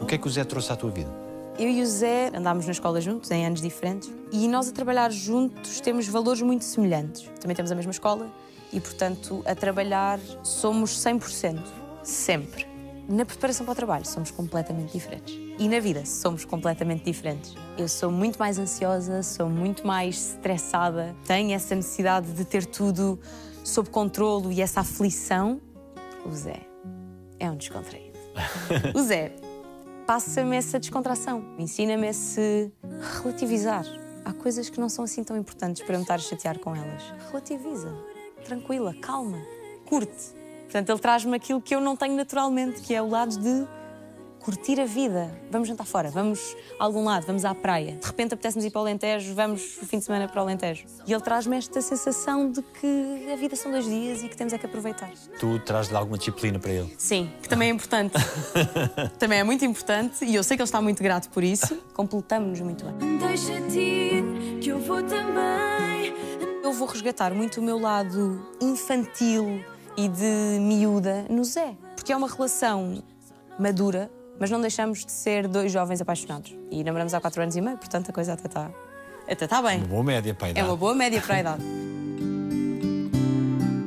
O 0.00 0.06
que 0.06 0.14
é 0.14 0.18
que 0.18 0.28
o 0.28 0.30
Zé 0.30 0.44
trouxe 0.44 0.72
à 0.72 0.76
tua 0.76 0.90
vida? 0.90 1.10
Eu 1.58 1.68
e 1.68 1.82
o 1.82 1.86
Zé 1.86 2.30
andámos 2.34 2.66
na 2.66 2.72
escola 2.72 3.00
juntos, 3.00 3.30
em 3.32 3.44
anos 3.46 3.60
diferentes, 3.60 4.12
e 4.30 4.46
nós 4.46 4.68
a 4.68 4.72
trabalhar 4.72 5.10
juntos 5.10 5.80
temos 5.80 6.06
valores 6.06 6.42
muito 6.42 6.64
semelhantes. 6.64 7.28
Também 7.40 7.56
temos 7.56 7.72
a 7.72 7.74
mesma 7.74 7.92
escola 7.92 8.30
e, 8.74 8.80
portanto, 8.80 9.42
a 9.46 9.54
trabalhar 9.54 10.18
somos 10.42 10.98
100%, 10.98 11.62
sempre. 12.02 12.66
Na 13.08 13.24
preparação 13.24 13.64
para 13.64 13.72
o 13.72 13.76
trabalho 13.76 14.06
somos 14.06 14.30
completamente 14.30 14.92
diferentes. 14.92 15.38
E 15.58 15.68
na 15.68 15.78
vida 15.78 16.04
somos 16.04 16.44
completamente 16.44 17.04
diferentes. 17.04 17.54
Eu 17.78 17.86
sou 17.86 18.10
muito 18.10 18.38
mais 18.38 18.58
ansiosa, 18.58 19.22
sou 19.22 19.48
muito 19.48 19.86
mais 19.86 20.32
estressada, 20.32 21.14
tenho 21.24 21.52
essa 21.52 21.74
necessidade 21.74 22.32
de 22.32 22.44
ter 22.44 22.66
tudo 22.66 23.20
sob 23.62 23.90
controlo 23.90 24.50
e 24.50 24.60
essa 24.60 24.80
aflição. 24.80 25.60
O 26.26 26.32
Zé 26.32 26.60
é 27.38 27.48
um 27.50 27.56
descontraído. 27.56 28.18
O 28.94 29.02
Zé 29.02 29.32
passa-me 30.06 30.56
essa 30.56 30.80
descontração, 30.80 31.44
ensina-me 31.58 32.08
esse 32.08 32.72
relativizar. 33.22 33.84
Há 34.24 34.32
coisas 34.32 34.70
que 34.70 34.80
não 34.80 34.88
são 34.88 35.04
assim 35.04 35.22
tão 35.22 35.36
importantes 35.36 35.82
para 35.82 35.94
eu 35.94 35.98
me 35.98 36.04
estar 36.04 36.14
a 36.14 36.18
chatear 36.18 36.58
com 36.58 36.74
elas. 36.74 37.02
Relativiza, 37.30 37.94
tranquila, 38.44 38.94
calma, 38.94 39.42
curte. 39.84 40.32
Portanto, 40.64 40.90
ele 40.90 40.98
traz-me 40.98 41.36
aquilo 41.36 41.60
que 41.60 41.74
eu 41.74 41.80
não 41.80 41.96
tenho 41.96 42.16
naturalmente, 42.16 42.80
que 42.80 42.94
é 42.94 43.00
o 43.00 43.08
lado 43.08 43.38
de 43.38 43.66
curtir 44.44 44.78
a 44.78 44.84
vida. 44.84 45.34
Vamos 45.50 45.66
jantar 45.66 45.86
fora, 45.86 46.10
vamos 46.10 46.54
a 46.78 46.84
algum 46.84 47.02
lade, 47.02 47.24
vamos 47.26 47.46
à 47.46 47.54
praia. 47.54 47.92
De 47.92 48.06
repente 48.06 48.34
apetece-nos 48.34 48.64
ir 48.66 48.70
para 48.70 48.80
o 48.80 48.82
Alentejo, 48.82 49.34
vamos 49.34 49.78
o 49.80 49.86
fim 49.86 49.98
de 49.98 50.04
semana 50.04 50.28
para 50.28 50.38
o 50.38 50.44
Alentejo. 50.44 50.84
E 51.06 51.12
ele 51.12 51.22
traz-me 51.22 51.56
esta 51.56 51.80
sensação 51.80 52.50
de 52.50 52.60
que 52.60 53.32
a 53.32 53.36
vida 53.36 53.56
são 53.56 53.72
dois 53.72 53.86
dias 53.86 54.22
e 54.22 54.28
que 54.28 54.36
temos 54.36 54.52
é 54.52 54.58
que 54.58 54.66
aproveitar. 54.66 55.10
Tu 55.40 55.58
traz-lhe 55.60 55.96
alguma 55.96 56.18
disciplina 56.18 56.58
para 56.58 56.72
ele? 56.72 56.94
Sim, 56.98 57.30
que 57.42 57.48
também 57.48 57.70
é 57.70 57.72
importante. 57.72 58.14
também 59.18 59.38
é 59.38 59.44
muito 59.44 59.64
importante 59.64 60.24
e 60.24 60.34
eu 60.34 60.42
sei 60.42 60.58
que 60.58 60.62
ele 60.62 60.68
está 60.68 60.82
muito 60.82 61.02
grato 61.02 61.30
por 61.30 61.42
isso. 61.42 61.74
Completamos-nos 61.94 62.60
muito 62.60 62.84
bem. 62.84 63.16
Deixa-te 63.16 63.78
ir, 63.78 64.58
que 64.60 64.68
eu 64.68 64.78
vou 64.78 65.02
também. 65.02 66.33
Eu 66.64 66.72
vou 66.72 66.88
resgatar 66.88 67.34
muito 67.34 67.60
o 67.60 67.62
meu 67.62 67.78
lado 67.78 68.40
infantil 68.58 69.62
e 69.98 70.08
de 70.08 70.58
miúda 70.60 71.26
no 71.28 71.44
Zé. 71.44 71.74
Porque 71.94 72.10
é 72.10 72.16
uma 72.16 72.26
relação 72.26 73.02
madura, 73.58 74.10
mas 74.40 74.50
não 74.50 74.58
deixamos 74.62 75.04
de 75.04 75.12
ser 75.12 75.46
dois 75.46 75.70
jovens 75.70 76.00
apaixonados. 76.00 76.56
E 76.70 76.82
namoramos 76.82 77.12
há 77.12 77.20
quatro 77.20 77.42
anos 77.42 77.54
e 77.54 77.60
meio, 77.60 77.76
portanto 77.76 78.08
a 78.08 78.12
coisa 78.14 78.32
até 78.32 78.46
está 78.46 78.70
até 79.28 79.44
está 79.44 79.60
bem. 79.60 79.78
Uma 79.80 79.86
boa 79.88 80.04
média 80.04 80.34
para 80.34 80.46
a 80.46 80.48
É 80.48 80.50
idade. 80.52 80.66
uma 80.68 80.76
boa 80.76 80.94
média 80.94 81.20
para 81.20 81.34
a 81.36 81.40
idade. 81.40 81.62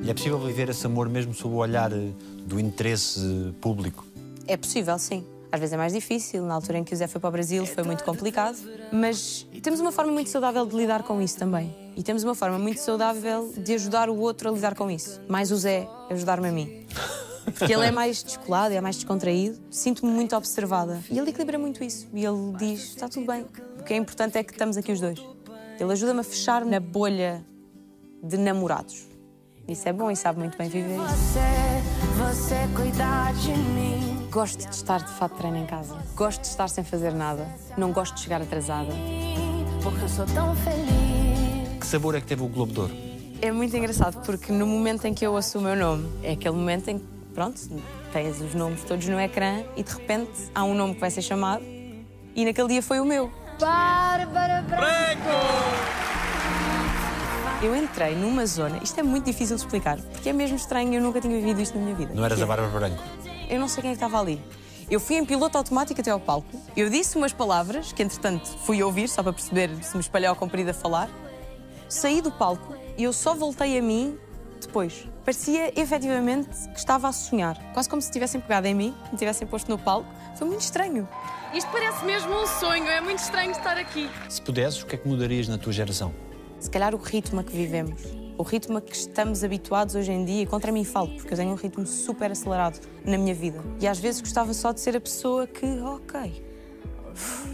E 0.03 0.09
é 0.09 0.13
possível 0.13 0.39
viver 0.39 0.69
esse 0.69 0.85
amor 0.85 1.09
mesmo 1.09 1.33
sob 1.33 1.55
o 1.55 1.57
olhar 1.57 1.91
eh, 1.91 2.11
do 2.45 2.59
interesse 2.59 3.19
eh, 3.19 3.53
público? 3.59 4.05
É 4.47 4.55
possível, 4.55 4.97
sim. 4.99 5.25
Às 5.51 5.59
vezes 5.59 5.73
é 5.73 5.77
mais 5.77 5.93
difícil, 5.93 6.43
na 6.45 6.53
altura 6.53 6.77
em 6.77 6.83
que 6.83 6.93
o 6.93 6.97
Zé 6.97 7.07
foi 7.07 7.19
para 7.19 7.27
o 7.27 7.31
Brasil 7.31 7.65
foi 7.65 7.83
muito 7.83 8.03
complicado, 8.03 8.57
mas 8.91 9.45
temos 9.63 9.79
uma 9.79 9.91
forma 9.91 10.11
muito 10.11 10.29
saudável 10.29 10.63
de 10.65 10.75
lidar 10.75 11.01
com 11.03 11.19
isso 11.21 11.37
também. 11.37 11.73
E 11.97 12.03
temos 12.03 12.23
uma 12.23 12.36
forma 12.36 12.60
muito 12.60 12.79
saudável 12.79 13.51
de 13.57 13.73
ajudar 13.73 14.07
o 14.07 14.15
outro 14.19 14.49
a 14.49 14.51
lidar 14.51 14.75
com 14.75 14.89
isso. 14.89 15.19
Mais 15.27 15.51
o 15.51 15.57
Zé 15.57 15.89
ajudar-me 16.12 16.47
a 16.47 16.51
mim. 16.51 16.86
Porque 17.57 17.73
ele 17.73 17.88
é 17.88 17.91
mais 17.91 18.21
descolado, 18.21 18.75
é 18.75 18.79
mais 18.79 18.97
descontraído. 18.97 19.60
Sinto-me 19.71 20.12
muito 20.12 20.36
observada. 20.36 21.01
E 21.10 21.17
ele 21.17 21.31
equilibra 21.31 21.57
muito 21.57 21.83
isso. 21.83 22.07
E 22.13 22.23
ele 22.23 22.53
diz: 22.60 22.89
está 22.89 23.10
tudo 23.10 23.25
bem. 23.25 23.47
O 23.79 23.83
que 23.83 23.95
é 23.95 23.97
importante 23.97 24.38
é 24.38 24.43
que 24.43 24.51
estamos 24.51 24.77
aqui 24.77 24.91
os 24.91 24.99
dois. 24.99 25.19
Ele 25.79 25.91
ajuda-me 25.91 26.19
a 26.19 26.23
fechar 26.23 26.63
na 26.63 26.79
bolha 26.79 27.43
de 28.21 28.38
namorados. 28.38 29.07
Isso 29.67 29.89
é 29.89 29.93
bom 29.93 30.12
e 30.12 30.15
sabe 30.15 30.38
muito 30.38 30.55
bem 30.55 30.69
viver 30.69 30.97
isso. 30.97 31.15
Você, 31.15 32.45
você 32.45 32.75
cuidar 32.75 33.33
de 33.33 33.53
mim. 33.53 34.29
Gosto 34.29 34.69
de 34.69 34.75
estar 34.75 35.03
de 35.03 35.12
fato 35.13 35.36
treino 35.36 35.57
em 35.57 35.65
casa. 35.65 35.97
Gosto 36.15 36.41
de 36.41 36.47
estar 36.47 36.67
sem 36.67 36.83
fazer 36.83 37.12
nada. 37.12 37.47
Não 37.75 37.91
gosto 37.91 38.13
de 38.15 38.21
chegar 38.21 38.39
atrasada. 38.39 38.93
Porque 39.81 40.03
eu 40.03 40.10
sou 40.10 40.25
tão 40.27 40.55
feliz. 40.57 41.06
Que 41.88 41.91
sabor 41.91 42.15
é 42.15 42.19
que 42.19 42.28
teve 42.28 42.43
o 42.43 42.50
Globo 42.50 42.73
de 42.73 42.80
Ouro? 42.82 42.93
É 43.41 43.50
muito 43.50 43.78
engraçado 43.78 44.21
porque 44.26 44.52
no 44.52 44.67
momento 44.67 45.06
em 45.06 45.13
que 45.13 45.26
eu 45.26 45.32
ouço 45.32 45.58
o 45.58 45.62
meu 45.62 45.73
nome, 45.73 46.06
é 46.21 46.34
aquele 46.34 46.54
momento 46.54 46.89
em 46.89 47.00
que, 47.00 47.06
pronto, 47.34 47.62
tens 48.12 48.41
os 48.41 48.54
nomes 48.54 48.84
todos 48.84 49.08
no 49.08 49.17
ecrã 49.17 49.63
e 49.78 49.84
de 49.84 49.93
repente 49.93 50.52
há 50.54 50.65
um 50.65 50.73
nome 50.73 50.95
que 50.95 51.00
vai 51.00 51.10
ser 51.10 51.21
chamado 51.21 51.63
e 51.63 52.43
naquele 52.43 52.67
dia 52.67 52.82
foi 52.82 53.00
o 53.00 53.06
meu. 53.06 53.32
Bárbara 53.58 54.63
Branco! 54.63 55.30
Eu 57.63 57.73
entrei 57.73 58.15
numa 58.15 58.45
zona, 58.45 58.80
isto 58.84 59.00
é 59.00 59.04
muito 59.04 59.23
difícil 59.23 59.56
de 59.56 59.62
explicar, 59.62 59.97
porque 60.12 60.28
é 60.28 60.34
mesmo 60.34 60.58
estranho, 60.58 60.93
eu 60.93 61.02
nunca 61.02 61.21
tinha 61.21 61.39
vivido 61.39 61.62
isto 61.62 61.78
na 61.78 61.86
minha 61.86 61.95
vida. 61.95 62.13
Não 62.13 62.26
eras 62.26 62.41
a 62.41 62.43
é- 62.43 62.45
Bárbara 62.45 62.69
Branco? 62.69 63.02
Eu 63.50 63.62
não 63.62 63.69
sei 63.69 63.82
quem 63.82 63.91
é 63.91 63.93
que 63.93 64.04
estava 64.04 64.19
ali. 64.19 64.41
Eu 64.91 65.00
fui 65.00 65.15
em 65.15 65.23
piloto 65.23 65.58
automático 65.58 66.02
até 66.02 66.12
ao 66.12 66.19
palco. 66.19 66.50
Eu 66.76 66.89
disse 66.89 67.15
umas 67.17 67.32
palavras, 67.32 67.93
que 67.93 68.04
entretanto 68.04 68.45
fui 68.65 68.84
ouvir, 68.84 69.08
só 69.08 69.23
para 69.23 69.32
perceber 69.32 69.69
se 69.82 69.95
me 69.95 70.02
espalhou 70.02 70.34
a 70.34 70.36
comprida 70.36 70.71
a 70.71 70.73
falar. 70.73 71.10
Saí 71.89 72.21
do 72.21 72.32
palco 72.32 72.76
e 72.97 73.04
eu 73.04 73.13
só 73.13 73.34
voltei 73.34 73.78
a 73.78 73.82
mim 73.82 74.17
depois. 74.60 75.08
Parecia 75.23 75.71
efetivamente 75.80 76.50
que 76.69 76.80
estava 76.80 77.08
a 77.08 77.12
sonhar. 77.12 77.58
Quase 77.73 77.89
como 77.89 78.02
se 78.02 78.12
tivessem 78.12 78.41
pegado 78.41 78.67
em 78.67 78.76
mim, 78.76 78.95
me 79.12 79.17
tivessem 79.17 79.47
posto 79.47 79.69
no 79.69 79.78
palco. 79.78 80.10
Foi 80.38 80.47
muito 80.47 80.62
estranho. 80.62 81.08
Isto 81.54 81.71
parece 81.71 82.06
mesmo 82.06 82.34
um 82.34 82.45
sonho, 82.45 82.86
é 82.88 83.00
muito 83.00 83.19
estranho 83.19 83.52
estar 83.52 83.78
aqui. 83.78 84.10
Se 84.30 84.41
pudesses, 84.41 84.82
o 84.84 84.86
que 84.86 84.95
é 84.95 84.97
que 84.97 85.08
mudarias 85.08 85.47
na 85.47 85.58
tua 85.58 85.71
geração? 85.71 86.13
Se 86.60 86.69
calhar 86.69 86.93
o 86.93 86.97
ritmo 86.97 87.39
a 87.39 87.43
que 87.43 87.52
vivemos. 87.52 88.02
O 88.38 88.43
ritmo 88.43 88.78
a 88.78 88.82
que 88.82 88.95
estamos 88.95 89.43
habituados 89.43 89.95
hoje 89.95 90.12
em 90.12 90.23
dia, 90.23 90.43
e 90.43 90.45
contra 90.45 90.71
mim 90.71 90.84
falo, 90.84 91.08
porque 91.15 91.34
eu 91.34 91.38
tenho 91.38 91.52
um 91.52 91.56
ritmo 91.56 91.86
super 91.88 92.32
acelerado 92.32 92.80
na 93.06 93.17
minha 93.17 93.34
vida. 93.34 93.63
E 93.80 93.88
às 93.88 93.97
vezes 93.97 94.21
gostava 94.21 94.54
só 94.54 94.71
de 94.71 94.80
ser 94.80 94.95
a 94.95 95.02
pessoa 95.02 95.47
que, 95.47 95.65
ok, 95.65 96.43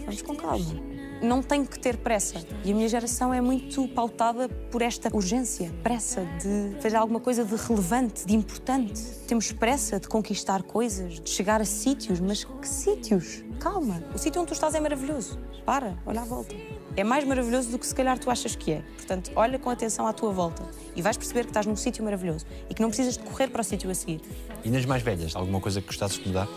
vamos 0.05 0.21
com 0.21 0.35
calma. 0.35 0.92
Não 1.23 1.41
tenho 1.41 1.65
que 1.65 1.79
ter 1.79 1.95
pressa. 1.95 2.45
E 2.65 2.71
a 2.73 2.75
minha 2.75 2.89
geração 2.89 3.33
é 3.33 3.39
muito 3.39 3.87
pautada 3.87 4.49
por 4.69 4.81
esta 4.81 5.09
urgência, 5.15 5.71
pressa 5.81 6.27
de 6.41 6.75
fazer 6.81 6.97
alguma 6.97 7.21
coisa 7.21 7.45
de 7.45 7.55
relevante, 7.55 8.25
de 8.25 8.35
importante. 8.35 9.01
Temos 9.25 9.49
pressa 9.53 10.01
de 10.01 10.09
conquistar 10.09 10.63
coisas, 10.63 11.21
de 11.21 11.29
chegar 11.29 11.61
a 11.61 11.65
sítios, 11.65 12.19
mas 12.19 12.43
que 12.43 12.67
sítios? 12.67 13.41
Calma. 13.57 14.03
O 14.13 14.17
sítio 14.17 14.41
onde 14.41 14.49
tu 14.49 14.53
estás 14.53 14.75
é 14.75 14.81
maravilhoso. 14.81 15.39
Para, 15.65 15.97
olha 16.05 16.19
à 16.19 16.25
volta. 16.25 16.53
É 16.97 17.05
mais 17.05 17.23
maravilhoso 17.23 17.69
do 17.69 17.79
que 17.79 17.87
se 17.87 17.95
calhar 17.95 18.19
tu 18.19 18.29
achas 18.29 18.53
que 18.53 18.73
é. 18.73 18.81
Portanto, 18.97 19.31
olha 19.33 19.57
com 19.57 19.69
atenção 19.69 20.05
à 20.05 20.11
tua 20.11 20.33
volta 20.33 20.63
e 20.93 21.01
vais 21.01 21.15
perceber 21.15 21.43
que 21.43 21.51
estás 21.51 21.65
num 21.65 21.77
sítio 21.77 22.03
maravilhoso 22.03 22.45
e 22.69 22.73
que 22.73 22.81
não 22.81 22.89
precisas 22.89 23.17
de 23.17 23.23
correr 23.23 23.47
para 23.47 23.61
o 23.61 23.63
sítio 23.63 23.89
a 23.89 23.95
seguir. 23.95 24.19
E 24.61 24.69
nas 24.69 24.85
mais 24.85 25.01
velhas, 25.01 25.37
alguma 25.37 25.61
coisa 25.61 25.79
que 25.79 25.87
gostasses 25.87 26.19
de 26.19 26.27
mudar? 26.27 26.49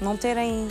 Não 0.00 0.16
terem 0.16 0.68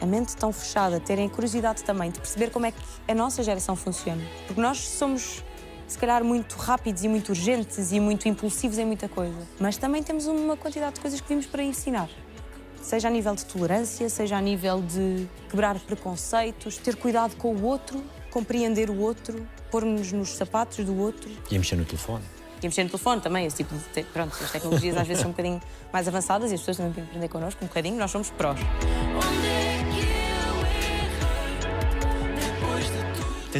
a 0.00 0.06
mente 0.06 0.36
tão 0.36 0.52
fechada, 0.52 0.98
terem 1.00 1.28
curiosidade 1.28 1.82
também 1.84 2.10
de 2.10 2.18
perceber 2.20 2.50
como 2.50 2.66
é 2.66 2.72
que 2.72 2.78
a 3.08 3.14
nossa 3.14 3.42
geração 3.42 3.76
funciona. 3.76 4.22
Porque 4.46 4.60
nós 4.60 4.78
somos, 4.78 5.42
se 5.86 5.98
calhar, 5.98 6.24
muito 6.24 6.56
rápidos 6.56 7.04
e 7.04 7.08
muito 7.08 7.30
urgentes 7.30 7.92
e 7.92 8.00
muito 8.00 8.28
impulsivos 8.28 8.78
em 8.78 8.84
muita 8.86 9.08
coisa. 9.08 9.36
Mas 9.58 9.76
também 9.76 10.02
temos 10.02 10.26
uma 10.26 10.56
quantidade 10.56 10.94
de 10.94 11.00
coisas 11.00 11.20
que 11.20 11.28
vimos 11.28 11.46
para 11.46 11.62
ensinar. 11.62 12.08
Seja 12.82 13.08
a 13.08 13.10
nível 13.10 13.34
de 13.34 13.44
tolerância, 13.44 14.08
seja 14.08 14.36
a 14.38 14.40
nível 14.40 14.80
de 14.80 15.28
quebrar 15.50 15.78
preconceitos, 15.80 16.78
ter 16.78 16.96
cuidado 16.96 17.36
com 17.36 17.54
o 17.54 17.62
outro, 17.62 18.02
compreender 18.30 18.88
o 18.88 18.98
outro, 19.00 19.46
pôr-nos 19.70 20.10
nos 20.12 20.30
sapatos 20.30 20.82
do 20.84 20.96
outro. 20.98 21.28
E 21.50 21.58
mexer 21.58 21.76
no 21.76 21.84
telefone? 21.84 22.24
E 22.62 22.66
mexer 22.66 22.84
no 22.84 22.88
telefone 22.90 23.20
também, 23.20 23.44
esse 23.46 23.56
tipo 23.58 23.74
de. 23.74 23.84
te- 23.84 24.04
Pronto, 24.04 24.34
as 24.42 24.50
tecnologias 24.50 24.96
às 24.96 25.06
vezes 25.06 25.20
são 25.20 25.28
um 25.30 25.32
bocadinho 25.32 25.60
mais 25.92 26.08
avançadas 26.08 26.50
e 26.50 26.54
as 26.54 26.60
pessoas 26.60 26.78
também 26.78 26.92
têm 26.94 27.04
que 27.04 27.10
aprender 27.10 27.28
connosco 27.28 27.62
um 27.64 27.68
bocadinho, 27.68 27.96
nós 27.98 28.10
somos 28.10 28.30
prós. 28.30 28.58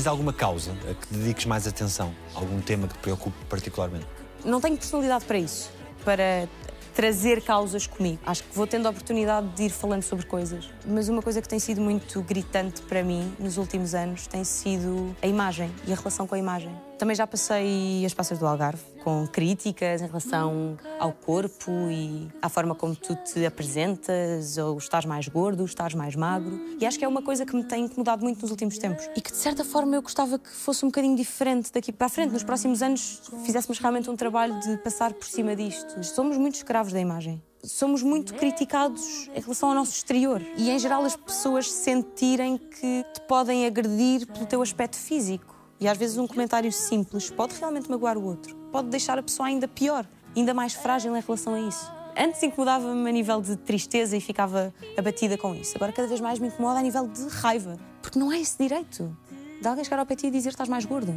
Tens 0.01 0.07
alguma 0.07 0.33
causa 0.33 0.73
a 0.91 0.95
que 0.95 1.13
dediques 1.13 1.45
mais 1.45 1.67
atenção? 1.67 2.15
Algum 2.35 2.59
tema 2.59 2.89
que 2.89 2.95
te 2.95 3.01
preocupe 3.01 3.37
particularmente? 3.51 4.07
Não 4.43 4.59
tenho 4.59 4.75
personalidade 4.75 5.27
para 5.27 5.37
isso, 5.37 5.71
para 6.03 6.49
trazer 6.95 7.43
causas 7.43 7.87
comigo. 7.87 8.19
Acho 8.25 8.43
que 8.45 8.57
vou 8.57 8.67
tendo 8.67 8.87
a 8.87 8.91
oportunidade 8.93 9.49
de 9.49 9.65
ir 9.65 9.69
falando 9.69 10.03
sobre 10.03 10.25
coisas. 10.25 10.71
Mas 10.87 11.11
uma 11.11 11.21
coisa 11.21 11.43
que 11.43 11.49
tem 11.49 11.59
sido 11.59 11.83
muito 11.83 12.23
gritante 12.23 12.81
para 12.81 13.05
mim 13.05 13.31
nos 13.39 13.59
últimos 13.59 13.95
anos 13.95 14.27
tem 14.27 14.43
sido 14.43 15.15
a 15.21 15.27
imagem 15.27 15.71
e 15.87 15.93
a 15.93 15.97
relação 15.97 16.27
com 16.27 16.35
a 16.35 16.39
imagem. 16.39 16.75
Também 17.01 17.17
já 17.17 17.27
passei 17.27 18.05
as 18.05 18.13
passas 18.13 18.39
do 18.39 18.47
Algarve 18.47 18.83
com 19.03 19.27
críticas 19.27 20.03
em 20.03 20.07
relação 20.07 20.77
ao 20.99 21.15
corpo 21.15 21.71
e 21.91 22.29
à 22.43 22.51
forma 22.51 22.75
como 22.75 22.95
tu 22.95 23.17
te 23.25 23.47
apresentas, 23.47 24.59
ou 24.59 24.77
estás 24.77 25.07
mais 25.07 25.27
gordo, 25.27 25.65
estás 25.65 25.95
mais 25.95 26.15
magro. 26.15 26.61
E 26.79 26.85
acho 26.85 26.99
que 26.99 27.05
é 27.07 27.09
uma 27.09 27.23
coisa 27.23 27.47
que 27.47 27.57
me 27.57 27.65
tem 27.65 27.87
incomodado 27.87 28.23
muito 28.23 28.43
nos 28.43 28.51
últimos 28.51 28.77
tempos. 28.77 29.09
E 29.17 29.21
que 29.23 29.31
de 29.31 29.39
certa 29.39 29.65
forma 29.65 29.97
eu 29.97 30.03
gostava 30.03 30.39
que 30.39 30.51
fosse 30.51 30.85
um 30.85 30.89
bocadinho 30.89 31.17
diferente 31.17 31.73
daqui 31.73 31.91
para 31.91 32.07
a 32.07 32.11
frente. 32.11 32.35
Nos 32.35 32.45
próximos 32.45 32.83
anos 32.83 33.23
fizéssemos 33.47 33.79
realmente 33.79 34.11
um 34.11 34.15
trabalho 34.15 34.61
de 34.61 34.77
passar 34.77 35.15
por 35.15 35.27
cima 35.27 35.57
disto. 35.57 36.05
Somos 36.05 36.37
muito 36.37 36.57
escravos 36.57 36.93
da 36.93 37.01
imagem. 37.01 37.43
Somos 37.65 38.03
muito 38.03 38.35
criticados 38.35 39.31
em 39.35 39.41
relação 39.41 39.71
ao 39.71 39.75
nosso 39.75 39.93
exterior 39.93 40.43
e, 40.59 40.71
em 40.71 40.79
geral, 40.79 41.03
as 41.03 41.17
pessoas 41.17 41.73
sentirem 41.73 42.59
que 42.59 43.07
te 43.15 43.23
podem 43.27 43.65
agredir 43.65 44.27
pelo 44.27 44.45
teu 44.45 44.61
aspecto 44.61 44.99
físico. 44.99 45.50
E 45.81 45.89
às 45.89 45.97
vezes 45.97 46.19
um 46.19 46.27
comentário 46.27 46.71
simples 46.71 47.31
pode 47.31 47.55
realmente 47.59 47.91
magoar 47.91 48.19
o 48.19 48.25
outro, 48.25 48.55
pode 48.71 48.89
deixar 48.89 49.19
a 49.19 49.23
pessoa 49.23 49.49
ainda 49.49 49.67
pior, 49.67 50.07
ainda 50.37 50.53
mais 50.53 50.75
frágil 50.75 51.17
em 51.17 51.21
relação 51.21 51.55
a 51.55 51.61
isso. 51.61 51.91
Antes 52.15 52.43
incomodava-me 52.43 53.09
a 53.09 53.13
nível 53.13 53.41
de 53.41 53.57
tristeza 53.57 54.15
e 54.15 54.21
ficava 54.21 54.75
abatida 54.97 55.39
com 55.39 55.55
isso. 55.55 55.73
Agora 55.77 55.91
cada 55.91 56.07
vez 56.07 56.21
mais 56.21 56.39
me 56.39 56.49
incomoda 56.49 56.79
a 56.79 56.83
nível 56.83 57.09
de 57.09 57.27
raiva, 57.29 57.79
porque 58.03 58.19
não 58.19 58.29
há 58.29 58.39
esse 58.39 58.59
direito 58.59 59.17
de 59.61 59.67
alguém 59.67 59.83
chegar 59.83 59.99
ao 59.99 60.05
pé 60.05 60.15
de 60.15 60.23
ti 60.23 60.27
e 60.27 60.31
dizer 60.31 60.51
que 60.51 60.55
estás 60.55 60.69
mais 60.69 60.85
gordo. 60.85 61.15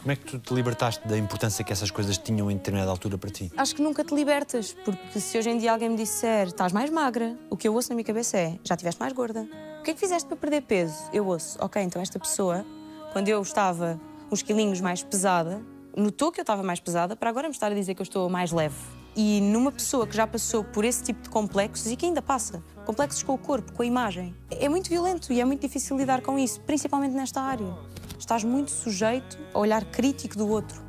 Como 0.00 0.12
é 0.12 0.16
que 0.16 0.24
tu 0.24 0.38
te 0.38 0.54
libertaste 0.54 1.06
da 1.06 1.18
importância 1.18 1.62
que 1.62 1.70
essas 1.70 1.90
coisas 1.90 2.16
tinham 2.16 2.50
em 2.50 2.56
determinada 2.56 2.90
altura 2.90 3.18
para 3.18 3.28
ti? 3.28 3.52
Acho 3.54 3.74
que 3.74 3.82
nunca 3.82 4.02
te 4.02 4.14
libertas, 4.14 4.74
porque 4.82 5.20
se 5.20 5.36
hoje 5.36 5.50
em 5.50 5.58
dia 5.58 5.72
alguém 5.72 5.90
me 5.90 5.96
disser 5.96 6.46
estás 6.46 6.72
mais 6.72 6.88
magra, 6.88 7.36
o 7.50 7.56
que 7.56 7.68
eu 7.68 7.74
ouço 7.74 7.90
na 7.90 7.96
minha 7.96 8.04
cabeça 8.04 8.38
é 8.38 8.58
já 8.64 8.76
estiveste 8.76 8.98
mais 8.98 9.12
gorda. 9.12 9.46
O 9.80 9.82
que 9.82 9.90
é 9.90 9.94
que 9.94 10.00
fizeste 10.00 10.26
para 10.26 10.38
perder 10.38 10.62
peso? 10.62 10.96
Eu 11.12 11.26
ouço, 11.26 11.58
ok, 11.60 11.82
então 11.82 12.00
esta 12.00 12.18
pessoa, 12.18 12.64
quando 13.12 13.28
eu 13.28 13.42
estava 13.42 14.00
uns 14.30 14.42
quilinhos 14.42 14.80
mais 14.80 15.02
pesada, 15.02 15.60
notou 15.96 16.30
que 16.30 16.40
eu 16.40 16.42
estava 16.42 16.62
mais 16.62 16.78
pesada 16.78 17.16
para 17.16 17.28
agora 17.28 17.48
me 17.48 17.54
estar 17.54 17.70
a 17.70 17.74
dizer 17.74 17.94
que 17.94 18.00
eu 18.00 18.04
estou 18.04 18.28
mais 18.28 18.52
leve. 18.52 18.76
E 19.16 19.40
numa 19.40 19.72
pessoa 19.72 20.06
que 20.06 20.14
já 20.14 20.26
passou 20.26 20.62
por 20.62 20.84
esse 20.84 21.02
tipo 21.02 21.20
de 21.22 21.28
complexos 21.28 21.90
e 21.90 21.96
que 21.96 22.06
ainda 22.06 22.22
passa, 22.22 22.62
complexos 22.86 23.24
com 23.24 23.34
o 23.34 23.38
corpo, 23.38 23.72
com 23.72 23.82
a 23.82 23.86
imagem, 23.86 24.34
é 24.50 24.68
muito 24.68 24.88
violento 24.88 25.32
e 25.32 25.40
é 25.40 25.44
muito 25.44 25.60
difícil 25.60 25.96
lidar 25.96 26.22
com 26.22 26.38
isso, 26.38 26.60
principalmente 26.60 27.12
nesta 27.12 27.40
área. 27.40 27.76
Estás 28.16 28.44
muito 28.44 28.70
sujeito 28.70 29.36
ao 29.52 29.62
olhar 29.62 29.84
crítico 29.86 30.36
do 30.36 30.48
outro. 30.48 30.80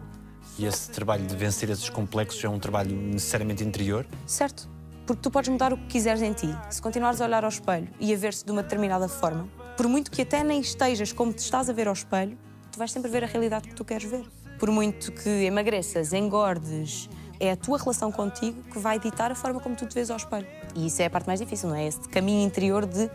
E 0.60 0.65
esse 0.65 0.91
trabalho 0.91 1.25
de 1.25 1.36
vencer 1.36 1.71
esses 1.71 1.89
complexos 1.89 2.43
é 2.43 2.47
um 2.47 2.60
trabalho 2.60 2.95
necessariamente 2.95 3.63
interior? 3.63 4.05
Certo. 4.27 4.69
Porque 5.07 5.23
tu 5.23 5.31
podes 5.31 5.49
mudar 5.49 5.73
o 5.73 5.77
que 5.77 5.88
quiseres 5.88 6.21
em 6.21 6.34
ti. 6.34 6.55
Se 6.69 6.79
continuares 6.79 7.19
a 7.19 7.25
olhar 7.25 7.43
ao 7.43 7.49
espelho 7.49 7.88
e 7.99 8.13
a 8.13 8.17
ver-se 8.17 8.45
de 8.45 8.51
uma 8.51 8.62
determinada 8.62 9.07
forma, 9.07 9.49
por 9.77 9.88
muito 9.88 10.12
que 10.12 10.21
até 10.21 10.43
nem 10.43 10.60
estejas 10.60 11.12
como 11.12 11.34
te 11.34 11.39
estás 11.39 11.69
a 11.69 11.73
ver 11.73 11.88
ao 11.88 11.93
espelho, 11.93 12.38
tu 12.71 12.77
vais 12.77 12.91
sempre 12.91 13.10
ver 13.10 13.23
a 13.23 13.27
realidade 13.27 13.67
que 13.67 13.75
tu 13.75 13.84
queres 13.84 14.10
ver. 14.10 14.25
Por 14.60 14.69
muito 14.69 15.12
que 15.12 15.29
emagreças, 15.29 16.13
engordes, 16.13 17.10
é 17.39 17.51
a 17.51 17.55
tua 17.55 17.77
relação 17.77 18.12
contigo 18.12 18.62
que 18.71 18.77
vai 18.77 18.99
ditar 18.99 19.31
a 19.31 19.36
forma 19.36 19.60
como 19.60 19.75
tu 19.75 19.86
te 19.88 19.95
vês 19.95 20.12
ao 20.12 20.17
espelho. 20.17 20.47
E 20.75 20.88
isso 20.88 21.01
é 21.01 21.05
a 21.05 21.10
parte 21.10 21.25
mais 21.25 21.39
difícil, 21.39 21.69
não 21.69 21.75
é? 21.75 21.88
Esse 21.88 22.07
caminho 22.10 22.45
interior 22.45 22.86
de 22.86 23.10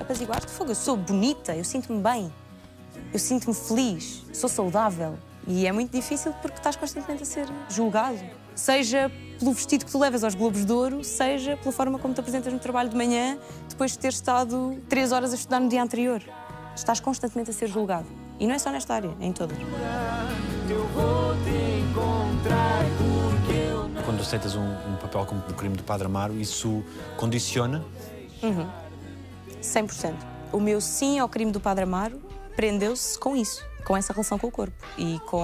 apaziguar-te. 0.00 0.50
Fogo, 0.50 0.72
eu 0.72 0.74
sou 0.74 0.96
bonita, 0.96 1.54
eu 1.54 1.64
sinto-me 1.64 2.02
bem, 2.02 2.32
eu 3.12 3.18
sinto-me 3.18 3.54
feliz, 3.54 4.24
sou 4.32 4.48
saudável. 4.48 5.16
E 5.46 5.66
é 5.66 5.72
muito 5.72 5.92
difícil 5.92 6.34
porque 6.42 6.58
estás 6.58 6.76
constantemente 6.76 7.22
a 7.22 7.26
ser 7.26 7.46
julgado. 7.70 8.18
Seja 8.54 9.10
pelo 9.38 9.52
vestido 9.52 9.84
que 9.84 9.92
tu 9.92 9.98
levas 9.98 10.24
aos 10.24 10.34
Globos 10.34 10.64
de 10.64 10.72
Ouro, 10.72 11.04
seja 11.04 11.56
pela 11.56 11.72
forma 11.72 11.98
como 11.98 12.12
te 12.12 12.20
apresentas 12.20 12.52
no 12.52 12.58
trabalho 12.58 12.88
de 12.88 12.96
manhã, 12.96 13.38
depois 13.68 13.92
de 13.92 13.98
ter 13.98 14.08
estado 14.08 14.80
três 14.88 15.12
horas 15.12 15.32
a 15.32 15.36
estudar 15.36 15.60
no 15.60 15.68
dia 15.68 15.82
anterior. 15.82 16.20
Estás 16.74 17.00
constantemente 17.00 17.50
a 17.50 17.52
ser 17.52 17.68
julgado. 17.68 18.06
E 18.38 18.46
não 18.46 18.54
é 18.54 18.58
só 18.58 18.70
nesta 18.70 18.94
área, 18.94 19.14
é 19.20 19.26
em 19.26 19.32
todas. 19.32 19.56
Quando 24.04 24.20
aceitas 24.20 24.56
um, 24.56 24.62
um 24.62 24.96
papel 24.96 25.26
como 25.26 25.40
o 25.40 25.54
crime 25.54 25.76
do 25.76 25.82
Padre 25.82 26.06
Amaro, 26.06 26.34
isso 26.34 26.82
condiciona 27.16 27.84
100%. 29.62 30.14
O 30.52 30.60
meu 30.60 30.80
sim 30.80 31.18
ao 31.18 31.28
crime 31.28 31.52
do 31.52 31.60
Padre 31.60 31.84
Amaro 31.84 32.20
prendeu-se 32.56 33.18
com 33.18 33.36
isso, 33.36 33.64
com 33.84 33.96
essa 33.96 34.12
relação 34.12 34.38
com 34.38 34.48
o 34.48 34.50
corpo 34.50 34.84
e 34.96 35.20
com 35.20 35.42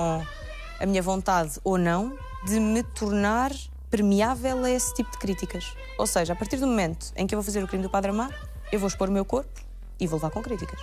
a 0.80 0.86
minha 0.86 1.02
vontade 1.02 1.60
ou 1.62 1.78
não 1.78 2.16
de 2.46 2.58
me 2.58 2.82
tornar 2.82 3.52
permeável 3.94 4.64
a 4.64 4.70
esse 4.70 4.92
tipo 4.92 5.08
de 5.12 5.18
críticas. 5.18 5.72
Ou 5.96 6.04
seja, 6.04 6.32
a 6.32 6.36
partir 6.36 6.56
do 6.56 6.66
momento 6.66 7.12
em 7.14 7.28
que 7.28 7.32
eu 7.32 7.38
vou 7.38 7.44
fazer 7.44 7.62
o 7.62 7.68
crime 7.68 7.84
do 7.84 7.88
Padre 7.88 8.10
Amaro, 8.10 8.34
eu 8.72 8.80
vou 8.80 8.88
expor 8.88 9.08
o 9.08 9.12
meu 9.12 9.24
corpo 9.24 9.60
e 10.00 10.06
vou 10.08 10.16
levar 10.16 10.30
com 10.30 10.42
críticas. 10.42 10.80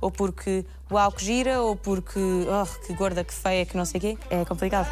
Ou 0.00 0.10
porque 0.10 0.64
uau 0.90 1.12
que 1.12 1.22
gira, 1.22 1.60
ou 1.60 1.76
porque 1.76 2.18
oh, 2.18 2.86
que 2.86 2.94
gorda, 2.94 3.22
que 3.22 3.34
feia, 3.34 3.66
que 3.66 3.76
não 3.76 3.84
sei 3.84 3.98
o 3.98 4.00
quê. 4.00 4.18
É 4.30 4.46
complicado. 4.46 4.88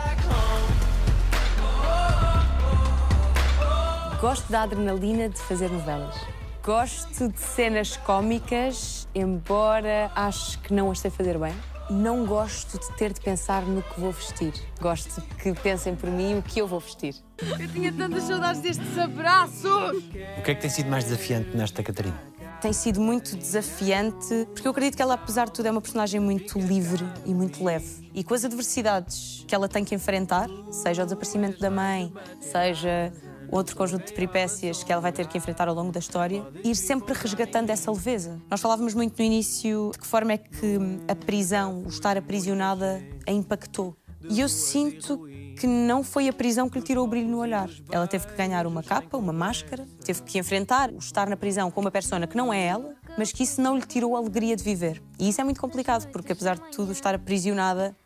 Gosto 4.20 4.52
da 4.52 4.64
adrenalina 4.64 5.30
de 5.30 5.38
fazer 5.38 5.70
novelas. 5.70 6.14
Gosto 6.62 7.26
de 7.26 7.40
cenas 7.40 7.96
cómicas, 7.96 9.08
embora 9.14 10.10
acho 10.14 10.58
que 10.58 10.74
não 10.74 10.90
as 10.90 10.98
sei 10.98 11.10
fazer 11.10 11.38
bem. 11.38 11.54
Não 11.90 12.26
gosto 12.26 12.78
de 12.78 12.96
ter 12.96 13.12
de 13.12 13.20
pensar 13.20 13.62
no 13.62 13.82
que 13.82 14.00
vou 14.00 14.12
vestir. 14.12 14.52
Gosto 14.80 15.20
que 15.38 15.52
pensem 15.54 15.94
por 15.94 16.10
mim 16.10 16.38
o 16.38 16.42
que 16.42 16.60
eu 16.60 16.66
vou 16.66 16.80
vestir. 16.80 17.14
Eu 17.38 17.68
tinha 17.68 17.92
tantas 17.92 18.24
saudades 18.24 18.60
destes 18.60 18.98
abraços! 18.98 19.64
O 19.98 20.42
que 20.42 20.50
é 20.50 20.54
que 20.54 20.60
tem 20.60 20.70
sido 20.70 20.90
mais 20.90 21.04
desafiante 21.04 21.56
nesta 21.56 21.82
Catarina? 21.82 22.18
Tem 22.60 22.72
sido 22.72 23.00
muito 23.00 23.36
desafiante, 23.36 24.48
porque 24.54 24.66
eu 24.66 24.70
acredito 24.70 24.96
que 24.96 25.02
ela, 25.02 25.14
apesar 25.14 25.44
de 25.44 25.52
tudo, 25.52 25.66
é 25.66 25.70
uma 25.70 25.80
personagem 25.80 26.18
muito 26.18 26.58
livre 26.58 27.04
e 27.26 27.34
muito 27.34 27.62
leve. 27.62 28.10
E 28.14 28.24
com 28.24 28.32
as 28.32 28.44
adversidades 28.44 29.44
que 29.46 29.54
ela 29.54 29.68
tem 29.68 29.84
que 29.84 29.94
enfrentar, 29.94 30.48
seja 30.70 31.02
o 31.02 31.04
desaparecimento 31.04 31.60
da 31.60 31.70
mãe, 31.70 32.12
seja 32.40 33.12
outro 33.50 33.76
conjunto 33.76 34.06
de 34.06 34.12
peripécias 34.12 34.82
que 34.82 34.92
ela 34.92 35.00
vai 35.00 35.12
ter 35.12 35.26
que 35.26 35.38
enfrentar 35.38 35.68
ao 35.68 35.74
longo 35.74 35.92
da 35.92 36.00
história, 36.00 36.46
ir 36.64 36.74
sempre 36.74 37.14
resgatando 37.14 37.70
essa 37.70 37.90
leveza. 37.90 38.40
Nós 38.50 38.60
falávamos 38.60 38.94
muito 38.94 39.18
no 39.18 39.24
início 39.24 39.90
de 39.92 39.98
que 39.98 40.06
forma 40.06 40.32
é 40.32 40.38
que 40.38 40.78
a 41.08 41.14
prisão, 41.14 41.82
o 41.84 41.88
estar 41.88 42.16
aprisionada, 42.16 43.02
a 43.26 43.32
impactou. 43.32 43.96
E 44.28 44.40
eu 44.40 44.48
sinto 44.48 45.26
que 45.58 45.66
não 45.66 46.04
foi 46.04 46.28
a 46.28 46.32
prisão 46.32 46.68
que 46.68 46.78
lhe 46.78 46.84
tirou 46.84 47.06
o 47.06 47.08
brilho 47.08 47.28
no 47.28 47.38
olhar. 47.38 47.68
Ela 47.90 48.06
teve 48.06 48.26
que 48.26 48.34
ganhar 48.34 48.66
uma 48.66 48.82
capa, 48.82 49.16
uma 49.16 49.32
máscara, 49.32 49.86
teve 50.04 50.22
que 50.22 50.38
enfrentar 50.38 50.90
o 50.90 50.98
estar 50.98 51.28
na 51.28 51.36
prisão 51.36 51.70
com 51.70 51.80
uma 51.80 51.90
persona 51.90 52.26
que 52.26 52.36
não 52.36 52.52
é 52.52 52.66
ela, 52.66 52.94
mas 53.16 53.32
que 53.32 53.42
isso 53.42 53.60
não 53.60 53.76
lhe 53.76 53.86
tirou 53.86 54.14
a 54.14 54.18
alegria 54.18 54.54
de 54.54 54.62
viver. 54.62 55.02
E 55.18 55.28
isso 55.28 55.40
é 55.40 55.44
muito 55.44 55.60
complicado, 55.60 56.10
porque 56.12 56.32
apesar 56.32 56.58
de 56.58 56.70
tudo 56.70 56.92
estar 56.92 57.14
aprisionada, 57.14 57.96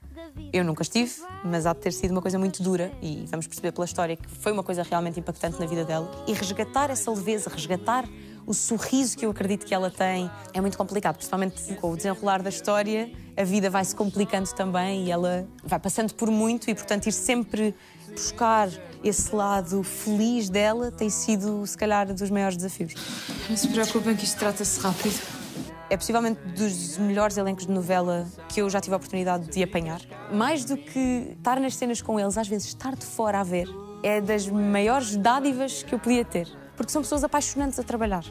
eu 0.53 0.65
nunca 0.65 0.83
estive, 0.83 1.13
mas 1.45 1.67
há 1.67 1.73
de 1.73 1.81
ter 1.81 1.93
sido 1.93 2.11
uma 2.11 2.23
coisa 2.23 2.39
muito 2.39 2.63
dura 2.63 2.93
e 3.01 3.25
vamos 3.29 3.47
perceber 3.47 3.73
pela 3.73 3.85
história 3.85 4.17
que 4.17 4.29
foi 4.29 4.53
uma 4.53 4.63
coisa 4.63 4.83
realmente 4.83 5.19
impactante 5.21 5.59
na 5.61 5.67
vida 5.67 5.85
dela. 5.85 6.11
E 6.27 6.33
resgatar 6.33 6.91
essa 6.91 7.11
leveza, 7.11 7.51
resgatar 7.51 8.09
o 8.47 8.55
sorriso 8.55 9.17
que 9.17 9.25
eu 9.25 9.31
acredito 9.31 9.65
que 9.65 9.75
ela 9.75 9.91
tem 9.91 10.31
é 10.53 10.61
muito 10.61 10.77
complicado, 10.77 11.17
principalmente 11.17 11.75
com 11.75 11.93
o 11.93 11.97
desenrolar 11.97 12.43
da 12.43 12.49
história, 12.49 13.11
a 13.37 13.45
vida 13.45 13.71
vai 13.71 13.85
se 13.85 13.95
complicando 13.95 14.53
também 14.55 15.07
e 15.07 15.11
ela 15.11 15.47
vai 15.65 15.79
passando 15.79 16.15
por 16.15 16.31
muito 16.31 16.69
e, 16.69 16.75
portanto, 16.75 17.07
ir 17.07 17.13
sempre 17.13 17.75
buscar 18.11 18.69
esse 19.05 19.35
lado 19.35 19.83
feliz 19.83 20.51
dela 20.51 20.91
tem 20.91 21.09
sido, 21.09 21.65
se 21.67 21.77
calhar, 21.77 22.13
dos 22.13 22.31
maiores 22.31 22.57
desafios. 22.57 22.95
Não 23.49 23.57
se 23.57 23.69
preocupem 23.69 24.17
que 24.17 24.25
isto 24.25 24.39
trata-se 24.39 24.81
rápido. 24.81 25.40
É 25.91 25.97
possivelmente 25.97 26.41
dos 26.57 26.97
melhores 26.99 27.37
elencos 27.37 27.67
de 27.67 27.73
novela 27.73 28.25
que 28.49 28.63
eu 28.63 28.71
já 28.71 28.81
tive 28.81 28.95
a 28.95 28.97
oportunidade 28.97 29.51
de 29.51 29.61
apanhar. 29.61 30.01
Mais 30.33 30.65
do 30.65 30.77
que 30.77 31.35
estar 31.37 31.59
nas 31.59 31.75
cenas 31.75 32.01
com 32.01 32.19
eles, 32.19 32.39
às 32.39 32.47
vezes 32.47 32.69
estar 32.69 32.95
de 32.95 33.05
fora 33.05 33.41
a 33.41 33.43
ver, 33.43 33.69
é 34.01 34.21
das 34.21 34.47
maiores 34.47 35.17
dádivas 35.17 35.83
que 35.83 35.93
eu 35.93 35.99
podia 35.99 36.25
ter. 36.25 36.49
Porque 36.77 36.93
são 36.93 37.03
pessoas 37.03 37.25
apaixonantes 37.25 37.77
a 37.81 37.83
trabalhar. 37.83 38.25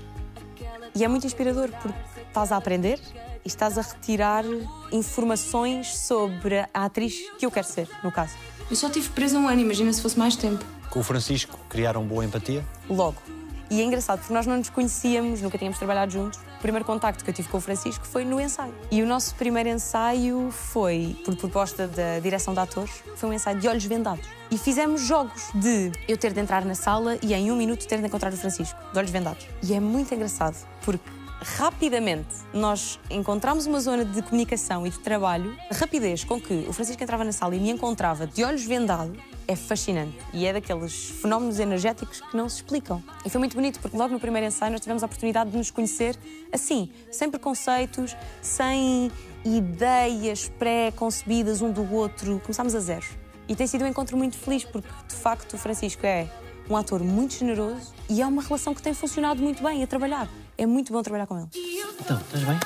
E 0.95 1.03
é 1.03 1.07
muito 1.09 1.27
inspirador 1.27 1.69
porque 1.81 1.99
estás 2.25 2.53
a 2.53 2.55
aprender 2.55 2.97
e 3.43 3.47
estás 3.47 3.77
a 3.77 3.81
retirar 3.81 4.45
informações 4.89 5.97
sobre 5.97 6.59
a 6.73 6.85
atriz 6.85 7.29
que 7.37 7.45
eu 7.45 7.51
quero 7.51 7.67
ser, 7.67 7.89
no 8.01 8.11
caso. 8.11 8.35
Eu 8.69 8.75
só 8.77 8.89
tive 8.89 9.09
presa 9.09 9.37
um 9.37 9.49
ano, 9.49 9.59
imagina 9.59 9.91
se 9.91 10.01
fosse 10.01 10.17
mais 10.17 10.37
tempo. 10.37 10.63
Com 10.89 11.01
o 11.01 11.03
Francisco 11.03 11.59
criaram 11.67 12.05
boa 12.07 12.23
empatia? 12.23 12.63
logo. 12.89 13.38
E 13.69 13.81
é 13.81 13.83
engraçado 13.83 14.19
porque 14.19 14.33
nós 14.33 14.47
não 14.47 14.57
nos 14.57 14.69
conhecíamos, 14.69 15.41
nunca 15.41 15.57
tínhamos 15.57 15.77
trabalhado 15.77 16.11
juntos. 16.11 16.39
O 16.57 16.61
primeiro 16.61 16.83
contacto 16.83 17.23
que 17.23 17.29
eu 17.29 17.33
tive 17.33 17.47
com 17.49 17.57
o 17.57 17.61
Francisco 17.61 18.05
foi 18.05 18.25
no 18.25 18.41
ensaio. 18.41 18.73
E 18.89 19.01
o 19.03 19.05
nosso 19.05 19.35
primeiro 19.35 19.69
ensaio 19.69 20.49
foi, 20.51 21.15
por 21.23 21.35
proposta 21.35 21.87
da 21.87 22.19
direção 22.19 22.53
de 22.53 22.59
atores, 22.59 23.03
foi 23.15 23.29
um 23.29 23.33
ensaio 23.33 23.59
de 23.59 23.67
olhos 23.67 23.85
vendados. 23.85 24.25
E 24.49 24.57
fizemos 24.57 25.01
jogos 25.01 25.51
de 25.53 25.91
eu 26.07 26.17
ter 26.17 26.33
de 26.33 26.39
entrar 26.39 26.65
na 26.65 26.73
sala 26.73 27.19
e 27.21 27.33
em 27.33 27.51
um 27.51 27.55
minuto 27.55 27.87
ter 27.87 27.99
de 27.99 28.07
encontrar 28.07 28.33
o 28.33 28.37
Francisco, 28.37 28.79
de 28.91 28.97
olhos 28.97 29.11
vendados. 29.11 29.47
E 29.61 29.73
é 29.73 29.79
muito 29.79 30.13
engraçado 30.13 30.57
porque 30.83 31.19
rapidamente 31.41 32.35
nós 32.53 32.99
encontramos 33.09 33.65
uma 33.65 33.79
zona 33.79 34.03
de 34.03 34.21
comunicação 34.23 34.85
e 34.85 34.89
de 34.89 34.99
trabalho. 34.99 35.55
A 35.71 35.75
rapidez 35.75 36.23
com 36.23 36.41
que 36.41 36.65
o 36.67 36.73
Francisco 36.73 37.01
entrava 37.01 37.23
na 37.23 37.31
sala 37.31 37.55
e 37.55 37.59
me 37.59 37.69
encontrava 37.69 38.25
de 38.25 38.43
olhos 38.43 38.63
vendados 38.65 39.17
é 39.49 39.55
fascinante 39.55 40.15
e 40.31 40.45
é 40.45 40.53
daqueles 40.53 41.09
fenómenos 41.09 41.59
energéticos 41.59 42.21
que 42.21 42.37
não 42.37 42.47
se 42.47 42.57
explicam. 42.57 43.03
E 43.25 43.31
foi 43.31 43.39
muito 43.39 43.55
bonito 43.55 43.79
porque 43.79 43.97
logo 43.97 44.13
no 44.13 44.19
primeiro 44.19 44.45
ensaio 44.45 44.71
nós 44.71 44.79
tivemos 44.79 45.01
a 45.01 45.07
oportunidade 45.07 45.49
de 45.49 45.57
nos 45.57 45.71
conhecer 45.71 46.15
assim, 46.53 46.91
sem 47.11 47.31
preconceitos, 47.31 48.15
sem 48.43 49.11
ideias 49.43 50.49
pré-concebidas 50.59 51.63
um 51.63 51.71
do 51.71 51.91
outro. 51.91 52.39
Começámos 52.41 52.75
a 52.75 52.79
zero. 52.79 53.05
E 53.47 53.55
tem 53.55 53.65
sido 53.65 53.83
um 53.85 53.87
encontro 53.87 54.15
muito 54.15 54.37
feliz 54.37 54.63
porque 54.63 54.87
de 55.07 55.15
facto 55.15 55.55
o 55.55 55.57
Francisco 55.57 56.05
é 56.05 56.29
um 56.69 56.77
ator 56.77 57.03
muito 57.03 57.33
generoso 57.33 57.91
e 58.07 58.21
é 58.21 58.27
uma 58.27 58.43
relação 58.43 58.75
que 58.75 58.83
tem 58.83 58.93
funcionado 58.93 59.41
muito 59.41 59.63
bem 59.63 59.81
a 59.81 59.87
trabalhar. 59.87 60.29
É 60.59 60.67
muito 60.67 60.93
bom 60.93 61.01
trabalhar 61.01 61.25
com 61.25 61.39
ele. 61.39 61.47
Então, 61.99 62.21
estás 62.21 62.43
bem? 62.43 62.59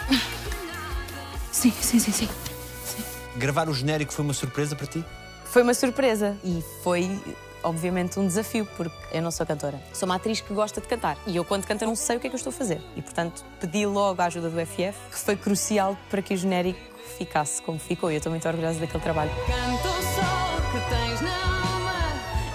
Sim, 1.50 1.72
sim, 1.72 2.00
sim, 2.00 2.12
sim. 2.12 2.28
Gravar 3.38 3.70
o 3.70 3.74
genérico 3.74 4.12
foi 4.12 4.26
uma 4.26 4.34
surpresa 4.34 4.76
para 4.76 4.88
ti? 4.88 5.06
Foi 5.54 5.62
uma 5.62 5.76
surpresa 5.76 6.36
e 6.44 6.64
foi, 6.82 7.08
obviamente, 7.62 8.20
um 8.20 8.26
desafio, 8.26 8.68
porque 8.76 8.96
eu 9.16 9.22
não 9.22 9.30
sou 9.30 9.46
cantora. 9.46 9.80
Sou 9.94 10.08
uma 10.08 10.16
atriz 10.16 10.42
que 10.42 10.52
gosta 10.52 10.82
de 10.82 10.88
cantar 10.88 11.16
e 11.28 11.36
eu, 11.36 11.46
quando 11.46 11.64
canto, 11.68 11.86
não 11.86 11.96
sei 11.96 12.18
o 12.18 12.20
que 12.20 12.26
é 12.26 12.30
que 12.32 12.36
eu 12.36 12.38
estou 12.38 12.50
a 12.50 12.54
fazer. 12.54 12.82
E, 12.96 13.04
portanto, 13.04 13.46
pedi 13.60 13.86
logo 13.86 14.20
a 14.20 14.26
ajuda 14.26 14.50
do 14.50 14.60
FF, 14.66 14.98
que 15.12 15.16
foi 15.20 15.36
crucial 15.36 15.96
para 16.10 16.24
que 16.24 16.34
o 16.34 16.38
genérico 16.38 16.80
ficasse 17.20 17.62
como 17.62 17.78
ficou. 17.78 18.10
E 18.10 18.16
eu 18.16 18.18
estou 18.18 18.32
muito 18.32 18.48
orgulhosa 18.48 18.80
daquele 18.80 19.04
trabalho. 19.04 19.30
Canta 19.46 19.90
o 19.90 20.02
sol 20.02 20.72
que 20.72 20.90
tens 20.90 21.22
na 21.22 21.36
alma, 21.36 21.94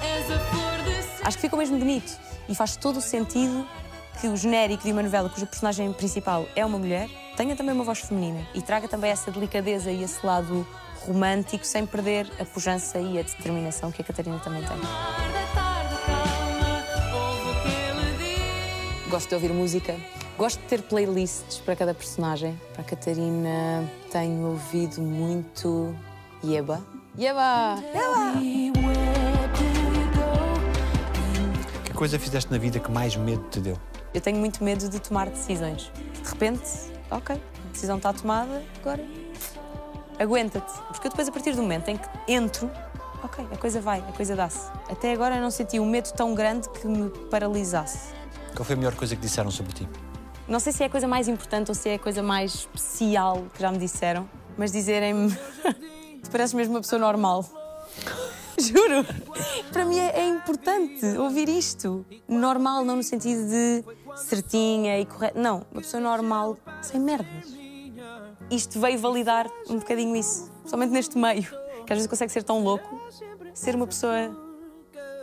és 0.03 0.33
a 0.33 0.41
flor 0.41 0.83
de 0.83 1.23
Acho 1.25 1.37
que 1.37 1.43
ficou 1.43 1.57
mesmo 1.57 1.79
bonito 1.79 2.19
e 2.49 2.55
faz 2.57 2.75
todo 2.75 2.97
o 2.97 3.01
sentido 3.01 3.65
que 4.21 4.27
o 4.27 4.37
genérico 4.37 4.83
de 4.83 4.91
uma 4.91 5.05
novela 5.05 5.29
cujo 5.29 5.47
personagem 5.47 5.93
principal 5.93 6.49
é 6.57 6.67
uma 6.67 6.77
mulher 6.77 7.09
tenha 7.37 7.55
também 7.55 7.73
uma 7.73 7.85
voz 7.85 8.01
feminina 8.01 8.45
e 8.53 8.61
traga 8.61 8.89
também 8.89 9.13
essa 9.13 9.31
delicadeza 9.31 9.93
e 9.93 10.03
esse 10.03 10.27
lado 10.27 10.67
romântico 11.07 11.65
sem 11.65 11.87
perder 11.87 12.31
a 12.39 12.45
pujança 12.45 12.99
e 12.99 13.19
a 13.19 13.23
determinação 13.23 13.91
que 13.91 14.03
a 14.03 14.05
Catarina 14.05 14.39
também 14.39 14.63
tem. 14.63 14.77
Gosto 19.09 19.29
de 19.29 19.35
ouvir 19.35 19.53
música, 19.53 19.97
gosto 20.37 20.61
de 20.61 20.67
ter 20.67 20.83
playlists 20.83 21.59
para 21.59 21.75
cada 21.75 21.95
personagem. 21.95 22.61
Para 22.73 22.83
a 22.83 22.85
Catarina 22.85 23.91
tenho 24.13 24.49
ouvido 24.49 25.01
muito 25.01 25.95
Yeba. 26.45 26.81
Yeba! 27.19 27.83
Que 31.85 31.93
coisa 31.95 32.19
fizeste 32.19 32.51
na 32.51 32.59
vida 32.59 32.79
que 32.79 32.91
mais 32.91 33.17
medo 33.17 33.43
te 33.51 33.61
deu? 33.61 33.79
Eu 34.13 34.21
tenho 34.21 34.39
muito 34.39 34.63
medo 34.63 34.89
de 34.89 35.01
tomar 35.01 35.29
decisões. 35.31 35.91
De 36.23 36.29
repente, 36.29 36.69
ok, 37.11 37.35
a 37.37 37.73
decisão 37.73 37.97
está 37.97 38.13
tomada, 38.13 38.63
agora 38.81 39.03
aguenta-te. 40.19 40.73
Porque 40.89 41.09
depois, 41.09 41.29
a 41.29 41.33
partir 41.33 41.55
do 41.55 41.63
momento 41.63 41.89
em 41.89 41.97
que 41.97 42.09
entro, 42.27 42.71
ok, 43.23 43.47
a 43.53 43.57
coisa 43.57 43.81
vai, 43.81 44.01
a 44.01 44.13
coisa 44.13 44.35
dá-se. 44.37 44.71
Até 44.91 45.13
agora 45.13 45.37
eu 45.37 45.43
não 45.43 45.51
senti 45.51 45.79
um 45.79 45.87
medo 45.87 46.11
tão 46.13 46.35
grande 46.35 46.69
que 46.69 46.87
me 46.87 47.11
paralisasse. 47.31 48.13
Qual 48.55 48.65
foi 48.65 48.75
a 48.75 48.77
melhor 48.77 48.95
coisa 48.95 49.15
que 49.15 49.23
disseram 49.23 49.51
sobre 49.51 49.73
ti? 49.73 49.89
Não 50.47 50.59
sei 50.59 50.73
se 50.73 50.83
é 50.83 50.87
a 50.87 50.91
coisa 50.91 51.07
mais 51.07 51.29
importante 51.29 51.71
ou 51.71 51.75
se 51.75 51.91
é 51.91 51.95
a 51.95 51.99
coisa 51.99 52.23
mais 52.23 52.55
especial 52.55 53.45
que 53.55 53.61
já 53.61 53.71
me 53.71 53.79
disseram, 53.79 54.29
mas 54.57 54.73
dizerem-me: 54.73 55.31
Tu 56.23 56.31
pareces 56.31 56.55
mesmo 56.55 56.75
uma 56.75 56.81
pessoa 56.81 56.99
normal. 56.99 57.45
Juro! 58.59 59.05
Para 59.73 59.85
mim 59.85 59.99
é, 59.99 60.21
é 60.21 60.29
importante 60.29 61.05
ouvir 61.19 61.49
isto. 61.49 62.05
Normal, 62.27 62.85
não 62.85 62.97
no 62.97 63.03
sentido 63.03 63.47
de 63.49 63.85
certinha 64.17 64.99
e 64.99 65.07
correta. 65.07 65.39
Não, 65.39 65.65
uma 65.71 65.81
pessoa 65.81 66.03
normal, 66.03 66.57
sem 66.83 67.01
merdas. 67.01 67.47
Isto 68.51 68.81
veio 68.81 68.99
validar 68.99 69.47
um 69.69 69.79
bocadinho 69.79 70.17
isso, 70.17 70.51
somente 70.65 70.91
neste 70.91 71.19
meio, 71.19 71.43
que 71.87 71.93
às 71.93 71.99
vezes 71.99 72.07
consegue 72.07 72.33
ser 72.33 72.43
tão 72.43 72.63
louco. 72.63 73.01
Ser 73.53 73.75
uma 73.75 73.87
pessoa 73.87 74.31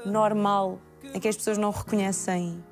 normal, 0.05 0.79
em 1.13 1.19
que 1.19 1.27
as 1.27 1.35
pessoas 1.35 1.57
não 1.57 1.71
reconhecem 1.71 2.63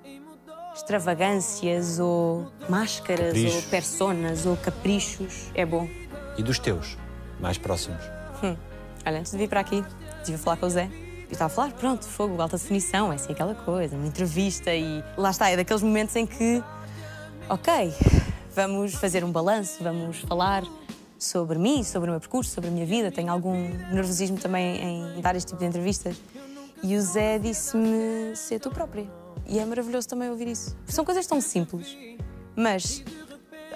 extravagâncias 0.76 1.99
ou 1.99 2.51
máscaras 2.70 3.28
Caprichos. 3.28 3.56
ou 3.56 3.70
personas 3.70 4.45
ou 4.45 4.58
caprichos, 4.58 5.51
é 5.56 5.66
bom. 5.66 5.88
E 6.38 6.43
dos 6.43 6.60
teus, 6.60 6.97
mais 7.39 7.58
próximos? 7.58 8.01
Olha, 9.06 9.20
antes 9.20 9.32
de 9.32 9.38
vir 9.38 9.49
para 9.49 9.60
aqui, 9.60 9.84
estive 10.20 10.36
a 10.36 10.38
falar 10.39 10.58
com 10.58 10.66
o 10.66 10.70
Zé. 10.70 10.89
E 11.30 11.34
estava 11.34 11.51
a 11.51 11.56
falar, 11.56 11.72
pronto, 11.74 12.06
fogo, 12.06 12.41
alta 12.41 12.58
definição, 12.58 13.12
é 13.12 13.16
assim 13.16 13.34
aquela 13.34 13.56
coisa, 13.56 13.95
uma 13.95 14.06
entrevista 14.06 14.74
e 14.74 15.04
lá 15.18 15.32
está, 15.32 15.49
é 15.49 15.56
daqueles 15.56 15.82
momentos 15.82 16.16
em 16.16 16.26
que, 16.28 16.64
ok, 17.49 17.93
vamos 18.56 18.93
fazer 18.95 19.24
um 19.24 19.32
balanço, 19.32 19.84
vamos 19.84 20.20
falar 20.20 20.64
sobre 21.18 21.58
mim, 21.58 21.84
sobre 21.84 22.10
o 22.10 22.14
meu 22.14 22.20
percurso, 22.20 22.51
sobre 22.51 22.70
a 22.70 22.74
minha 22.74 22.86
vida. 22.86 23.12
Tenho 23.12 23.32
algum 23.32 23.56
nervosismo 23.91 24.38
também 24.38 25.16
em 25.18 25.22
dar 25.22 25.36
este 25.36 25.49
tipo 25.49 25.60
de 25.60 25.66
entrevistas. 25.66 26.16
E 26.82 26.95
o 26.95 27.01
Zé 27.01 27.39
disse-me 27.39 28.36
ser 28.36 28.60
tu 28.60 28.70
própria. 28.70 29.08
E 29.45 29.60
é 29.60 29.66
maravilhoso 29.66 30.08
também 30.08 30.30
ouvir 30.30 30.47
isso. 30.47 30.76
São 30.88 31.04
coisas 31.04 31.26
tão 31.26 31.39
simples, 31.41 31.97
mas 32.56 33.04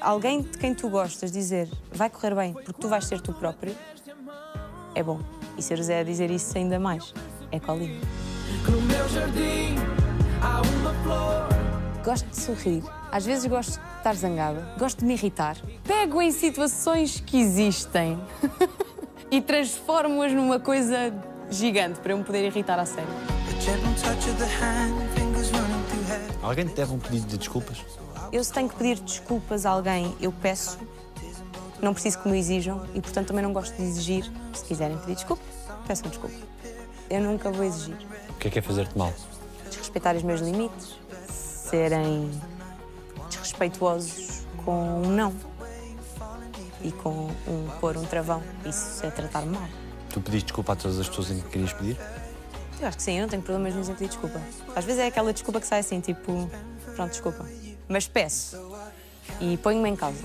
alguém 0.02 0.42
de 0.42 0.58
quem 0.58 0.74
tu 0.74 0.90
gostas 0.90 1.32
dizer 1.32 1.70
vai 1.92 2.10
correr 2.10 2.36
bem 2.36 2.54
porque 2.54 2.74
tu 2.74 2.88
vais 2.88 3.06
ser 3.06 3.22
tu 3.22 3.34
próprio 3.34 3.76
é 4.98 5.04
bom. 5.04 5.20
E 5.58 5.62
ser 5.62 5.80
o 5.80 5.84
Zé 5.84 6.00
a 6.00 6.04
dizer 6.04 6.32
isso 6.32 6.58
ainda 6.58 6.80
mais. 6.80 7.14
É 7.52 7.60
colinho. 7.60 8.02
No 8.70 8.82
meu 8.82 9.08
jardim 9.10 9.76
há 10.42 10.62
uma 10.62 10.94
flor. 11.04 11.57
Gosto 12.08 12.26
de 12.30 12.38
sorrir 12.38 12.84
Às 13.12 13.26
vezes 13.26 13.46
gosto 13.48 13.72
de 13.72 13.98
estar 13.98 14.16
zangada, 14.16 14.66
gosto 14.80 15.00
de 15.00 15.06
me 15.06 15.16
irritar. 15.16 15.58
Pego 15.84 16.22
em 16.22 16.32
situações 16.32 17.20
que 17.20 17.38
existem 17.38 18.18
e 19.30 19.42
transformo-as 19.42 20.32
numa 20.32 20.58
coisa 20.58 21.14
gigante 21.50 22.00
para 22.00 22.14
eu 22.14 22.18
me 22.18 22.24
poder 22.24 22.46
irritar 22.46 22.80
a 22.80 22.86
sério. 22.86 23.10
Alguém 26.42 26.66
te 26.66 26.76
deve 26.76 26.94
um 26.94 26.98
pedido 26.98 27.28
de 27.28 27.38
desculpas? 27.38 27.84
Eu 28.32 28.42
se 28.42 28.54
tenho 28.54 28.70
que 28.70 28.76
pedir 28.76 29.02
desculpas 29.02 29.66
a 29.66 29.72
alguém, 29.72 30.16
eu 30.22 30.32
peço. 30.32 30.80
Não 31.82 31.94
preciso 31.94 32.20
que 32.20 32.30
me 32.30 32.40
exijam 32.40 32.88
e, 32.96 33.02
portanto, 33.02 33.28
também 33.28 33.44
não 33.44 33.52
gosto 33.52 33.76
de 33.76 33.84
exigir. 33.84 34.32
Se 34.54 34.64
quiserem 34.64 34.98
pedir 35.00 35.16
desculpa, 35.16 35.44
peçam 35.86 36.10
desculpa. 36.10 36.38
Eu 37.10 37.20
nunca 37.20 37.52
vou 37.52 37.66
exigir. 37.66 37.98
O 38.30 38.36
que 38.36 38.48
é 38.48 38.52
que 38.52 38.60
é 38.60 38.62
fazer-te 38.62 38.98
mal? 38.98 39.14
Desrespeitar 39.70 40.16
os 40.16 40.24
meus 40.24 40.40
limites, 40.40 40.96
serem 41.70 42.32
desrespeituosos 43.30 44.46
com 44.64 45.02
um 45.02 45.10
não 45.10 45.34
e 46.82 46.92
com 46.92 47.30
um 47.48 47.68
pôr 47.80 47.98
um 47.98 48.06
travão. 48.06 48.42
Isso 48.66 49.06
é 49.06 49.12
tratar-me 49.12 49.58
mal. 49.58 49.68
Tu 50.10 50.22
pediste 50.22 50.46
desculpa 50.46 50.74
a 50.74 50.76
todas 50.76 51.00
as 51.00 51.10
pessoas 51.10 51.32
em 51.32 51.40
que 51.40 51.50
querias 51.50 51.74
pedir? 51.74 51.98
Eu 52.80 52.88
acho 52.88 52.98
que 52.98 53.04
sim, 53.04 53.16
eu 53.16 53.22
não 53.22 53.30
tenho 53.30 53.42
problemas 53.42 53.74
nenhum 53.74 53.90
em 53.90 53.94
pedir 53.94 54.10
desculpa. 54.10 54.42
Às 54.76 54.86
vezes 54.86 55.02
é 55.02 55.08
aquela 55.08 55.34
desculpa 55.34 55.60
que 55.60 55.68
sai 55.68 55.80
assim, 55.80 56.00
tipo, 56.00 56.50
pronto, 56.96 57.12
desculpa. 57.12 57.46
Mas 57.88 58.08
peço 58.08 58.58
e 59.42 59.58
ponho-me 59.58 59.90
em 59.90 59.96
causa. 59.96 60.24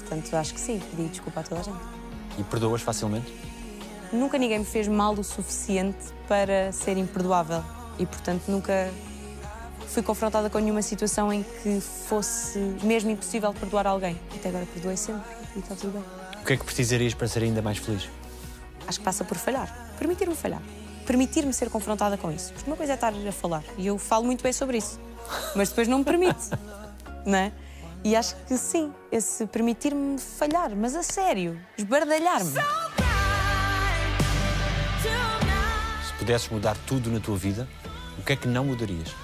Portanto, 0.00 0.34
acho 0.36 0.54
que 0.54 0.60
sim, 0.60 0.78
pedi 0.78 1.08
desculpa 1.08 1.40
a 1.40 1.42
toda 1.42 1.60
a 1.60 1.64
gente. 1.64 1.80
E 2.38 2.44
perdoas 2.44 2.82
facilmente? 2.82 3.34
Nunca 4.12 4.38
ninguém 4.38 4.60
me 4.60 4.64
fez 4.64 4.86
mal 4.86 5.14
o 5.14 5.24
suficiente 5.24 6.12
para 6.28 6.70
ser 6.72 6.96
imperdoável 6.96 7.64
e, 7.98 8.06
portanto, 8.06 8.44
nunca 8.48 8.90
fui 9.88 10.02
confrontada 10.02 10.50
com 10.50 10.58
nenhuma 10.58 10.82
situação 10.82 11.32
em 11.32 11.42
que 11.42 11.80
fosse 11.80 12.58
mesmo 12.82 13.10
impossível 13.10 13.52
perdoar 13.52 13.86
alguém. 13.86 14.18
Até 14.34 14.48
agora 14.48 14.66
perdoei 14.66 14.96
sempre 14.96 15.30
e 15.56 15.58
está 15.58 15.74
tudo 15.74 15.92
bem. 15.92 16.04
O 16.42 16.44
que 16.44 16.52
é 16.52 16.56
que 16.56 16.64
precisarias 16.64 17.14
para 17.14 17.28
ser 17.28 17.42
ainda 17.42 17.62
mais 17.62 17.78
feliz? 17.78 18.08
Acho 18.86 18.98
que 18.98 19.04
passa 19.04 19.24
por 19.24 19.36
falhar. 19.36 19.94
Permitir-me 19.98 20.34
falhar. 20.34 20.62
Permitir-me 21.06 21.52
ser 21.52 21.70
confrontada 21.70 22.16
com 22.16 22.30
isso. 22.30 22.52
Porque 22.52 22.68
uma 22.68 22.76
coisa 22.76 22.92
é 22.92 22.94
estar 22.94 23.12
a 23.12 23.32
falar 23.32 23.62
e 23.76 23.86
eu 23.86 23.98
falo 23.98 24.24
muito 24.24 24.42
bem 24.42 24.52
sobre 24.52 24.78
isso, 24.78 24.98
mas 25.54 25.68
depois 25.68 25.86
não 25.86 25.98
me 25.98 26.04
permite, 26.04 26.50
não 27.24 27.38
é? 27.38 27.52
E 28.02 28.14
acho 28.14 28.36
que 28.46 28.56
sim, 28.58 28.92
esse 29.10 29.46
permitir-me 29.46 30.18
falhar, 30.18 30.74
mas 30.76 30.94
a 30.94 31.02
sério, 31.02 31.58
esbardalhar-me. 31.78 32.52
Se 36.06 36.12
pudesses 36.18 36.48
mudar 36.50 36.76
tudo 36.86 37.10
na 37.10 37.20
tua 37.20 37.36
vida, 37.36 37.66
o 38.18 38.22
que 38.22 38.34
é 38.34 38.36
que 38.36 38.46
não 38.46 38.64
mudarias? 38.64 39.14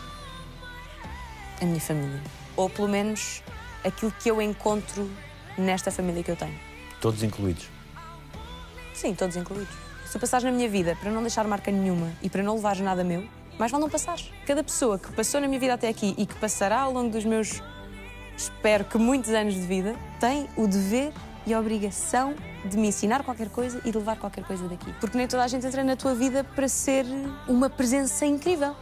A 1.61 1.65
minha 1.65 1.81
família. 1.81 2.21
Ou 2.57 2.69
pelo 2.69 2.89
menos 2.89 3.43
aquilo 3.85 4.13
que 4.19 4.31
eu 4.31 4.41
encontro 4.41 5.09
nesta 5.57 5.91
família 5.91 6.23
que 6.23 6.31
eu 6.31 6.37
tenho. 6.37 6.59
Todos 7.01 7.23
incluídos. 7.23 7.69
Sim, 8.95 9.15
todos 9.15 9.37
incluídos. 9.37 9.75
Se 10.07 10.13
tu 10.13 10.21
passares 10.21 10.45
na 10.45 10.51
minha 10.51 10.69
vida 10.69 10.97
para 11.01 11.11
não 11.11 11.23
deixar 11.23 11.47
marca 11.47 11.71
nenhuma 11.71 12.11
e 12.23 12.29
para 12.29 12.43
não 12.43 12.57
levares 12.57 12.81
nada 12.81 13.05
meu, 13.05 13.25
mais 13.59 13.71
vale 13.71 13.83
não 13.83 13.91
passares. 13.91 14.31
Cada 14.47 14.65
pessoa 14.65 14.99
que 14.99 15.13
passou 15.13 15.41
na 15.41 15.47
minha 15.47 15.61
vida 15.61 15.75
até 15.75 15.89
aqui 15.89 16.15
e 16.19 16.27
que 16.27 16.35
passará 16.35 16.81
ao 16.81 16.93
longo 16.93 17.11
dos 17.11 17.25
meus, 17.25 17.63
espero 18.37 18.85
que 18.85 18.99
muitos 18.99 19.31
anos 19.31 19.55
de 19.55 19.61
vida, 19.61 19.95
tem 20.19 20.49
o 20.57 20.67
dever 20.67 21.13
e 21.47 21.55
a 21.55 21.61
obrigação 21.61 22.35
de 22.65 22.77
me 22.77 22.89
ensinar 22.89 23.23
qualquer 23.23 23.49
coisa 23.49 23.81
e 23.85 23.91
de 23.91 23.99
levar 23.99 24.19
qualquer 24.19 24.45
coisa 24.45 24.67
daqui. 24.69 24.93
Porque 25.01 25.17
nem 25.17 25.27
toda 25.27 25.45
a 25.45 25.49
gente 25.49 25.67
entra 25.67 25.85
na 25.85 25.97
tua 25.97 26.15
vida 26.15 26.43
para 26.43 26.69
ser 26.69 27.07
uma 27.49 27.71
presença 27.71 28.27
incrível. 28.27 28.75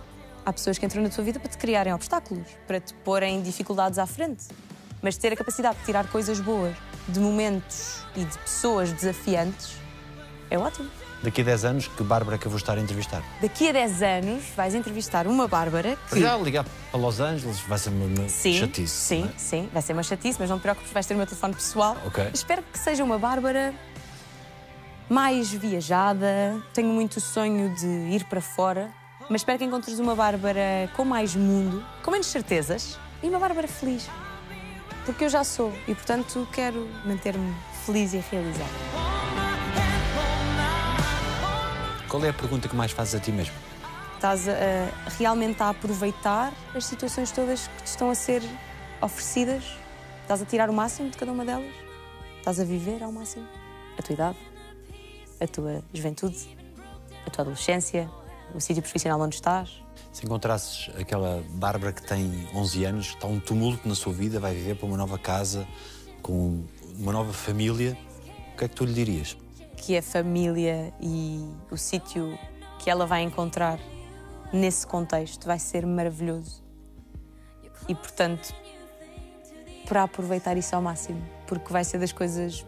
Há 0.49 0.53
pessoas 0.55 0.78
que 0.78 0.86
entram 0.86 1.03
na 1.03 1.11
tua 1.11 1.22
vida 1.22 1.38
para 1.38 1.51
te 1.51 1.59
criarem 1.59 1.92
obstáculos, 1.92 2.49
para 2.66 2.80
te 2.80 2.94
porem 3.05 3.42
dificuldades 3.42 3.99
à 3.99 4.07
frente. 4.07 4.46
Mas 5.03 5.18
ter 5.18 5.30
a 5.30 5.36
capacidade 5.36 5.76
de 5.78 5.84
tirar 5.84 6.07
coisas 6.09 6.40
boas 6.40 6.74
de 7.07 7.20
momentos 7.20 8.03
e 8.16 8.24
de 8.24 8.38
pessoas 8.38 8.90
desafiantes 8.90 9.76
é 10.51 10.59
ótimo. 10.59 10.88
Daqui 11.22 11.42
a 11.42 11.44
10 11.44 11.64
anos, 11.66 11.88
que 11.88 12.03
Bárbara 12.03 12.38
que 12.38 12.46
eu 12.46 12.51
vou 12.51 12.57
estar 12.57 12.78
a 12.78 12.80
entrevistar? 12.80 13.22
Daqui 13.42 13.68
a 13.68 13.72
10 13.72 14.03
anos 14.03 14.44
vais 14.57 14.74
entrevistar 14.74 15.26
uma 15.26 15.46
Bárbara 15.46 15.99
que. 16.09 16.18
já 16.18 16.34
ligar 16.38 16.64
para 16.90 16.99
Los 16.99 17.20
Angeles 17.20 17.61
vai 17.61 17.76
ser 17.76 17.90
uma, 17.90 18.07
uma 18.07 18.26
Sim, 18.30 18.55
chatice. 18.55 18.94
sim, 18.94 19.24
é? 19.28 19.38
sim, 19.38 19.68
vai 19.70 19.82
ser 19.82 19.92
uma 19.92 20.03
chatice, 20.03 20.38
mas 20.40 20.49
não 20.49 20.59
te 20.59 20.62
preocupes, 20.62 20.90
vais 20.92 21.05
ter 21.05 21.12
o 21.12 21.18
meu 21.18 21.26
telefone 21.26 21.53
pessoal. 21.53 21.94
Ok. 22.07 22.26
Espero 22.32 22.62
que 22.62 22.78
seja 22.78 23.05
uma 23.05 23.18
Bárbara 23.18 23.74
mais 25.11 25.51
viajada. 25.53 26.57
Tenho 26.72 26.88
muito 26.88 27.18
o 27.18 27.20
sonho 27.20 27.74
de 27.74 27.86
ir 28.14 28.24
para 28.24 28.40
fora, 28.40 28.90
mas 29.28 29.40
espero 29.42 29.58
que 29.58 29.64
encontres 29.64 29.98
uma 29.98 30.14
Bárbara 30.14 30.90
com 30.96 31.04
mais 31.04 31.34
mundo, 31.34 31.84
com 32.02 32.10
menos 32.10 32.26
certezas 32.28 32.98
e 33.22 33.28
uma 33.28 33.38
Bárbara 33.38 33.68
feliz. 33.68 34.08
Porque 35.04 35.24
eu 35.24 35.28
já 35.28 35.42
sou 35.44 35.72
e, 35.86 35.94
portanto, 35.94 36.46
quero 36.52 36.88
manter-me 37.04 37.54
feliz 37.84 38.12
e 38.14 38.18
realizada. 38.30 38.68
Qual 42.08 42.24
é 42.24 42.30
a 42.30 42.32
pergunta 42.32 42.68
que 42.68 42.76
mais 42.76 42.90
fazes 42.92 43.14
a 43.14 43.20
ti 43.20 43.30
mesmo? 43.32 43.54
Estás 44.14 44.48
a, 44.48 44.52
a- 44.52 45.10
realmente 45.18 45.62
a 45.62 45.68
aproveitar 45.70 46.52
as 46.74 46.84
situações 46.86 47.30
todas 47.30 47.68
que 47.68 47.82
te 47.82 47.86
estão 47.86 48.10
a 48.10 48.14
ser 48.14 48.42
oferecidas? 49.00 49.64
Estás 50.22 50.42
a 50.42 50.44
tirar 50.44 50.68
o 50.70 50.72
máximo 50.72 51.10
de 51.10 51.16
cada 51.16 51.30
uma 51.32 51.44
delas? 51.44 51.72
Estás 52.38 52.58
a 52.60 52.64
viver 52.64 53.02
ao 53.02 53.12
máximo? 53.12 53.46
A 53.98 54.02
tua 54.02 54.12
idade? 54.14 54.38
A 55.40 55.46
tua 55.46 55.82
juventude? 55.92 56.56
A 57.26 57.30
tua 57.30 57.42
adolescência? 57.42 58.10
O 58.55 58.61
sítio 58.61 58.82
profissional 58.82 59.20
onde 59.20 59.34
estás? 59.34 59.82
Se 60.11 60.24
encontrasses 60.24 60.90
aquela 60.99 61.42
Bárbara 61.51 61.92
que 61.92 62.03
tem 62.03 62.49
11 62.55 62.84
anos, 62.84 63.07
está 63.09 63.26
um 63.26 63.38
tumulto 63.38 63.86
na 63.86 63.94
sua 63.94 64.12
vida, 64.12 64.40
vai 64.40 64.55
viver 64.55 64.76
para 64.76 64.86
uma 64.86 64.96
nova 64.96 65.18
casa, 65.18 65.66
com 66.22 66.64
uma 66.99 67.12
nova 67.12 67.32
família, 67.32 67.96
o 68.55 68.57
que 68.57 68.64
é 68.64 68.68
que 68.68 68.74
tu 68.74 68.84
lhe 68.84 68.92
dirias? 68.92 69.36
Que 69.76 69.96
a 69.96 70.03
família 70.03 70.92
e 71.01 71.46
o 71.70 71.76
sítio 71.76 72.38
que 72.78 72.90
ela 72.90 73.07
vai 73.07 73.22
encontrar 73.22 73.78
nesse 74.53 74.86
contexto 74.86 75.46
vai 75.46 75.59
ser 75.59 75.86
maravilhoso. 75.86 76.62
E, 77.88 77.94
portanto, 77.94 78.53
para 79.86 80.03
aproveitar 80.03 80.57
isso 80.57 80.74
ao 80.74 80.82
máximo, 80.82 81.22
porque 81.46 81.72
vai 81.72 81.84
ser 81.84 81.99
das 81.99 82.12
coisas 82.12 82.66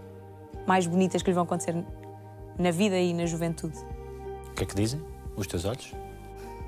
mais 0.67 0.87
bonitas 0.87 1.23
que 1.23 1.31
lhe 1.31 1.35
vão 1.35 1.45
acontecer 1.45 1.75
na 2.59 2.71
vida 2.71 2.99
e 2.99 3.13
na 3.13 3.27
juventude. 3.27 3.79
O 4.51 4.55
que 4.55 4.65
é 4.65 4.67
que 4.67 4.75
dizem 4.75 5.03
os 5.41 5.47
teus 5.47 5.65
olhos? 5.65 5.93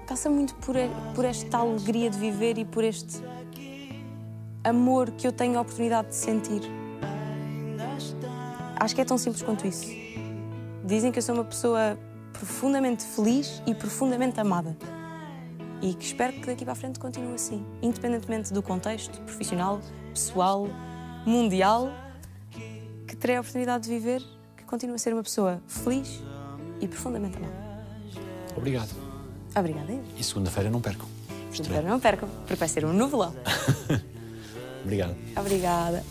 Passa 0.07 0.29
muito 0.29 0.55
por, 0.57 0.75
por 1.15 1.25
esta 1.25 1.59
alegria 1.59 2.11
de 2.11 2.19
viver 2.19 2.59
e 2.59 2.65
por 2.65 2.85
este 2.85 3.23
amor 4.65 5.11
que 5.13 5.27
eu 5.27 5.33
tenho 5.33 5.59
a 5.59 5.61
oportunidade 5.61 6.09
de 6.09 6.15
sentir. 6.15 6.63
Acho 8.79 8.95
que 8.95 9.01
é 9.01 9.05
tão 9.05 9.17
simples 9.17 9.43
quanto 9.43 9.67
isso. 9.67 9.87
Dizem 10.85 11.13
que 11.13 11.19
eu 11.19 11.23
sou 11.23 11.35
uma 11.35 11.45
pessoa 11.45 11.99
profundamente 12.33 13.05
feliz 13.05 13.63
e 13.67 13.75
profundamente 13.75 14.41
amada. 14.41 14.77
E 15.81 15.95
que 15.95 16.05
espero 16.05 16.33
que 16.33 16.47
daqui 16.47 16.65
para 16.65 16.73
a 16.73 16.77
frente 16.77 16.99
continue 16.99 17.35
assim, 17.35 17.65
independentemente 17.81 18.53
do 18.53 18.63
contexto 18.63 19.21
profissional, 19.23 19.81
pessoal, 20.13 20.67
mundial, 21.27 21.91
que 23.07 23.17
terei 23.17 23.37
a 23.37 23.41
oportunidade 23.41 23.85
de 23.85 23.91
viver, 23.91 24.23
que 24.57 24.65
continue 24.65 24.95
a 24.95 24.99
ser 24.99 25.13
uma 25.13 25.23
pessoa 25.23 25.63
feliz 25.67 26.21
e 26.81 26.89
profundamente 26.89 27.37
amada. 27.37 27.62
Obrigado. 28.57 28.91
Obrigada. 29.55 29.93
eu. 29.93 30.03
E 30.19 30.25
segunda-feira 30.25 30.71
não 30.71 30.81
percam. 30.81 31.07
Espero 31.53 31.87
não 31.87 32.01
percam, 32.01 32.29
porque 32.29 32.55
vai 32.55 32.69
ser 32.69 32.85
um 32.85 32.93
novelão. 32.93 33.35
Obrigado. 34.83 35.15
Obrigada. 35.37 36.03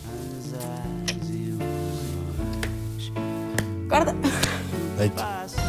Guarda. 3.88 4.14
Deito. 4.96 5.61